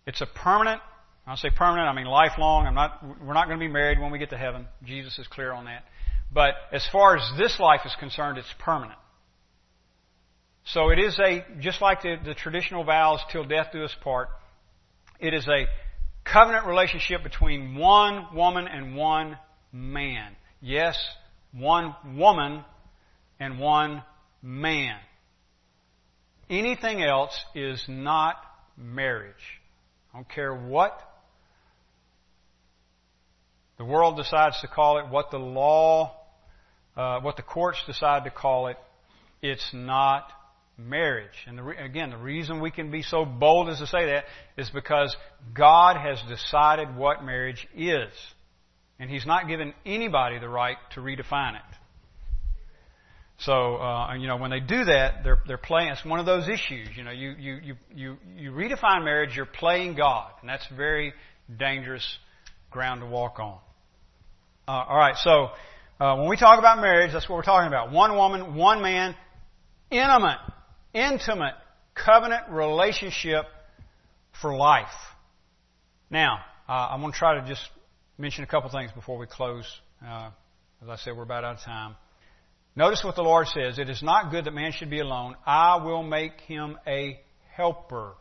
It's 0.07 0.20
a 0.20 0.26
permanent, 0.26 0.80
I'll 1.26 1.36
say 1.36 1.50
permanent, 1.50 1.88
I 1.88 1.92
mean 1.92 2.07
lifelong. 2.07 2.66
I'm 2.66 2.74
not, 2.74 3.02
we're 3.24 3.34
not 3.34 3.48
going 3.48 3.59
to 3.59 3.64
be 3.64 3.72
married 3.72 3.98
when 3.98 4.12
we 4.12 4.18
get 4.18 4.30
to 4.30 4.38
heaven. 4.38 4.66
Jesus 4.84 5.18
is 5.18 5.26
clear 5.26 5.52
on 5.52 5.64
that. 5.64 5.84
But 6.32 6.54
as 6.72 6.86
far 6.92 7.16
as 7.16 7.22
this 7.36 7.59
life 7.59 7.80
is 7.84 7.94
concerned, 7.98 8.38
it's 8.38 8.52
permanent. 8.59 8.98
So 10.64 10.90
it 10.90 10.98
is 10.98 11.18
a, 11.18 11.44
just 11.61 11.80
like 11.80 12.02
the, 12.02 12.16
the 12.24 12.34
traditional 12.34 12.84
vows, 12.84 13.20
till 13.30 13.44
death 13.44 13.68
do 13.72 13.84
us 13.84 13.94
part, 14.02 14.28
it 15.20 15.32
is 15.32 15.46
a 15.48 15.66
covenant 16.24 16.66
relationship 16.66 17.22
between 17.22 17.76
one 17.76 18.34
woman 18.34 18.66
and 18.66 18.96
one 18.96 19.38
man. 19.72 20.34
Yes, 20.61 20.98
one 21.52 21.94
woman 22.16 22.64
and 23.38 23.59
one 23.59 24.02
man. 24.42 24.98
Anything 26.50 27.02
else 27.02 27.38
is 27.54 27.84
not 27.88 28.36
marriage. 28.76 29.55
I 30.16 30.20
don't 30.20 30.30
care 30.30 30.54
what 30.54 30.98
the 33.76 33.84
world 33.84 34.16
decides 34.16 34.58
to 34.62 34.66
call 34.66 34.96
it, 34.98 35.10
what 35.10 35.30
the 35.30 35.36
law, 35.36 36.16
uh, 36.96 37.20
what 37.20 37.36
the 37.36 37.42
courts 37.42 37.82
decide 37.86 38.24
to 38.24 38.30
call 38.30 38.68
it. 38.68 38.78
It's 39.42 39.74
not 39.74 40.32
marriage. 40.78 41.44
And 41.46 41.58
the 41.58 41.62
re- 41.62 41.76
again, 41.76 42.08
the 42.08 42.16
reason 42.16 42.62
we 42.62 42.70
can 42.70 42.90
be 42.90 43.02
so 43.02 43.26
bold 43.26 43.68
as 43.68 43.78
to 43.80 43.86
say 43.86 44.06
that 44.06 44.24
is 44.56 44.70
because 44.70 45.14
God 45.52 45.98
has 45.98 46.18
decided 46.30 46.96
what 46.96 47.22
marriage 47.22 47.68
is. 47.76 48.08
And 48.98 49.10
he's 49.10 49.26
not 49.26 49.48
given 49.48 49.74
anybody 49.84 50.38
the 50.38 50.48
right 50.48 50.78
to 50.94 51.00
redefine 51.00 51.56
it. 51.56 51.76
So, 53.39 53.76
uh, 53.76 54.14
you 54.14 54.28
know, 54.28 54.39
when 54.39 54.51
they 54.51 54.61
do 54.61 54.84
that, 54.87 55.22
they're, 55.22 55.39
they're 55.47 55.59
playing, 55.59 55.89
it's 55.89 56.05
one 56.05 56.20
of 56.20 56.26
those 56.26 56.49
issues. 56.49 56.89
You 56.97 57.05
know, 57.05 57.11
you, 57.11 57.34
you, 57.39 57.55
you, 57.62 57.76
you, 57.95 58.16
you 58.37 58.51
redefine 58.51 59.05
marriage, 59.05 59.37
you're 59.37 59.45
playing 59.45 59.95
God. 59.95 60.32
And 60.41 60.49
that's 60.49 60.66
very 60.74 61.12
dangerous 61.55 62.18
ground 62.70 63.03
to 63.03 63.07
walk 63.07 63.39
on. 63.39 63.59
Uh, 64.66 64.70
alright, 64.70 65.16
so, 65.16 65.51
uh, 66.01 66.16
when 66.16 66.28
we 66.28 66.37
talk 66.37 66.59
about 66.59 66.78
marriage, 66.80 67.12
that's 67.12 67.28
what 67.28 67.37
we're 67.37 67.43
talking 67.43 67.68
about. 67.68 67.93
One 67.93 68.16
woman, 68.16 68.55
one 68.55 68.82
man, 68.82 69.14
intimate, 69.91 70.39
intimate 70.95 71.55
covenant 71.95 72.51
relationship 72.51 73.45
for 74.41 74.55
life. 74.57 74.89
Now, 76.11 76.39
uh, 76.68 76.72
I'm 76.72 77.01
going 77.01 77.12
to 77.12 77.18
try 77.18 77.41
to 77.41 77.47
just 77.47 77.62
mention 78.18 78.45
a 78.45 78.47
couple 78.47 78.70
things 78.70 78.93
before 78.93 79.18
we 79.18 79.26
close. 79.26 79.64
Uh, 80.05 80.30
as 80.82 80.89
I 80.89 80.97
said, 80.97 81.16
we're 81.16 81.22
about 81.22 81.45
out 81.45 81.57
of 81.57 81.61
time. 81.62 81.97
Notice 82.76 83.02
what 83.02 83.16
the 83.16 83.22
Lord 83.22 83.46
says. 83.46 83.78
It 83.78 83.88
is 83.88 84.02
not 84.02 84.30
good 84.30 84.44
that 84.44 84.52
man 84.52 84.72
should 84.72 84.90
be 84.90 85.00
alone. 85.00 85.34
I 85.46 85.82
will 85.82 86.02
make 86.02 86.38
him 86.42 86.76
a 86.86 87.18
helper 87.54 88.12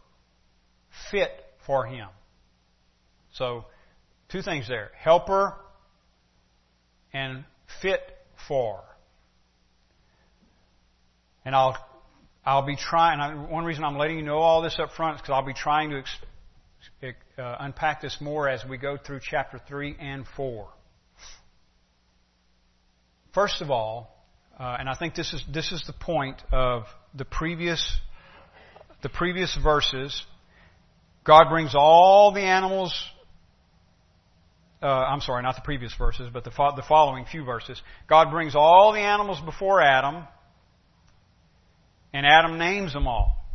fit 1.11 1.29
for 1.67 1.85
him. 1.85 2.07
So, 3.33 3.65
two 4.29 4.41
things 4.41 4.65
there. 4.69 4.91
Helper 4.97 5.55
and 7.11 7.43
fit 7.81 7.99
for. 8.47 8.81
And 11.43 11.53
I'll, 11.53 11.77
I'll 12.45 12.65
be 12.65 12.77
trying, 12.77 13.49
one 13.51 13.65
reason 13.65 13.83
I'm 13.83 13.97
letting 13.97 14.17
you 14.17 14.23
know 14.23 14.37
all 14.37 14.61
this 14.61 14.79
up 14.79 14.91
front 14.95 15.15
is 15.15 15.21
because 15.21 15.33
I'll 15.33 15.45
be 15.45 15.53
trying 15.53 15.89
to 17.01 17.13
uh, 17.37 17.57
unpack 17.59 18.01
this 18.01 18.17
more 18.21 18.47
as 18.47 18.63
we 18.67 18.77
go 18.77 18.97
through 18.97 19.19
chapter 19.21 19.59
3 19.67 19.97
and 19.99 20.25
4. 20.37 20.69
First 23.33 23.61
of 23.61 23.69
all, 23.69 24.14
uh, 24.59 24.77
and 24.79 24.87
I 24.89 24.95
think 24.95 25.15
this 25.15 25.33
is 25.33 25.43
this 25.53 25.71
is 25.71 25.83
the 25.85 25.93
point 25.93 26.41
of 26.51 26.83
the 27.13 27.25
previous 27.25 27.99
the 29.03 29.09
previous 29.09 29.57
verses. 29.61 30.23
God 31.25 31.49
brings 31.49 31.73
all 31.75 32.31
the 32.33 32.41
animals. 32.41 32.93
Uh, 34.81 34.87
I'm 34.87 35.21
sorry, 35.21 35.41
not 35.43 35.55
the 35.55 35.61
previous 35.61 35.93
verses, 35.95 36.29
but 36.31 36.43
the 36.43 36.51
fo- 36.51 36.75
the 36.75 36.83
following 36.87 37.25
few 37.25 37.43
verses. 37.43 37.81
God 38.07 38.31
brings 38.31 38.55
all 38.55 38.93
the 38.93 38.99
animals 38.99 39.41
before 39.41 39.81
Adam, 39.81 40.23
and 42.13 42.25
Adam 42.25 42.57
names 42.57 42.93
them 42.93 43.07
all. 43.07 43.45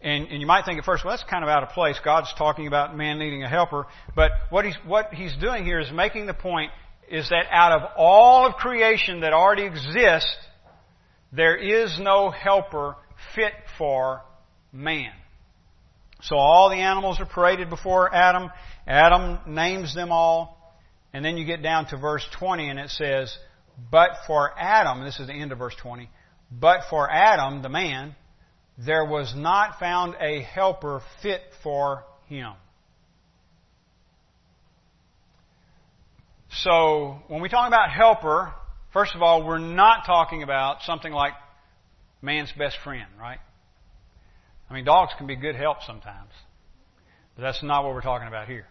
And, 0.00 0.28
and 0.28 0.40
you 0.40 0.46
might 0.46 0.64
think 0.64 0.78
at 0.78 0.84
first, 0.84 1.04
well, 1.04 1.16
that's 1.16 1.28
kind 1.28 1.42
of 1.42 1.50
out 1.50 1.62
of 1.62 1.70
place. 1.70 1.98
God's 2.04 2.32
talking 2.38 2.66
about 2.66 2.96
man 2.96 3.18
needing 3.18 3.42
a 3.42 3.48
helper. 3.48 3.86
But 4.14 4.30
what 4.50 4.64
he's, 4.64 4.76
what 4.86 5.12
he's 5.12 5.36
doing 5.36 5.64
here 5.64 5.80
is 5.80 5.90
making 5.90 6.26
the 6.26 6.34
point 6.34 6.70
is 7.10 7.28
that 7.30 7.46
out 7.50 7.72
of 7.72 7.90
all 7.96 8.46
of 8.46 8.54
creation 8.54 9.20
that 9.20 9.32
already 9.32 9.64
exists, 9.64 10.36
there 11.32 11.56
is 11.56 11.98
no 11.98 12.30
helper 12.30 12.96
fit 13.34 13.52
for 13.76 14.22
man. 14.72 15.12
So 16.20 16.36
all 16.36 16.70
the 16.70 16.76
animals 16.76 17.20
are 17.20 17.26
paraded 17.26 17.70
before 17.70 18.12
Adam. 18.14 18.50
Adam 18.86 19.38
names 19.46 19.94
them 19.94 20.10
all. 20.10 20.58
And 21.12 21.24
then 21.24 21.36
you 21.36 21.44
get 21.44 21.62
down 21.62 21.86
to 21.86 21.96
verse 21.96 22.26
20 22.38 22.68
and 22.68 22.78
it 22.78 22.90
says, 22.90 23.36
But 23.90 24.10
for 24.26 24.52
Adam, 24.58 25.04
this 25.04 25.18
is 25.20 25.26
the 25.26 25.32
end 25.32 25.52
of 25.52 25.58
verse 25.58 25.74
20, 25.80 26.10
but 26.50 26.82
for 26.90 27.10
Adam, 27.10 27.62
the 27.62 27.68
man, 27.68 28.14
there 28.76 29.04
was 29.04 29.34
not 29.34 29.78
found 29.78 30.14
a 30.20 30.42
helper 30.42 31.02
fit 31.22 31.40
for 31.62 32.04
him. 32.26 32.52
So, 36.62 37.22
when 37.28 37.40
we 37.40 37.48
talk 37.48 37.68
about 37.68 37.90
helper, 37.90 38.52
first 38.92 39.14
of 39.14 39.22
all, 39.22 39.46
we're 39.46 39.58
not 39.58 40.04
talking 40.06 40.42
about 40.42 40.82
something 40.82 41.12
like 41.12 41.34
man's 42.20 42.50
best 42.58 42.78
friend, 42.82 43.06
right? 43.20 43.38
I 44.68 44.74
mean, 44.74 44.84
dogs 44.84 45.12
can 45.16 45.28
be 45.28 45.36
good 45.36 45.54
help 45.54 45.78
sometimes, 45.86 46.32
but 47.36 47.42
that's 47.42 47.62
not 47.62 47.84
what 47.84 47.94
we're 47.94 48.02
talking 48.02 48.26
about 48.26 48.48
here. 48.48 48.66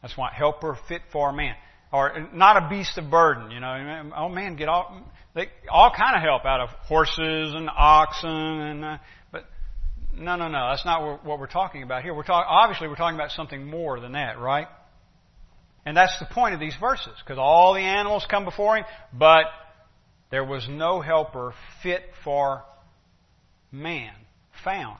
That's 0.00 0.16
why 0.16 0.30
helper 0.34 0.76
fit 0.88 1.02
for 1.12 1.30
a 1.30 1.32
man 1.32 1.54
or 1.92 2.28
not 2.32 2.64
a 2.64 2.68
beast 2.68 2.98
of 2.98 3.08
burden. 3.10 3.52
You 3.52 3.60
know, 3.60 4.10
oh 4.16 4.28
man, 4.28 4.56
get 4.56 4.68
all 4.68 5.02
they 5.34 5.46
all 5.70 5.92
kind 5.96 6.16
of 6.16 6.22
help 6.22 6.44
out 6.44 6.60
of 6.60 6.70
horses 6.86 7.54
and 7.54 7.70
oxen, 7.70 8.28
and 8.28 8.84
uh, 8.84 8.98
no, 10.14 10.36
no, 10.36 10.48
no, 10.48 10.68
that's 10.70 10.84
not 10.84 11.24
what 11.24 11.38
we're 11.38 11.46
talking 11.46 11.82
about 11.82 12.02
here. 12.02 12.14
We're 12.14 12.22
talking 12.22 12.46
obviously 12.48 12.88
we're 12.88 12.96
talking 12.96 13.18
about 13.18 13.30
something 13.30 13.64
more 13.66 14.00
than 14.00 14.12
that, 14.12 14.38
right? 14.38 14.68
And 15.84 15.96
that's 15.96 16.16
the 16.20 16.26
point 16.26 16.54
of 16.54 16.60
these 16.60 16.76
verses, 16.78 17.12
because 17.18 17.38
all 17.38 17.74
the 17.74 17.80
animals 17.80 18.26
come 18.30 18.44
before 18.44 18.76
him, 18.76 18.84
but 19.12 19.46
there 20.30 20.44
was 20.44 20.66
no 20.70 21.00
helper 21.00 21.54
fit 21.82 22.02
for 22.24 22.62
man 23.72 24.12
found. 24.64 24.98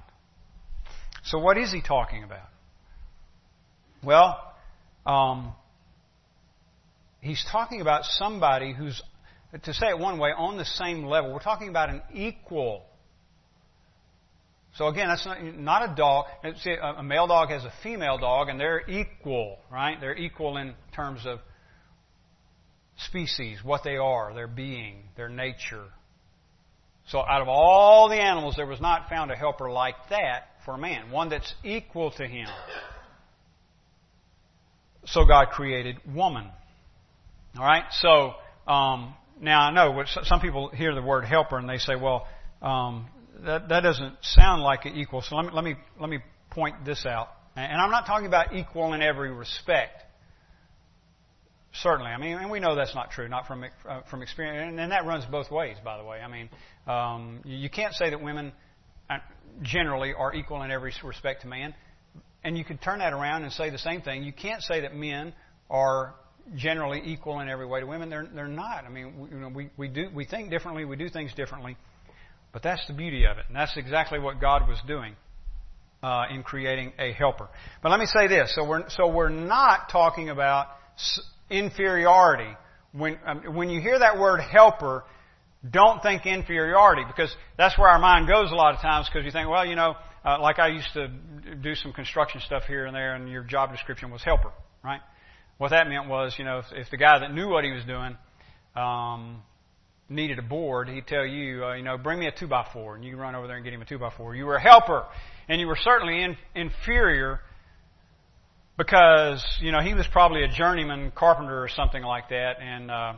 So 1.25 1.39
what 1.39 1.57
is 1.57 1.73
he 1.73 1.83
talking 1.83 2.25
about? 2.25 2.49
Well, 4.03 4.41
um, 5.07 5.53
he's 7.21 7.45
talking 7.53 7.81
about 7.81 8.05
somebody 8.05 8.73
who's, 8.73 9.01
to 9.63 9.73
say 9.73 9.87
it 9.89 9.99
one 9.99 10.19
way, 10.19 10.31
on 10.37 10.57
the 10.57 10.65
same 10.65 11.05
level. 11.05 11.33
We're 11.33 11.39
talking 11.39 11.69
about 11.69 11.91
an 11.91 12.03
equal. 12.13 12.83
So 14.77 14.87
again, 14.87 15.09
that's 15.09 15.27
not, 15.27 15.43
not 15.43 15.91
a 15.91 15.95
dog. 15.95 16.27
See, 16.63 16.75
a 16.81 17.03
male 17.03 17.27
dog 17.27 17.51
has 17.51 17.65
a 17.65 17.73
female 17.83 18.17
dog, 18.17 18.49
and 18.49 18.59
they're 18.59 18.89
equal, 18.89 19.59
right? 19.71 20.01
They're 20.01 20.17
equal 20.17 20.57
in 20.57 20.75
terms 20.95 21.27
of 21.27 21.41
species, 22.97 23.59
what 23.63 23.83
they 23.85 23.97
are, 23.97 24.33
their 24.35 24.47
being, 24.47 25.05
their 25.17 25.29
nature. 25.29 25.85
So 27.09 27.19
out 27.19 27.43
of 27.43 27.49
all 27.49 28.09
the 28.09 28.17
animals, 28.17 28.55
there 28.57 28.67
was 28.67 28.81
not 28.81 29.09
found 29.09 29.31
a 29.31 29.37
helper 29.37 29.71
like 29.71 29.97
that 30.11 30.45
for 30.65 30.77
man, 30.77 31.11
one 31.11 31.29
that's 31.29 31.53
equal 31.65 32.11
to 32.13 32.27
him. 32.27 32.47
So 35.07 35.25
God 35.27 35.49
created 35.51 35.97
woman. 36.15 36.47
All 37.59 37.65
right. 37.65 37.85
So 37.91 38.35
um, 38.71 39.15
now 39.41 39.63
I 39.63 39.73
know 39.73 40.03
some 40.23 40.41
people 40.41 40.71
hear 40.71 40.95
the 40.95 41.03
word 41.03 41.25
helper 41.25 41.59
and 41.59 41.69
they 41.69 41.79
say, 41.79 41.97
"Well, 41.97 42.27
um, 42.63 43.07
that 43.45 43.69
that 43.69 43.81
doesn't 43.81 44.17
sound 44.23 44.63
like 44.63 44.87
it 44.87 44.95
equal." 44.97 45.23
So 45.23 45.37
let 45.37 45.47
me 45.47 45.53
let 45.55 45.65
me 45.65 45.75
let 46.01 46.11
me 46.11 46.19
point 46.51 46.85
this 46.85 47.07
out. 47.07 47.29
And 47.55 47.81
I'm 47.81 47.91
not 47.91 48.07
talking 48.07 48.27
about 48.27 48.55
equal 48.55 48.95
in 48.95 49.03
every 49.03 49.31
respect. 49.31 50.03
Certainly, 51.75 52.11
I 52.11 52.19
mean, 52.19 52.37
and 52.37 52.51
we 52.51 52.61
know 52.61 52.75
that's 52.75 52.95
not 52.95 53.11
true, 53.11 53.29
not 53.29 53.47
from 53.47 53.65
uh, 53.65 54.01
from 54.11 54.23
experience, 54.23 54.71
and, 54.71 54.81
and 54.81 54.93
that 54.93 55.07
runs 55.07 55.25
both 55.27 55.51
ways. 55.51 55.77
By 55.83 55.97
the 55.97 56.05
way, 56.05 56.21
I 56.21 56.29
mean, 56.29 56.51
um, 56.87 57.41
you 57.45 57.71
can't 57.71 57.95
say 57.95 58.11
that 58.11 58.23
women 58.23 58.53
uh, 59.09 59.19
generally 59.63 60.13
are 60.13 60.35
equal 60.35 60.63
in 60.63 60.71
every 60.71 60.93
respect 61.03 61.43
to 61.43 61.49
man, 61.49 61.75
and 62.45 62.59
you 62.59 62.65
could 62.65 62.81
turn 62.83 62.99
that 62.99 63.13
around 63.13 63.45
and 63.45 63.53
say 63.53 63.71
the 63.71 63.79
same 63.79 64.03
thing. 64.03 64.23
You 64.23 64.33
can't 64.33 64.63
say 64.63 64.81
that 64.81 64.95
men 64.95 65.33
are 65.71 66.15
generally 66.57 67.01
equal 67.05 67.41
in 67.41 67.49
every 67.49 67.67
way 67.67 67.81
to 67.81 67.87
women. 67.87 68.11
They're, 68.11 68.29
they're 68.35 68.49
not. 68.49 68.85
I 68.85 68.89
mean, 68.89 69.21
we, 69.21 69.31
you 69.31 69.37
know, 69.37 69.49
we, 69.49 69.71
we, 69.77 69.89
do, 69.89 70.09
we 70.15 70.25
think 70.25 70.51
differently, 70.51 70.85
we 70.85 70.97
do 70.97 71.09
things 71.09 71.33
differently. 71.35 71.77
But 72.53 72.63
that's 72.63 72.87
the 72.87 72.93
beauty 72.93 73.25
of 73.25 73.39
it. 73.39 73.45
And 73.49 73.57
that's 73.57 73.77
exactly 73.77 74.19
what 74.19 74.41
God 74.41 74.69
was 74.69 74.79
doing 74.87 75.17
uh, 76.03 76.25
in 76.31 76.43
creating 76.43 76.93
a 76.99 77.13
helper. 77.13 77.49
But 77.83 77.91
let 77.91 78.01
me 78.01 78.07
say 78.07 78.29
this. 78.29 78.55
So 78.55 78.69
we're, 78.69 78.89
so 78.91 79.09
we're 79.09 79.31
not 79.31 79.89
talking 79.91 80.29
about 80.29 80.69
inferiority. 81.51 82.51
When, 82.93 83.19
um, 83.27 83.55
when 83.55 83.71
you 83.71 83.81
hear 83.81 83.99
that 83.99 84.19
word 84.19 84.41
helper, 84.41 85.05
don't 85.69 86.03
think 86.03 86.27
inferiority 86.27 87.05
because 87.07 87.35
that's 87.57 87.79
where 87.79 87.89
our 87.89 87.99
mind 87.99 88.29
goes 88.29 88.51
a 88.51 88.55
lot 88.55 88.75
of 88.75 88.81
times 88.81 89.09
because 89.09 89.25
you 89.25 89.31
think, 89.31 89.49
well, 89.49 89.65
you 89.65 89.77
know, 89.77 89.95
uh, 90.25 90.41
like 90.41 90.59
I 90.59 90.69
used 90.69 90.93
to 90.95 91.09
do 91.63 91.75
some 91.75 91.93
construction 91.93 92.41
stuff 92.45 92.65
here 92.65 92.87
and 92.87 92.95
there 92.95 93.15
and 93.15 93.29
your 93.29 93.45
job 93.45 93.71
description 93.71 94.11
was 94.11 94.23
helper, 94.23 94.53
right? 94.85 95.01
What 95.59 95.71
that 95.71 95.89
meant 95.89 96.09
was, 96.09 96.35
you 96.39 96.45
know, 96.45 96.59
if, 96.59 96.65
if 96.73 96.91
the 96.91 96.97
guy 96.97 97.21
that 97.21 97.33
knew 97.33 97.49
what 97.49 97.65
he 97.65 97.71
was 97.71 97.85
doing 97.85 98.17
um, 98.75 99.43
needed 100.13 100.39
a 100.39 100.43
board, 100.43 100.89
he'd 100.89 101.07
tell 101.07 101.27
you, 101.27 101.65
uh, 101.65 101.75
you 101.75 101.83
know, 101.83 101.99
bring 101.99 102.19
me 102.19 102.27
a 102.27 102.33
two 102.33 102.47
by 102.47 102.67
four, 102.73 102.95
and 102.95 103.05
you 103.05 103.17
run 103.17 103.35
over 103.35 103.47
there 103.47 103.57
and 103.57 103.65
get 103.65 103.73
him 103.73 103.83
a 103.83 103.85
two 103.85 103.99
by 103.99 104.11
four. 104.17 104.35
You 104.35 104.47
were 104.47 104.57
a 104.57 104.63
helper, 104.63 105.05
and 105.49 105.61
you 105.61 105.67
were 105.67 105.79
certainly 105.81 106.23
in, 106.23 106.37
inferior 106.55 107.41
because 108.79 109.45
you 109.61 109.73
know 109.73 109.81
he 109.81 109.95
was 109.95 110.07
probably 110.11 110.43
a 110.45 110.49
journeyman 110.49 111.13
carpenter 111.15 111.63
or 111.63 111.69
something 111.69 112.03
like 112.03 112.29
that, 112.31 112.61
and 112.61 112.91
uh, 112.91 113.15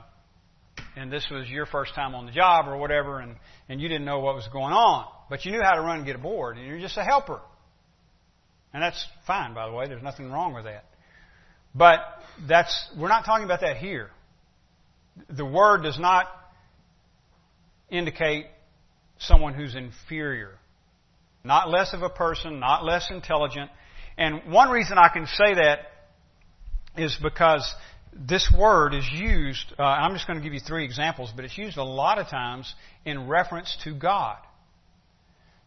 and 0.97 1.13
this 1.13 1.27
was 1.31 1.49
your 1.49 1.67
first 1.67 1.95
time 1.95 2.15
on 2.15 2.27
the 2.27 2.33
job 2.33 2.67
or 2.69 2.77
whatever, 2.77 3.21
and 3.21 3.37
and 3.69 3.81
you 3.81 3.89
didn't 3.89 4.05
know 4.05 4.21
what 4.21 4.35
was 4.35 4.49
going 4.53 4.73
on, 4.73 5.07
but 5.29 5.45
you 5.45 5.53
knew 5.53 5.63
how 5.63 5.75
to 5.75 5.81
run 5.81 5.99
and 5.99 6.07
get 6.07 6.17
a 6.17 6.19
board, 6.19 6.57
and 6.57 6.67
you're 6.67 6.81
just 6.81 6.97
a 6.97 7.05
helper, 7.05 7.41
and 8.73 8.83
that's 8.83 9.07
fine, 9.27 9.55
by 9.55 9.67
the 9.67 9.73
way. 9.73 9.87
There's 9.87 10.03
nothing 10.03 10.31
wrong 10.31 10.55
with 10.55 10.65
that. 10.65 10.85
But 11.75 12.01
that's, 12.47 12.89
we're 12.97 13.09
not 13.09 13.25
talking 13.25 13.45
about 13.45 13.61
that 13.63 13.79
here. 13.79 14.11
The 15.29 15.45
word 15.45 15.83
does 15.83 15.99
not 15.99 16.27
indicate 17.91 18.47
someone 19.19 19.55
who's 19.55 19.75
inferior. 19.75 20.59
Not 21.45 21.69
less 21.71 21.93
of 21.93 22.03
a 22.03 22.09
person, 22.09 22.59
not 22.61 22.85
less 22.85 23.11
intelligent. 23.11 23.71
And 24.17 24.53
one 24.53 24.71
reason 24.71 24.99
I 24.99 25.09
can 25.09 25.27
say 25.27 25.55
that 25.55 25.81
is 26.97 27.17
because 27.23 27.75
this 28.13 28.51
word 28.57 28.95
is 28.95 29.09
used, 29.13 29.73
uh, 29.79 29.83
I'm 29.83 30.15
just 30.15 30.27
going 30.27 30.39
to 30.39 30.43
give 30.43 30.55
you 30.55 30.61
three 30.61 30.85
examples, 30.85 31.33
but 31.35 31.45
it's 31.45 31.59
used 31.59 31.77
a 31.77 31.85
lot 31.85 32.19
of 32.19 32.29
times 32.29 32.73
in 33.05 33.29
reference 33.29 33.77
to 33.85 33.95
God. 33.95 34.39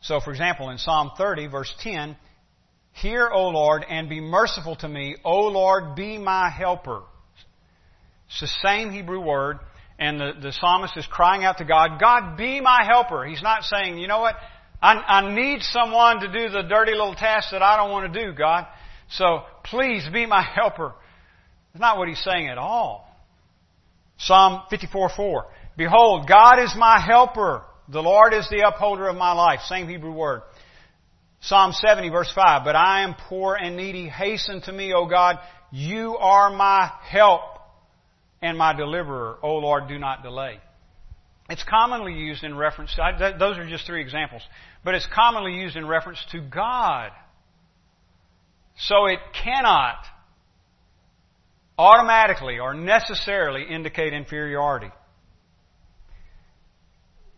So, 0.01 0.19
for 0.19 0.31
example, 0.31 0.69
in 0.69 0.77
Psalm 0.77 1.11
30, 1.17 1.47
verse 1.47 1.73
10, 1.81 2.15
Hear, 2.93 3.29
O 3.31 3.49
Lord, 3.49 3.85
and 3.87 4.09
be 4.09 4.19
merciful 4.19 4.75
to 4.77 4.87
me. 4.87 5.17
O 5.23 5.47
Lord, 5.47 5.95
be 5.95 6.17
my 6.17 6.49
helper. 6.49 7.03
It's 8.27 8.41
the 8.41 8.47
same 8.67 8.91
Hebrew 8.91 9.19
word. 9.19 9.59
And 9.99 10.19
the, 10.19 10.33
the 10.41 10.51
psalmist 10.51 10.95
is 10.97 11.07
crying 11.07 11.43
out 11.43 11.57
to 11.57 11.65
God, 11.65 11.99
God 11.99 12.37
be 12.37 12.61
my 12.61 12.83
helper. 12.85 13.25
He's 13.25 13.41
not 13.41 13.63
saying, 13.63 13.97
you 13.97 14.07
know 14.07 14.19
what, 14.19 14.35
I, 14.81 14.93
I 14.93 15.33
need 15.33 15.61
someone 15.63 16.19
to 16.19 16.27
do 16.27 16.49
the 16.49 16.61
dirty 16.63 16.91
little 16.91 17.15
task 17.15 17.49
that 17.51 17.63
I 17.63 17.77
don't 17.77 17.91
want 17.91 18.13
to 18.13 18.25
do, 18.25 18.33
God. 18.33 18.67
So 19.09 19.43
please 19.63 20.07
be 20.11 20.25
my 20.25 20.43
helper. 20.55 20.93
That's 21.73 21.81
not 21.81 21.97
what 21.97 22.07
he's 22.07 22.23
saying 22.23 22.47
at 22.47 22.57
all. 22.57 23.05
Psalm 24.19 24.63
54 24.69 25.09
4. 25.15 25.45
Behold, 25.77 26.27
God 26.27 26.59
is 26.59 26.75
my 26.75 26.99
helper. 26.99 27.63
The 27.89 28.01
Lord 28.01 28.33
is 28.33 28.49
the 28.49 28.67
upholder 28.67 29.07
of 29.07 29.15
my 29.15 29.31
life. 29.31 29.61
Same 29.67 29.87
Hebrew 29.87 30.11
word. 30.11 30.41
Psalm 31.41 31.71
70 31.71 32.09
verse 32.09 32.31
5. 32.33 32.63
But 32.65 32.75
I 32.75 33.03
am 33.03 33.15
poor 33.29 33.55
and 33.55 33.77
needy. 33.77 34.09
Hasten 34.09 34.61
to 34.63 34.71
me, 34.71 34.93
O 34.93 35.05
God. 35.05 35.37
You 35.71 36.17
are 36.17 36.49
my 36.49 36.91
help 37.03 37.41
and 38.41 38.57
my 38.57 38.73
deliverer. 38.73 39.37
O 39.41 39.55
Lord, 39.55 39.87
do 39.87 39.97
not 39.97 40.23
delay. 40.23 40.59
It's 41.49 41.63
commonly 41.63 42.13
used 42.13 42.43
in 42.43 42.55
reference 42.57 42.93
to, 42.95 43.35
those 43.39 43.57
are 43.57 43.67
just 43.67 43.85
three 43.85 44.01
examples, 44.01 44.41
but 44.83 44.95
it's 44.95 45.07
commonly 45.13 45.53
used 45.53 45.77
in 45.77 45.87
reference 45.87 46.19
to 46.31 46.41
God. 46.41 47.11
So 48.79 49.05
it 49.05 49.19
cannot 49.43 49.95
automatically 51.77 52.59
or 52.59 52.73
necessarily 52.73 53.63
indicate 53.63 54.13
inferiority. 54.13 54.91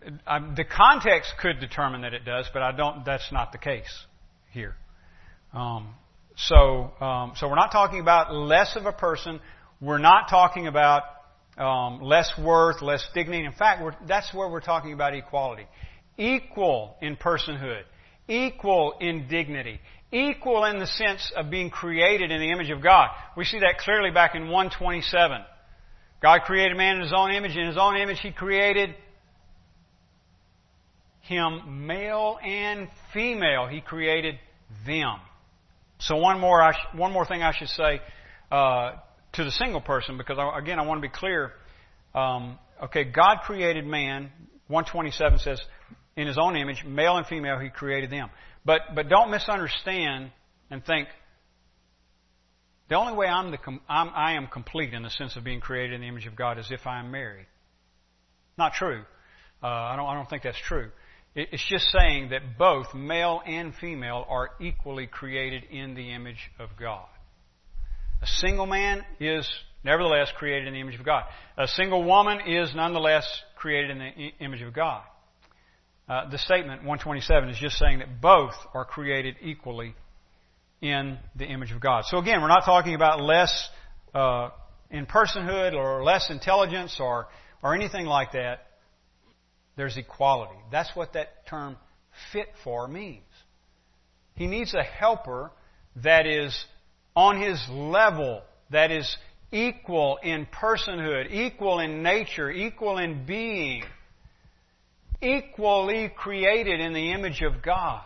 The 0.02 0.66
context 0.66 1.34
could 1.42 1.60
determine 1.60 2.02
that 2.02 2.14
it 2.14 2.26
does, 2.26 2.50
but 2.52 2.62
I 2.62 2.72
don't. 2.72 3.06
That's 3.06 3.32
not 3.32 3.52
the 3.52 3.58
case 3.58 4.06
here. 4.52 4.76
Um, 5.54 5.94
so, 6.36 6.92
um, 7.02 7.34
so 7.36 7.50
we're 7.50 7.56
not 7.56 7.72
talking 7.72 8.00
about 8.00 8.34
less 8.34 8.76
of 8.76 8.86
a 8.86 8.94
person. 8.94 9.42
We're 9.82 9.98
not 9.98 10.30
talking 10.30 10.68
about 10.68 11.04
um, 11.58 12.02
less 12.02 12.32
worth, 12.38 12.82
less 12.82 13.06
dignity. 13.14 13.46
In 13.46 13.54
fact, 13.54 14.08
that's 14.08 14.34
where 14.34 14.50
we're 14.50 14.62
talking 14.62 14.94
about 14.94 15.14
equality. 15.14 15.68
Equal 16.18 16.98
in 17.02 17.16
personhood, 17.16 17.84
equal 18.28 18.96
in 19.00 19.28
dignity, 19.30 19.80
equal 20.12 20.66
in 20.66 20.80
the 20.80 20.88
sense 20.88 21.32
of 21.36 21.50
being 21.50 21.70
created 21.70 22.32
in 22.32 22.40
the 22.40 22.52
image 22.52 22.70
of 22.70 22.82
God. 22.82 23.10
We 23.38 23.46
see 23.46 23.60
that 23.60 23.78
clearly 23.80 24.12
back 24.12 24.36
in 24.36 24.50
127. 24.50 25.42
God 26.22 26.42
created 26.42 26.76
man 26.76 26.96
in 26.96 27.02
his 27.02 27.14
own 27.16 27.32
image. 27.32 27.56
In 27.56 27.68
his 27.68 27.78
own 27.78 27.96
image, 27.96 28.20
he 28.20 28.32
created 28.32 28.96
him 31.22 31.88
male 31.88 32.38
and 32.44 32.90
female. 33.14 33.68
He 33.68 33.82
created 33.82 34.36
them. 34.86 35.20
So 36.00 36.18
one 36.18 36.40
more, 36.40 36.74
one 36.94 37.14
more 37.14 37.26
thing 37.26 37.44
I 37.44 37.54
should 37.58 37.70
say 37.70 38.02
uh, 38.52 38.94
to 39.34 39.44
the 39.44 39.52
single 39.52 39.82
person, 39.82 40.18
because 40.18 40.38
I, 40.38 40.58
again, 40.58 40.80
I 40.80 40.86
want 40.86 41.02
to 41.02 41.08
be 41.08 41.14
clear. 41.14 41.52
Um, 42.14 42.58
okay, 42.86 43.04
God 43.04 43.40
created 43.44 43.86
man. 43.86 44.32
127 44.68 45.40
says, 45.40 45.62
in 46.16 46.28
His 46.28 46.38
own 46.38 46.56
image, 46.56 46.84
male 46.86 47.18
and 47.18 47.26
female, 47.26 47.60
He 47.60 47.70
created 47.70 48.10
them. 48.12 48.30
But 48.66 48.82
but 48.94 49.10
don't 49.10 49.32
misunderstand 49.32 50.32
and 50.70 50.86
think. 50.86 51.08
The 52.90 52.96
only 52.96 53.14
way 53.14 53.28
I'm 53.28 53.52
the 53.52 53.60
I'm, 53.88 54.10
I 54.16 54.34
am 54.34 54.48
complete 54.48 54.94
in 54.94 55.04
the 55.04 55.12
sense 55.12 55.36
of 55.36 55.44
being 55.44 55.60
created 55.60 55.94
in 55.94 56.02
the 56.02 56.08
image 56.08 56.26
of 56.26 56.36
God 56.36 56.58
is 56.58 56.68
if 56.72 56.88
I 56.88 57.00
am 57.00 57.12
married. 57.12 57.46
Not 58.58 58.74
true. 58.74 59.04
Uh, 59.62 59.68
I 59.68 59.96
don't 59.96 60.08
I 60.08 60.16
don't 60.16 60.30
think 60.30 60.44
that's 60.44 60.60
true. 60.60 60.92
It's 61.36 61.66
just 61.70 61.86
saying 61.92 62.30
that 62.30 62.58
both 62.58 62.94
male 62.96 63.42
and 63.46 63.74
female 63.76 64.26
are 64.28 64.50
equally 64.60 65.06
created 65.06 65.64
in 65.70 65.94
the 65.94 66.12
image 66.12 66.52
of 66.58 66.70
God. 66.78 67.08
A 68.22 68.28
single 68.28 68.66
man 68.66 69.04
is 69.20 69.48
nevertheless 69.84 70.30
created 70.38 70.68
in 70.68 70.74
the 70.74 70.80
image 70.80 71.00
of 71.00 71.06
God. 71.06 71.24
A 71.58 71.68
single 71.68 72.04
woman 72.04 72.40
is 72.48 72.74
nonetheless 72.76 73.26
created 73.56 73.92
in 73.92 74.00
the 74.00 74.44
image 74.44 74.62
of 74.62 74.74
God. 74.74 75.04
Uh, 76.08 76.30
the 76.30 76.38
statement 76.38 76.82
127 76.82 77.50
is 77.50 77.58
just 77.58 77.78
saying 77.78 78.00
that 78.00 78.20
both 78.20 78.56
are 78.74 78.84
created 78.84 79.36
equally 79.42 79.96
in 80.82 81.18
the 81.36 81.46
image 81.46 81.72
of 81.72 81.80
God. 81.80 82.06
So 82.06 82.18
again, 82.18 82.42
we're 82.42 82.48
not 82.48 82.66
talking 82.66 82.96
about 82.96 83.22
less 83.22 83.70
uh, 84.14 84.50
in 84.90 85.06
personhood 85.06 85.74
or 85.74 86.04
less 86.04 86.30
intelligence 86.30 86.98
or 87.00 87.28
or 87.62 87.76
anything 87.76 88.06
like 88.06 88.32
that. 88.32 88.66
There's 89.76 89.98
equality. 89.98 90.60
That's 90.72 90.90
what 90.96 91.14
that 91.14 91.48
term 91.48 91.78
fit 92.34 92.48
for 92.64 92.88
means. 92.88 93.24
He 94.36 94.48
needs 94.48 94.74
a 94.74 94.84
helper 94.84 95.52
that 95.98 96.26
is 96.26 96.66
on 97.20 97.42
his 97.42 97.62
level, 97.70 98.42
that 98.70 98.92
is 98.92 99.18
equal 99.52 100.18
in 100.24 100.46
personhood, 100.46 101.30
equal 101.32 101.80
in 101.80 102.02
nature, 102.02 102.50
equal 102.50 102.98
in 102.98 103.26
being 103.26 103.84
equally 105.22 106.10
created 106.16 106.80
in 106.80 106.94
the 106.94 107.12
image 107.12 107.42
of 107.42 107.62
God. 107.62 108.04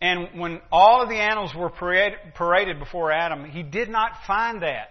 And 0.00 0.40
when 0.40 0.62
all 0.72 1.02
of 1.02 1.10
the 1.10 1.16
animals 1.16 1.54
were 1.54 1.68
paraded 1.68 2.78
before 2.78 3.12
Adam, 3.12 3.44
he 3.44 3.62
did 3.62 3.90
not 3.90 4.12
find 4.26 4.62
that. 4.62 4.88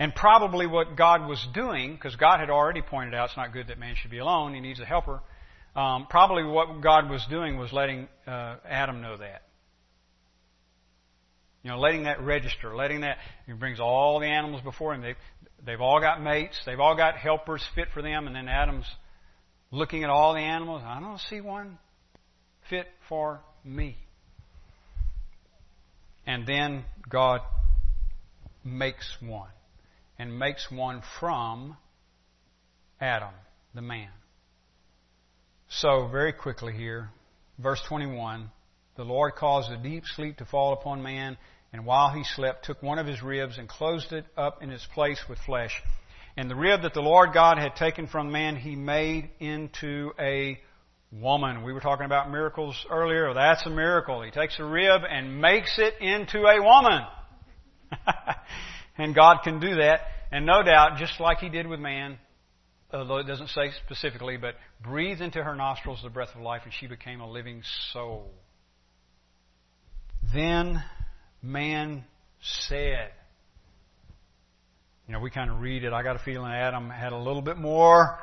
And 0.00 0.12
probably 0.12 0.66
what 0.66 0.96
God 0.96 1.28
was 1.28 1.46
doing, 1.54 1.94
because 1.94 2.16
God 2.16 2.40
had 2.40 2.50
already 2.50 2.82
pointed 2.82 3.14
out 3.14 3.26
it's 3.28 3.36
not 3.36 3.52
good 3.52 3.68
that 3.68 3.78
man 3.78 3.94
should 3.94 4.10
be 4.10 4.18
alone, 4.18 4.54
he 4.54 4.60
needs 4.60 4.80
a 4.80 4.84
helper. 4.84 5.20
Um, 5.76 6.08
probably 6.10 6.42
what 6.42 6.80
God 6.80 7.08
was 7.08 7.24
doing 7.30 7.56
was 7.56 7.72
letting 7.72 8.08
uh, 8.26 8.56
Adam 8.68 9.00
know 9.00 9.16
that. 9.18 9.42
You 11.62 11.70
know, 11.70 11.78
letting 11.78 12.04
that 12.04 12.22
register, 12.22 12.74
letting 12.74 13.02
that, 13.02 13.18
he 13.46 13.52
brings 13.52 13.80
all 13.80 14.18
the 14.18 14.26
animals 14.26 14.62
before 14.62 14.94
him. 14.94 15.02
They've, 15.02 15.16
they've 15.64 15.80
all 15.80 16.00
got 16.00 16.22
mates, 16.22 16.58
they've 16.64 16.80
all 16.80 16.96
got 16.96 17.16
helpers 17.16 17.62
fit 17.74 17.88
for 17.92 18.00
them, 18.00 18.26
and 18.26 18.34
then 18.34 18.48
Adam's 18.48 18.86
looking 19.70 20.02
at 20.02 20.10
all 20.10 20.32
the 20.34 20.40
animals, 20.40 20.82
I 20.84 21.00
don't 21.00 21.20
see 21.20 21.40
one 21.40 21.78
fit 22.68 22.86
for 23.08 23.40
me. 23.64 23.96
And 26.26 26.46
then 26.46 26.84
God 27.08 27.40
makes 28.64 29.16
one, 29.20 29.50
and 30.18 30.38
makes 30.38 30.70
one 30.70 31.02
from 31.18 31.76
Adam, 33.00 33.34
the 33.74 33.82
man. 33.82 34.10
So, 35.68 36.08
very 36.10 36.32
quickly 36.32 36.72
here, 36.72 37.10
verse 37.58 37.80
21 37.88 38.50
the 39.00 39.04
Lord 39.06 39.34
caused 39.34 39.72
a 39.72 39.78
deep 39.78 40.04
sleep 40.04 40.36
to 40.36 40.44
fall 40.44 40.74
upon 40.74 41.02
man, 41.02 41.38
and 41.72 41.86
while 41.86 42.10
he 42.10 42.22
slept, 42.22 42.66
took 42.66 42.82
one 42.82 42.98
of 42.98 43.06
his 43.06 43.22
ribs 43.22 43.56
and 43.56 43.66
closed 43.66 44.12
it 44.12 44.26
up 44.36 44.62
in 44.62 44.68
its 44.68 44.86
place 44.92 45.18
with 45.26 45.38
flesh. 45.38 45.72
And 46.36 46.50
the 46.50 46.54
rib 46.54 46.82
that 46.82 46.92
the 46.92 47.00
Lord 47.00 47.30
God 47.32 47.56
had 47.56 47.76
taken 47.76 48.08
from 48.08 48.30
man, 48.30 48.56
he 48.56 48.76
made 48.76 49.30
into 49.38 50.12
a 50.18 50.60
woman. 51.10 51.62
We 51.62 51.72
were 51.72 51.80
talking 51.80 52.04
about 52.04 52.30
miracles 52.30 52.76
earlier. 52.90 53.32
That's 53.32 53.64
a 53.64 53.70
miracle. 53.70 54.20
He 54.20 54.30
takes 54.30 54.58
a 54.58 54.64
rib 54.64 55.00
and 55.08 55.40
makes 55.40 55.78
it 55.78 55.94
into 56.02 56.40
a 56.44 56.62
woman. 56.62 57.00
and 58.98 59.14
God 59.14 59.38
can 59.42 59.60
do 59.60 59.76
that. 59.76 60.02
And 60.30 60.44
no 60.44 60.62
doubt, 60.62 60.98
just 60.98 61.18
like 61.18 61.38
He 61.38 61.48
did 61.48 61.66
with 61.66 61.80
man, 61.80 62.18
although 62.92 63.16
it 63.16 63.26
doesn't 63.26 63.48
say 63.48 63.70
specifically, 63.86 64.36
but 64.36 64.56
breathed 64.82 65.22
into 65.22 65.42
her 65.42 65.56
nostrils 65.56 66.00
the 66.02 66.10
breath 66.10 66.34
of 66.34 66.42
life 66.42 66.62
and 66.64 66.72
she 66.78 66.86
became 66.86 67.22
a 67.22 67.30
living 67.30 67.62
soul. 67.94 68.30
Then 70.34 70.82
man 71.42 72.04
said, 72.40 73.10
you 75.06 75.14
know, 75.14 75.20
we 75.20 75.30
kind 75.30 75.50
of 75.50 75.60
read 75.60 75.84
it. 75.84 75.92
I 75.92 76.02
got 76.02 76.16
a 76.16 76.20
feeling 76.20 76.52
Adam 76.52 76.88
had 76.88 77.12
a 77.12 77.18
little 77.18 77.42
bit 77.42 77.56
more 77.56 78.18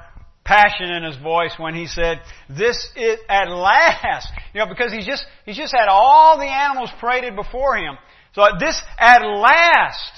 passion 0.45 0.89
in 0.89 1.03
his 1.03 1.17
voice 1.17 1.53
when 1.57 1.75
he 1.75 1.85
said, 1.85 2.21
"This 2.49 2.89
is 2.95 3.19
at 3.27 3.49
last." 3.49 4.31
You 4.53 4.61
know, 4.61 4.67
because 4.67 4.93
he's 4.93 5.05
just 5.05 5.25
he's 5.45 5.57
just 5.57 5.75
had 5.75 5.89
all 5.89 6.37
the 6.37 6.45
animals 6.45 6.89
paraded 6.99 7.35
before 7.35 7.75
him. 7.75 7.97
So 8.33 8.43
this 8.59 8.81
at 8.97 9.21
last, 9.23 10.11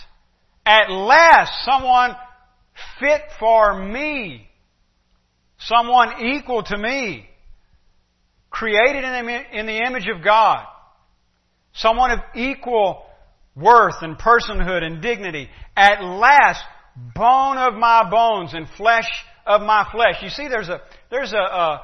at 0.66 0.92
last, 0.92 1.66
someone 1.66 2.16
fit 3.00 3.22
for 3.40 3.82
me, 3.84 4.48
someone 5.58 6.22
equal 6.22 6.62
to 6.64 6.78
me, 6.78 7.28
created 8.52 9.04
in 9.04 9.26
the, 9.26 9.60
in 9.60 9.66
the 9.66 9.78
image 9.88 10.08
of 10.08 10.24
God, 10.24 10.68
someone 11.74 12.12
of 12.12 12.20
equal 12.36 13.06
worth 13.56 14.02
and 14.02 14.18
personhood 14.18 14.84
and 14.84 15.02
dignity. 15.02 15.50
At 15.76 16.04
last, 16.04 16.64
bone 17.16 17.58
of 17.58 17.74
my 17.76 18.10
bones 18.10 18.54
and 18.54 18.68
flesh 18.78 19.10
of 19.46 19.62
my 19.62 19.88
flesh. 19.92 20.22
You 20.22 20.30
see, 20.30 20.48
there's 20.48 20.70
a, 20.70 20.82
there's 21.10 21.34
a, 21.34 21.38
a, 21.38 21.82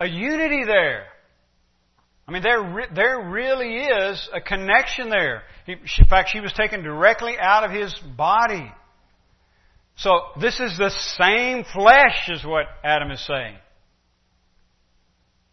a 0.00 0.06
unity 0.06 0.64
there. 0.64 1.06
I 2.26 2.30
mean, 2.30 2.42
there, 2.42 2.88
there 2.94 3.20
really 3.30 3.76
is 3.76 4.28
a 4.34 4.40
connection 4.40 5.08
there. 5.08 5.42
He, 5.64 5.72
in 5.72 6.06
fact, 6.08 6.28
she 6.30 6.40
was 6.40 6.52
taken 6.52 6.82
directly 6.82 7.36
out 7.38 7.64
of 7.64 7.70
his 7.70 7.98
body. 8.16 8.70
So 9.96 10.20
this 10.40 10.60
is 10.60 10.76
the 10.76 10.90
same 10.90 11.64
flesh 11.64 12.28
is 12.28 12.44
what 12.44 12.66
Adam 12.84 13.10
is 13.10 13.24
saying. 13.26 13.56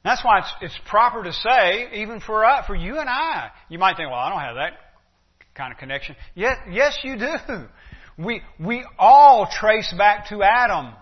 That's 0.06 0.24
why 0.24 0.38
it's, 0.38 0.54
it's 0.62 0.80
proper 0.88 1.24
to 1.24 1.34
say, 1.34 1.90
even 1.96 2.20
for 2.20 2.46
us, 2.46 2.68
for 2.68 2.76
you 2.76 3.00
and 3.00 3.10
I. 3.10 3.50
You 3.70 3.80
might 3.80 3.98
think, 3.98 4.12
well, 4.12 4.20
I 4.20 4.30
don't 4.30 4.40
have 4.40 4.56
that 4.56 4.74
kind 5.56 5.74
of 5.74 5.80
connection. 5.80 6.16
Yes, 6.36 6.58
yes, 6.70 7.00
you 7.04 7.18
do. 7.18 7.66
We, 8.18 8.42
we 8.60 8.86
all 9.00 9.50
trace 9.52 9.92
back 9.98 10.30
to 10.30 10.44
Adam. 10.44 10.94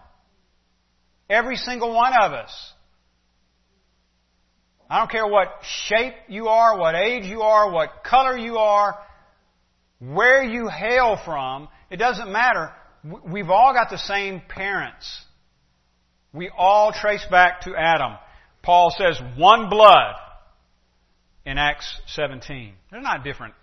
Every 1.30 1.58
single 1.58 1.94
one 1.94 2.14
of 2.14 2.32
us. 2.32 2.74
I 4.90 5.00
don't 5.00 5.12
care 5.12 5.28
what 5.28 5.50
shape 5.88 6.14
you 6.30 6.48
are, 6.48 6.80
what 6.80 6.96
age 6.96 7.26
you 7.26 7.42
are, 7.42 7.72
what 7.72 8.06
color 8.06 8.38
you 8.38 8.58
are, 8.58 8.98
where 10.00 10.44
you 10.44 10.70
hail 10.70 11.20
from. 11.26 11.68
It 11.92 11.98
doesn't 11.98 12.32
matter. 12.32 12.72
We've 13.28 13.50
all 13.50 13.74
got 13.74 13.90
the 13.90 13.98
same 13.98 14.42
parents. 14.48 15.06
We 16.32 16.50
all 16.58 16.94
trace 16.94 17.26
back 17.30 17.62
to 17.62 17.76
Adam. 17.76 18.18
Paul 18.64 18.96
says 18.98 19.20
one 19.38 19.70
blood 19.70 20.16
in 21.46 21.58
Acts 21.58 22.00
17. 22.08 22.74
They're 22.90 23.02
not 23.02 23.24
different 23.24 23.54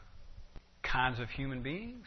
kinds 0.82 1.18
of 1.18 1.28
human 1.30 1.62
beings. 1.62 2.06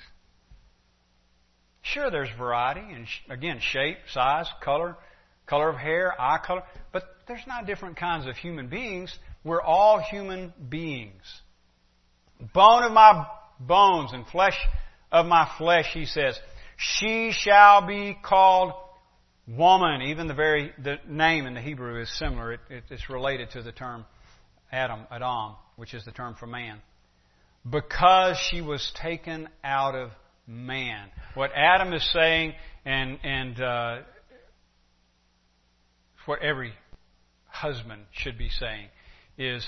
Sure, 1.81 2.09
there's 2.09 2.29
variety, 2.37 2.81
and 2.93 3.07
again, 3.29 3.59
shape, 3.59 3.97
size, 4.09 4.45
color, 4.63 4.95
color 5.47 5.69
of 5.69 5.75
hair, 5.75 6.13
eye 6.19 6.39
color, 6.45 6.63
but 6.93 7.03
there's 7.27 7.45
not 7.47 7.65
different 7.65 7.97
kinds 7.97 8.27
of 8.27 8.35
human 8.37 8.67
beings. 8.67 9.17
We're 9.43 9.61
all 9.61 9.99
human 9.99 10.53
beings. 10.69 11.23
Bone 12.53 12.83
of 12.83 12.91
my 12.91 13.25
bones 13.59 14.13
and 14.13 14.25
flesh 14.27 14.57
of 15.11 15.25
my 15.25 15.49
flesh, 15.57 15.89
he 15.93 16.05
says. 16.05 16.39
She 16.77 17.31
shall 17.31 17.85
be 17.85 18.17
called 18.23 18.73
woman. 19.47 20.01
Even 20.03 20.27
the 20.27 20.33
very 20.33 20.71
the 20.81 20.97
name 21.07 21.45
in 21.45 21.53
the 21.53 21.61
Hebrew 21.61 22.01
is 22.01 22.11
similar. 22.17 22.53
It, 22.53 22.59
it, 22.69 22.83
it's 22.89 23.09
related 23.09 23.51
to 23.51 23.61
the 23.61 23.71
term 23.71 24.05
Adam, 24.71 25.01
Adam, 25.11 25.55
which 25.75 25.93
is 25.93 26.03
the 26.05 26.11
term 26.11 26.35
for 26.35 26.47
man. 26.47 26.81
Because 27.69 28.37
she 28.49 28.61
was 28.61 28.91
taken 29.01 29.47
out 29.63 29.95
of 29.95 30.09
man. 30.47 31.09
What 31.35 31.51
Adam 31.55 31.93
is 31.93 32.07
saying, 32.11 32.53
and 32.85 33.19
and 33.23 33.61
uh, 33.61 33.97
what 36.25 36.41
every 36.41 36.73
husband 37.47 38.01
should 38.11 38.37
be 38.37 38.49
saying, 38.49 38.87
is 39.37 39.65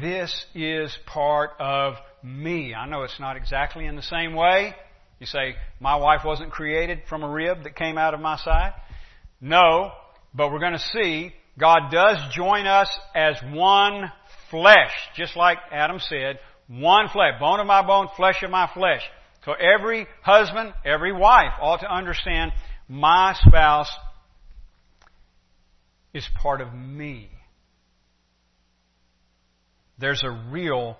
this 0.00 0.46
is 0.54 0.96
part 1.06 1.50
of 1.60 1.94
me. 2.22 2.74
I 2.74 2.88
know 2.88 3.02
it's 3.02 3.20
not 3.20 3.36
exactly 3.36 3.86
in 3.86 3.94
the 3.94 4.02
same 4.02 4.34
way. 4.34 4.74
You 5.20 5.26
say, 5.26 5.54
my 5.80 5.96
wife 5.96 6.22
wasn't 6.24 6.50
created 6.50 7.02
from 7.08 7.22
a 7.22 7.28
rib 7.28 7.64
that 7.64 7.74
came 7.74 7.96
out 7.96 8.12
of 8.12 8.20
my 8.20 8.36
side. 8.36 8.74
No, 9.46 9.92
but 10.34 10.50
we're 10.50 10.58
going 10.58 10.72
to 10.72 10.78
see 10.92 11.32
God 11.56 11.92
does 11.92 12.16
join 12.32 12.66
us 12.66 12.88
as 13.14 13.36
one 13.52 14.10
flesh, 14.50 14.90
just 15.14 15.36
like 15.36 15.58
Adam 15.70 16.00
said, 16.00 16.40
one 16.66 17.08
flesh, 17.12 17.38
bone 17.38 17.60
of 17.60 17.66
my 17.68 17.86
bone, 17.86 18.08
flesh 18.16 18.42
of 18.42 18.50
my 18.50 18.68
flesh. 18.74 19.02
So 19.44 19.52
every 19.52 20.08
husband, 20.22 20.74
every 20.84 21.12
wife 21.12 21.52
ought 21.60 21.78
to 21.82 21.88
understand 21.88 22.50
my 22.88 23.36
spouse 23.46 23.88
is 26.12 26.28
part 26.42 26.60
of 26.60 26.74
me. 26.74 27.30
There's 29.96 30.24
a 30.24 30.30
real, 30.50 30.96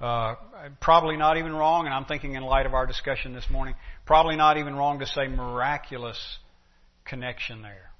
uh, 0.00 0.36
probably 0.80 1.18
not 1.18 1.36
even 1.36 1.52
wrong, 1.52 1.84
and 1.84 1.94
I'm 1.94 2.06
thinking 2.06 2.36
in 2.36 2.42
light 2.42 2.64
of 2.64 2.72
our 2.72 2.86
discussion 2.86 3.34
this 3.34 3.50
morning, 3.50 3.74
probably 4.06 4.36
not 4.36 4.56
even 4.56 4.74
wrong 4.74 5.00
to 5.00 5.06
say 5.06 5.28
miraculous 5.28 6.38
connection 7.06 7.62
there 7.62 7.90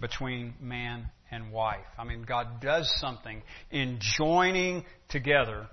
between 0.00 0.54
man 0.60 1.08
and 1.30 1.52
wife. 1.52 1.84
I 1.98 2.04
mean, 2.04 2.22
God 2.22 2.60
does 2.60 2.92
something 3.00 3.42
in 3.70 3.98
joining 4.00 4.84
together 5.08 5.66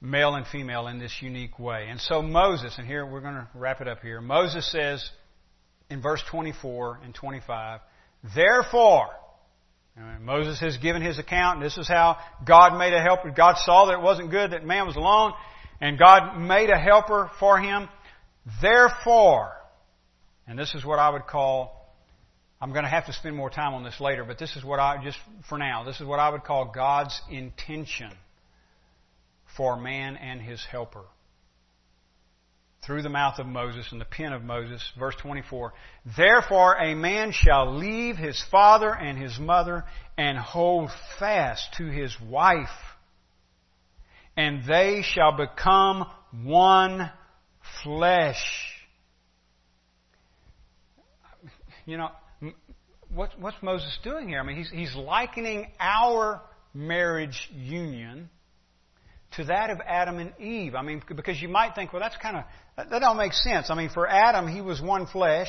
male 0.00 0.34
and 0.34 0.46
female 0.46 0.86
in 0.88 0.98
this 0.98 1.16
unique 1.20 1.58
way. 1.58 1.86
And 1.88 2.00
so 2.00 2.22
Moses, 2.22 2.76
and 2.78 2.86
here 2.86 3.04
we're 3.04 3.20
going 3.20 3.34
to 3.34 3.48
wrap 3.54 3.80
it 3.80 3.88
up 3.88 4.00
here. 4.00 4.20
Moses 4.20 4.70
says 4.70 5.08
in 5.90 6.02
verse 6.02 6.22
24 6.30 7.00
and 7.04 7.14
25, 7.14 7.80
Therefore, 8.34 9.08
Moses 10.20 10.60
has 10.60 10.76
given 10.76 11.00
his 11.00 11.18
account, 11.18 11.58
and 11.58 11.64
this 11.64 11.78
is 11.78 11.88
how 11.88 12.18
God 12.46 12.76
made 12.78 12.92
a 12.92 13.00
helper. 13.00 13.30
God 13.30 13.56
saw 13.58 13.86
that 13.86 13.94
it 13.94 14.02
wasn't 14.02 14.30
good 14.30 14.50
that 14.50 14.64
man 14.64 14.86
was 14.86 14.96
alone, 14.96 15.32
and 15.80 15.98
God 15.98 16.38
made 16.38 16.68
a 16.68 16.78
helper 16.78 17.30
for 17.40 17.58
him. 17.58 17.88
Therefore, 18.60 19.55
and 20.46 20.58
this 20.58 20.74
is 20.74 20.84
what 20.84 20.98
I 20.98 21.10
would 21.10 21.26
call, 21.26 21.94
I'm 22.60 22.72
going 22.72 22.84
to 22.84 22.90
have 22.90 23.06
to 23.06 23.12
spend 23.12 23.36
more 23.36 23.50
time 23.50 23.74
on 23.74 23.84
this 23.84 24.00
later, 24.00 24.24
but 24.24 24.38
this 24.38 24.56
is 24.56 24.64
what 24.64 24.78
I, 24.78 25.02
just 25.02 25.18
for 25.48 25.58
now, 25.58 25.84
this 25.84 26.00
is 26.00 26.06
what 26.06 26.18
I 26.18 26.30
would 26.30 26.44
call 26.44 26.72
God's 26.74 27.20
intention 27.30 28.12
for 29.56 29.76
man 29.76 30.16
and 30.16 30.40
his 30.40 30.64
helper. 30.64 31.04
Through 32.84 33.02
the 33.02 33.08
mouth 33.08 33.40
of 33.40 33.46
Moses 33.46 33.88
and 33.90 34.00
the 34.00 34.04
pen 34.04 34.32
of 34.32 34.42
Moses, 34.42 34.80
verse 34.96 35.16
24. 35.20 35.72
Therefore 36.16 36.76
a 36.76 36.94
man 36.94 37.32
shall 37.32 37.76
leave 37.76 38.16
his 38.16 38.40
father 38.50 38.94
and 38.94 39.20
his 39.20 39.38
mother 39.40 39.84
and 40.16 40.38
hold 40.38 40.90
fast 41.18 41.74
to 41.78 41.86
his 41.86 42.16
wife, 42.20 42.68
and 44.36 44.62
they 44.68 45.02
shall 45.02 45.36
become 45.36 46.06
one 46.44 47.10
flesh. 47.82 48.75
You 51.86 51.98
know, 51.98 52.10
what, 53.14 53.30
what's 53.38 53.56
Moses 53.62 53.96
doing 54.02 54.28
here? 54.28 54.40
I 54.40 54.42
mean, 54.42 54.56
he's, 54.56 54.70
he's 54.70 54.94
likening 54.94 55.68
our 55.78 56.42
marriage 56.74 57.48
union 57.54 58.28
to 59.36 59.44
that 59.44 59.70
of 59.70 59.78
Adam 59.86 60.18
and 60.18 60.32
Eve. 60.40 60.74
I 60.74 60.82
mean, 60.82 61.02
because 61.14 61.40
you 61.40 61.48
might 61.48 61.74
think, 61.74 61.92
well, 61.92 62.02
that's 62.02 62.16
kind 62.16 62.38
of, 62.38 62.44
that, 62.76 62.90
that 62.90 62.98
don't 62.98 63.16
make 63.16 63.32
sense. 63.32 63.70
I 63.70 63.74
mean, 63.76 63.90
for 63.90 64.08
Adam, 64.08 64.48
he 64.48 64.60
was 64.60 64.82
one 64.82 65.06
flesh, 65.06 65.48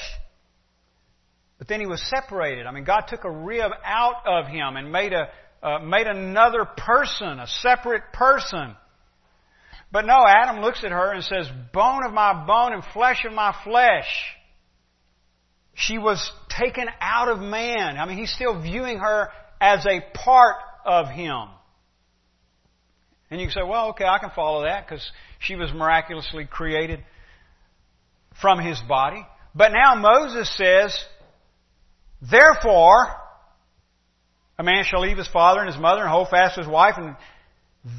but 1.58 1.68
then 1.68 1.80
he 1.80 1.88
was 1.88 2.02
separated. 2.08 2.68
I 2.68 2.72
mean, 2.72 2.84
God 2.84 3.06
took 3.08 3.24
a 3.24 3.32
rib 3.32 3.72
out 3.84 4.28
of 4.28 4.48
him 4.48 4.76
and 4.76 4.92
made 4.92 5.14
a, 5.14 5.30
uh, 5.64 5.80
made 5.80 6.06
another 6.06 6.66
person, 6.66 7.40
a 7.40 7.48
separate 7.48 8.14
person. 8.14 8.76
But 9.92 10.06
no, 10.06 10.24
Adam 10.28 10.62
looks 10.62 10.84
at 10.84 10.92
her 10.92 11.14
and 11.14 11.24
says, 11.24 11.48
bone 11.74 12.06
of 12.06 12.14
my 12.14 12.46
bone 12.46 12.74
and 12.74 12.84
flesh 12.94 13.26
of 13.26 13.34
my 13.34 13.56
flesh. 13.64 14.06
She 15.80 16.00
was 16.00 16.32
taken 16.50 16.88
out 17.00 17.30
of 17.30 17.38
man. 17.38 17.98
I 17.98 18.08
mean, 18.08 18.18
he's 18.18 18.34
still 18.34 18.60
viewing 18.60 18.98
her 18.98 19.30
as 19.62 19.86
a 19.86 20.02
part 20.12 20.56
of 20.84 21.08
him. 21.08 21.50
And 23.30 23.40
you 23.40 23.46
can 23.46 23.54
say, 23.54 23.62
well, 23.64 23.90
okay, 23.90 24.06
I 24.06 24.18
can 24.18 24.32
follow 24.36 24.64
that 24.64 24.88
because 24.88 25.08
she 25.38 25.56
was 25.56 25.72
miraculously 25.72 26.46
created 26.46 27.04
from 28.42 28.58
his 28.58 28.80
body. 28.88 29.24
But 29.54 29.72
now 29.72 29.94
Moses 29.94 30.50
says, 30.58 30.98
therefore, 32.28 33.16
a 34.58 34.64
man 34.64 34.84
shall 34.84 35.02
leave 35.02 35.18
his 35.18 35.28
father 35.28 35.60
and 35.60 35.72
his 35.72 35.80
mother 35.80 36.02
and 36.02 36.10
hold 36.10 36.30
fast 36.30 36.58
his 36.58 36.68
wife 36.68 36.96
and 36.98 37.16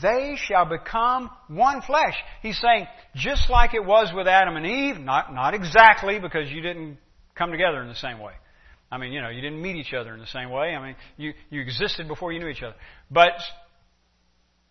they 0.03 0.37
shall 0.37 0.65
become 0.65 1.31
one 1.47 1.81
flesh. 1.83 2.17
He's 2.43 2.61
saying, 2.61 2.89
just 3.15 3.49
like 3.49 3.73
it 3.73 3.85
was 3.85 4.11
with 4.13 4.27
Adam 4.27 4.57
and 4.57 4.67
Eve, 4.67 4.99
not, 4.99 5.33
not 5.33 5.55
exactly 5.55 6.19
because 6.19 6.51
you 6.51 6.61
didn't 6.61 6.99
come 7.39 7.51
together 7.51 7.81
in 7.81 7.89
the 7.89 7.95
same 7.95 8.19
way. 8.19 8.33
I 8.91 8.99
mean, 8.99 9.13
you 9.13 9.21
know, 9.21 9.29
you 9.29 9.41
didn't 9.41 9.61
meet 9.61 9.77
each 9.77 9.93
other 9.93 10.15
in 10.15 10.21
the 10.21 10.27
same 10.27 10.51
way. 10.51 10.75
I 10.75 10.85
mean, 10.85 10.97
you, 11.17 11.33
you 11.51 11.61
existed 11.61 12.09
before 12.09 12.33
you 12.33 12.41
knew 12.41 12.49
each 12.49 12.63
other. 12.63 12.77
But 13.11 13.33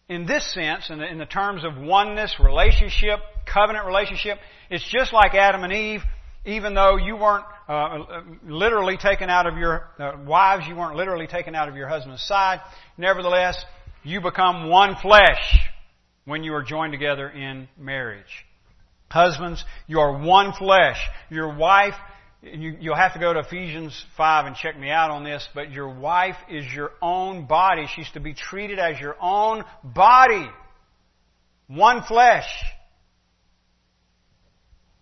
in 0.09 0.25
this 0.25 0.53
sense, 0.53 0.89
in 0.89 0.99
the, 0.99 1.07
in 1.07 1.17
the 1.17 1.25
terms 1.25 1.63
of 1.63 1.77
oneness, 1.77 2.35
relationship, 2.39 3.19
covenant 3.51 3.85
relationship, 3.85 4.39
it's 4.69 4.87
just 4.91 5.13
like 5.13 5.35
Adam 5.35 5.63
and 5.63 5.73
Eve, 5.73 6.01
even 6.45 6.73
though 6.73 6.97
you 6.97 7.15
weren't 7.15 7.45
uh, 7.67 8.21
literally 8.43 8.97
taken 8.97 9.29
out 9.29 9.45
of 9.45 9.57
your 9.57 9.87
uh, 9.99 10.13
wives, 10.25 10.65
you 10.67 10.75
weren't 10.75 10.95
literally 10.95 11.27
taken 11.27 11.53
out 11.53 11.69
of 11.69 11.75
your 11.75 11.87
husband's 11.87 12.23
side. 12.23 12.61
Nevertheless, 12.97 13.57
you 14.03 14.21
become 14.21 14.69
one 14.69 14.95
flesh 15.01 15.59
when 16.25 16.43
you 16.43 16.53
are 16.53 16.63
joined 16.63 16.93
together 16.93 17.29
in 17.29 17.67
marriage. 17.77 18.45
Husbands, 19.09 19.63
you 19.87 19.99
are 19.99 20.17
one 20.21 20.53
flesh. 20.53 20.97
Your 21.29 21.55
wife 21.55 21.95
you, 22.41 22.77
you'll 22.79 22.95
have 22.95 23.13
to 23.13 23.19
go 23.19 23.33
to 23.33 23.39
Ephesians 23.39 24.05
5 24.15 24.45
and 24.45 24.55
check 24.55 24.79
me 24.79 24.89
out 24.89 25.09
on 25.09 25.23
this, 25.23 25.47
but 25.55 25.71
your 25.71 25.89
wife 25.89 26.37
is 26.49 26.65
your 26.73 26.91
own 27.01 27.45
body. 27.47 27.87
She's 27.95 28.09
to 28.11 28.19
be 28.19 28.33
treated 28.33 28.79
as 28.79 28.99
your 28.99 29.15
own 29.19 29.63
body. 29.83 30.47
One 31.67 32.03
flesh. 32.03 32.47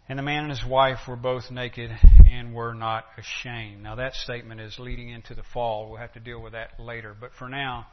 And 0.08 0.20
the 0.20 0.24
man 0.24 0.44
and 0.44 0.52
his 0.52 0.66
wife 0.66 1.00
were 1.08 1.16
both 1.16 1.52
naked 1.52 1.92
and 2.30 2.54
were 2.54 2.74
not 2.74 3.06
ashamed. 3.18 3.84
Now 3.84 3.96
that 3.96 4.14
statement 4.14 4.62
is 4.62 4.78
leading 4.80 5.10
into 5.10 5.34
the 5.34 5.44
fall. 5.54 5.90
We'll 5.90 6.00
have 6.00 6.14
to 6.14 6.20
deal 6.20 6.42
with 6.42 6.54
that 6.54 6.80
later. 6.80 7.16
But 7.20 7.32
for 7.38 7.50
now, 7.50 7.88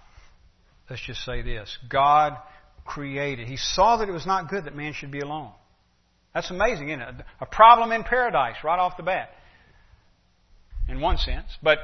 let's 0.89 1.03
just 1.05 1.25
say 1.25 1.43
this. 1.43 1.77
God 1.89 2.37
created. 2.85 3.49
He 3.49 3.57
saw 3.57 3.97
that 3.97 4.09
it 4.09 4.13
was 4.13 4.27
not 4.27 4.51
good 4.51 4.67
that 4.67 4.77
man 4.77 4.93
should 4.93 5.11
be 5.11 5.21
alone. 5.21 5.53
That's 6.35 6.51
amazing, 6.51 6.89
isn't 6.89 7.03
it? 7.03 7.15
A 7.41 7.47
problem 7.47 7.93
in 7.93 8.05
paradise 8.05 8.57
right 8.65 8.79
off 8.79 8.97
the 8.97 9.03
bat. 9.03 9.31
In 10.89 11.01
one 11.01 11.19
sense. 11.19 11.47
But 11.63 11.79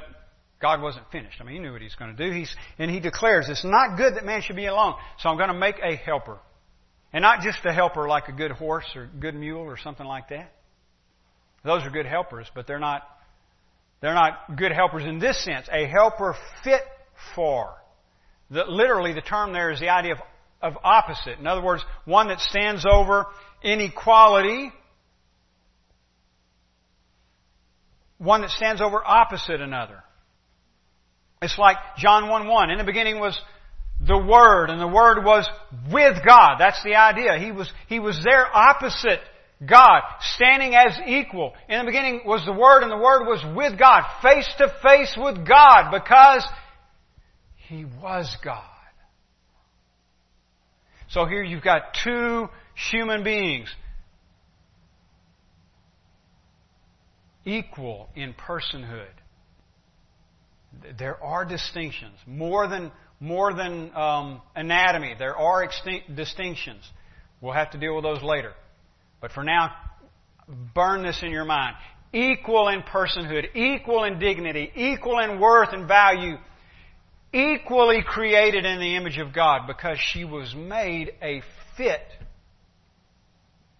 God 0.60 0.80
wasn't 0.80 1.10
finished. 1.10 1.40
I 1.40 1.44
mean, 1.44 1.56
He 1.56 1.60
knew 1.60 1.72
what 1.72 1.82
He's 1.82 1.94
going 1.94 2.16
to 2.16 2.26
do. 2.26 2.34
He's, 2.34 2.54
and 2.78 2.90
He 2.90 3.00
declares, 3.00 3.46
it's 3.48 3.64
not 3.64 3.96
good 3.96 4.14
that 4.16 4.24
man 4.24 4.42
should 4.42 4.56
be 4.56 4.66
alone. 4.66 4.94
So 5.18 5.28
I'm 5.28 5.36
going 5.36 5.48
to 5.48 5.58
make 5.58 5.76
a 5.82 5.96
helper. 5.96 6.38
And 7.12 7.22
not 7.22 7.40
just 7.40 7.58
a 7.64 7.72
helper 7.72 8.08
like 8.08 8.28
a 8.28 8.32
good 8.32 8.50
horse 8.52 8.86
or 8.94 9.08
good 9.18 9.34
mule 9.34 9.62
or 9.62 9.78
something 9.78 10.06
like 10.06 10.28
that. 10.28 10.52
Those 11.64 11.82
are 11.84 11.90
good 11.90 12.06
helpers, 12.06 12.46
but 12.54 12.66
they're 12.66 12.78
not 12.78 13.02
they're 14.00 14.14
not 14.14 14.56
good 14.56 14.72
helpers 14.72 15.04
in 15.04 15.18
this 15.18 15.42
sense. 15.44 15.68
A 15.72 15.86
helper 15.86 16.36
fit 16.62 16.82
for. 17.34 17.74
The, 18.50 18.64
literally, 18.64 19.12
the 19.12 19.20
term 19.20 19.52
there 19.52 19.70
is 19.70 19.80
the 19.80 19.88
idea 19.88 20.12
of, 20.12 20.18
of 20.60 20.74
opposite. 20.82 21.38
In 21.38 21.46
other 21.46 21.62
words, 21.62 21.84
one 22.04 22.28
that 22.28 22.40
stands 22.40 22.84
over 22.90 23.26
inequality, 23.62 24.72
one 28.18 28.40
that 28.40 28.50
stands 28.50 28.80
over 28.80 29.02
opposite 29.04 29.60
another. 29.60 30.02
It's 31.40 31.58
like 31.58 31.76
John 31.96 32.28
1 32.28 32.48
1. 32.48 32.70
In 32.70 32.78
the 32.78 32.84
beginning 32.84 33.20
was 33.20 33.38
the 34.00 34.18
Word, 34.18 34.70
and 34.70 34.80
the 34.80 34.88
Word 34.88 35.24
was 35.24 35.48
with 35.92 36.18
God. 36.26 36.56
That's 36.58 36.82
the 36.82 36.96
idea. 36.96 37.38
He 37.38 37.52
was, 37.52 37.72
he 37.88 38.00
was 38.00 38.20
there 38.24 38.44
opposite 38.54 39.20
God, 39.64 40.02
standing 40.20 40.74
as 40.74 40.98
equal. 41.06 41.52
In 41.68 41.80
the 41.80 41.84
beginning 41.84 42.22
was 42.24 42.44
the 42.44 42.52
Word, 42.52 42.82
and 42.82 42.92
the 42.92 42.96
Word 42.96 43.26
was 43.26 43.44
with 43.56 43.78
God, 43.78 44.04
face 44.22 44.48
to 44.58 44.72
face 44.82 45.16
with 45.16 45.46
God, 45.46 45.90
because 45.90 46.46
He 47.68 47.84
was 47.84 48.36
God. 48.44 48.64
So 51.10 51.24
here 51.24 51.42
you've 51.42 51.64
got 51.64 51.94
two 52.04 52.48
human 52.90 53.24
beings, 53.24 53.68
equal 57.44 58.08
in 58.14 58.34
personhood. 58.34 59.06
There 60.98 61.22
are 61.22 61.44
distinctions, 61.44 62.16
more 62.26 62.68
than 62.68 62.92
more 63.20 63.52
than 63.52 63.94
um, 63.96 64.42
anatomy. 64.54 65.14
There 65.18 65.36
are 65.36 65.68
distinctions. 66.14 66.84
We'll 67.40 67.54
have 67.54 67.70
to 67.70 67.78
deal 67.78 67.94
with 67.94 68.04
those 68.04 68.22
later. 68.22 68.52
But 69.20 69.32
for 69.32 69.42
now, 69.42 69.74
burn 70.74 71.02
this 71.02 71.20
in 71.22 71.30
your 71.30 71.44
mind. 71.44 71.76
Equal 72.12 72.68
in 72.68 72.82
personhood, 72.82 73.54
equal 73.54 74.04
in 74.04 74.18
dignity, 74.18 74.70
equal 74.74 75.18
in 75.18 75.40
worth 75.40 75.72
and 75.72 75.86
value, 75.86 76.36
equally 77.32 78.02
created 78.02 78.64
in 78.64 78.80
the 78.80 78.96
image 78.96 79.18
of 79.18 79.32
God 79.32 79.66
because 79.66 79.98
she 79.98 80.24
was 80.24 80.54
made 80.54 81.12
a 81.22 81.42
fit 81.76 82.02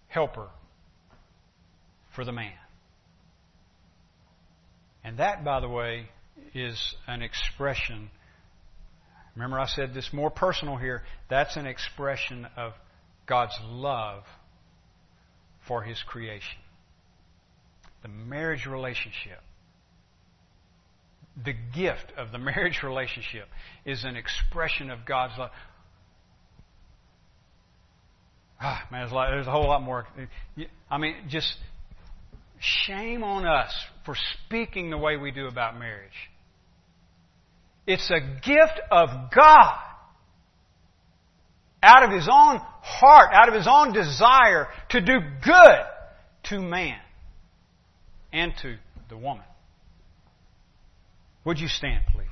helper 0.07 0.47
for 2.15 2.23
the 2.25 2.31
man. 2.31 2.53
And 5.03 5.17
that, 5.19 5.43
by 5.43 5.59
the 5.59 5.69
way, 5.69 6.09
is 6.53 6.95
an 7.07 7.21
expression. 7.21 8.09
Remember, 9.35 9.59
I 9.59 9.67
said 9.67 9.93
this 9.93 10.11
more 10.11 10.29
personal 10.29 10.75
here. 10.75 11.03
That's 11.29 11.55
an 11.55 11.65
expression 11.65 12.47
of 12.57 12.73
God's 13.25 13.57
love 13.63 14.23
for 15.67 15.81
His 15.83 16.01
creation. 16.03 16.59
The 18.01 18.09
marriage 18.09 18.65
relationship, 18.65 19.39
the 21.43 21.53
gift 21.75 22.11
of 22.17 22.31
the 22.31 22.37
marriage 22.37 22.81
relationship, 22.83 23.47
is 23.85 24.03
an 24.03 24.15
expression 24.15 24.89
of 24.89 25.05
God's 25.05 25.37
love. 25.37 25.51
Ah, 28.61 28.85
man, 28.91 29.01
there's 29.01 29.11
a, 29.11 29.15
lot, 29.15 29.29
there's 29.29 29.47
a 29.47 29.51
whole 29.51 29.67
lot 29.67 29.81
more. 29.81 30.05
I 30.91 30.97
mean, 30.97 31.15
just 31.29 31.55
shame 32.59 33.23
on 33.23 33.45
us 33.45 33.73
for 34.05 34.15
speaking 34.45 34.89
the 34.89 34.97
way 34.97 35.15
we 35.15 35.31
do 35.31 35.47
about 35.47 35.79
marriage. 35.79 36.29
It's 37.87 38.11
a 38.11 38.19
gift 38.19 38.79
of 38.91 39.09
God 39.33 39.79
out 41.81 42.03
of 42.03 42.11
his 42.11 42.27
own 42.29 42.59
heart, 42.81 43.29
out 43.33 43.47
of 43.47 43.55
his 43.55 43.67
own 43.67 43.93
desire 43.93 44.67
to 44.89 45.01
do 45.01 45.19
good 45.43 45.85
to 46.43 46.59
man 46.59 46.99
and 48.33 48.53
to 48.61 48.75
the 49.09 49.17
woman. 49.17 49.45
Would 51.49 51.59
you 51.59 51.67
stand, 51.67 52.03
please? 52.13 52.27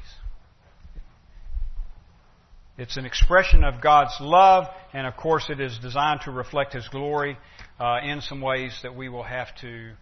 It's 2.78 2.97
an 2.97 3.05
expression 3.05 3.63
of 3.63 3.82
God's 3.82 4.15
love, 4.22 4.65
and 4.93 5.07
of 5.07 5.18
course, 5.18 5.47
it 5.49 5.59
is 5.59 5.76
designed 5.80 6.22
to 6.26 6.32
reflect 6.32 6.74
His 6.74 6.88
glory 6.89 7.36
uh, 7.80 7.97
in 8.03 8.22
some 8.22 8.41
ways 8.41 8.80
that 8.84 8.95
we 8.95 9.09
will 9.09 9.24
have 9.24 9.47
to 9.61 9.93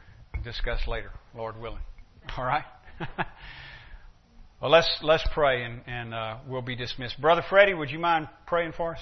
discuss 0.43 0.85
later, 0.85 1.11
Lord 1.33 1.57
willing. 1.57 1.79
All 2.37 2.43
right? 2.43 2.65
well, 4.61 4.69
let's, 4.69 4.99
let's 5.01 5.25
pray, 5.33 5.63
and, 5.63 5.79
and 5.87 6.13
uh, 6.13 6.39
we'll 6.45 6.61
be 6.61 6.75
dismissed. 6.75 7.21
Brother 7.21 7.43
Freddie, 7.49 7.73
would 7.73 7.91
you 7.91 7.99
mind 7.99 8.27
praying 8.45 8.73
for 8.75 8.95
us? 8.95 9.01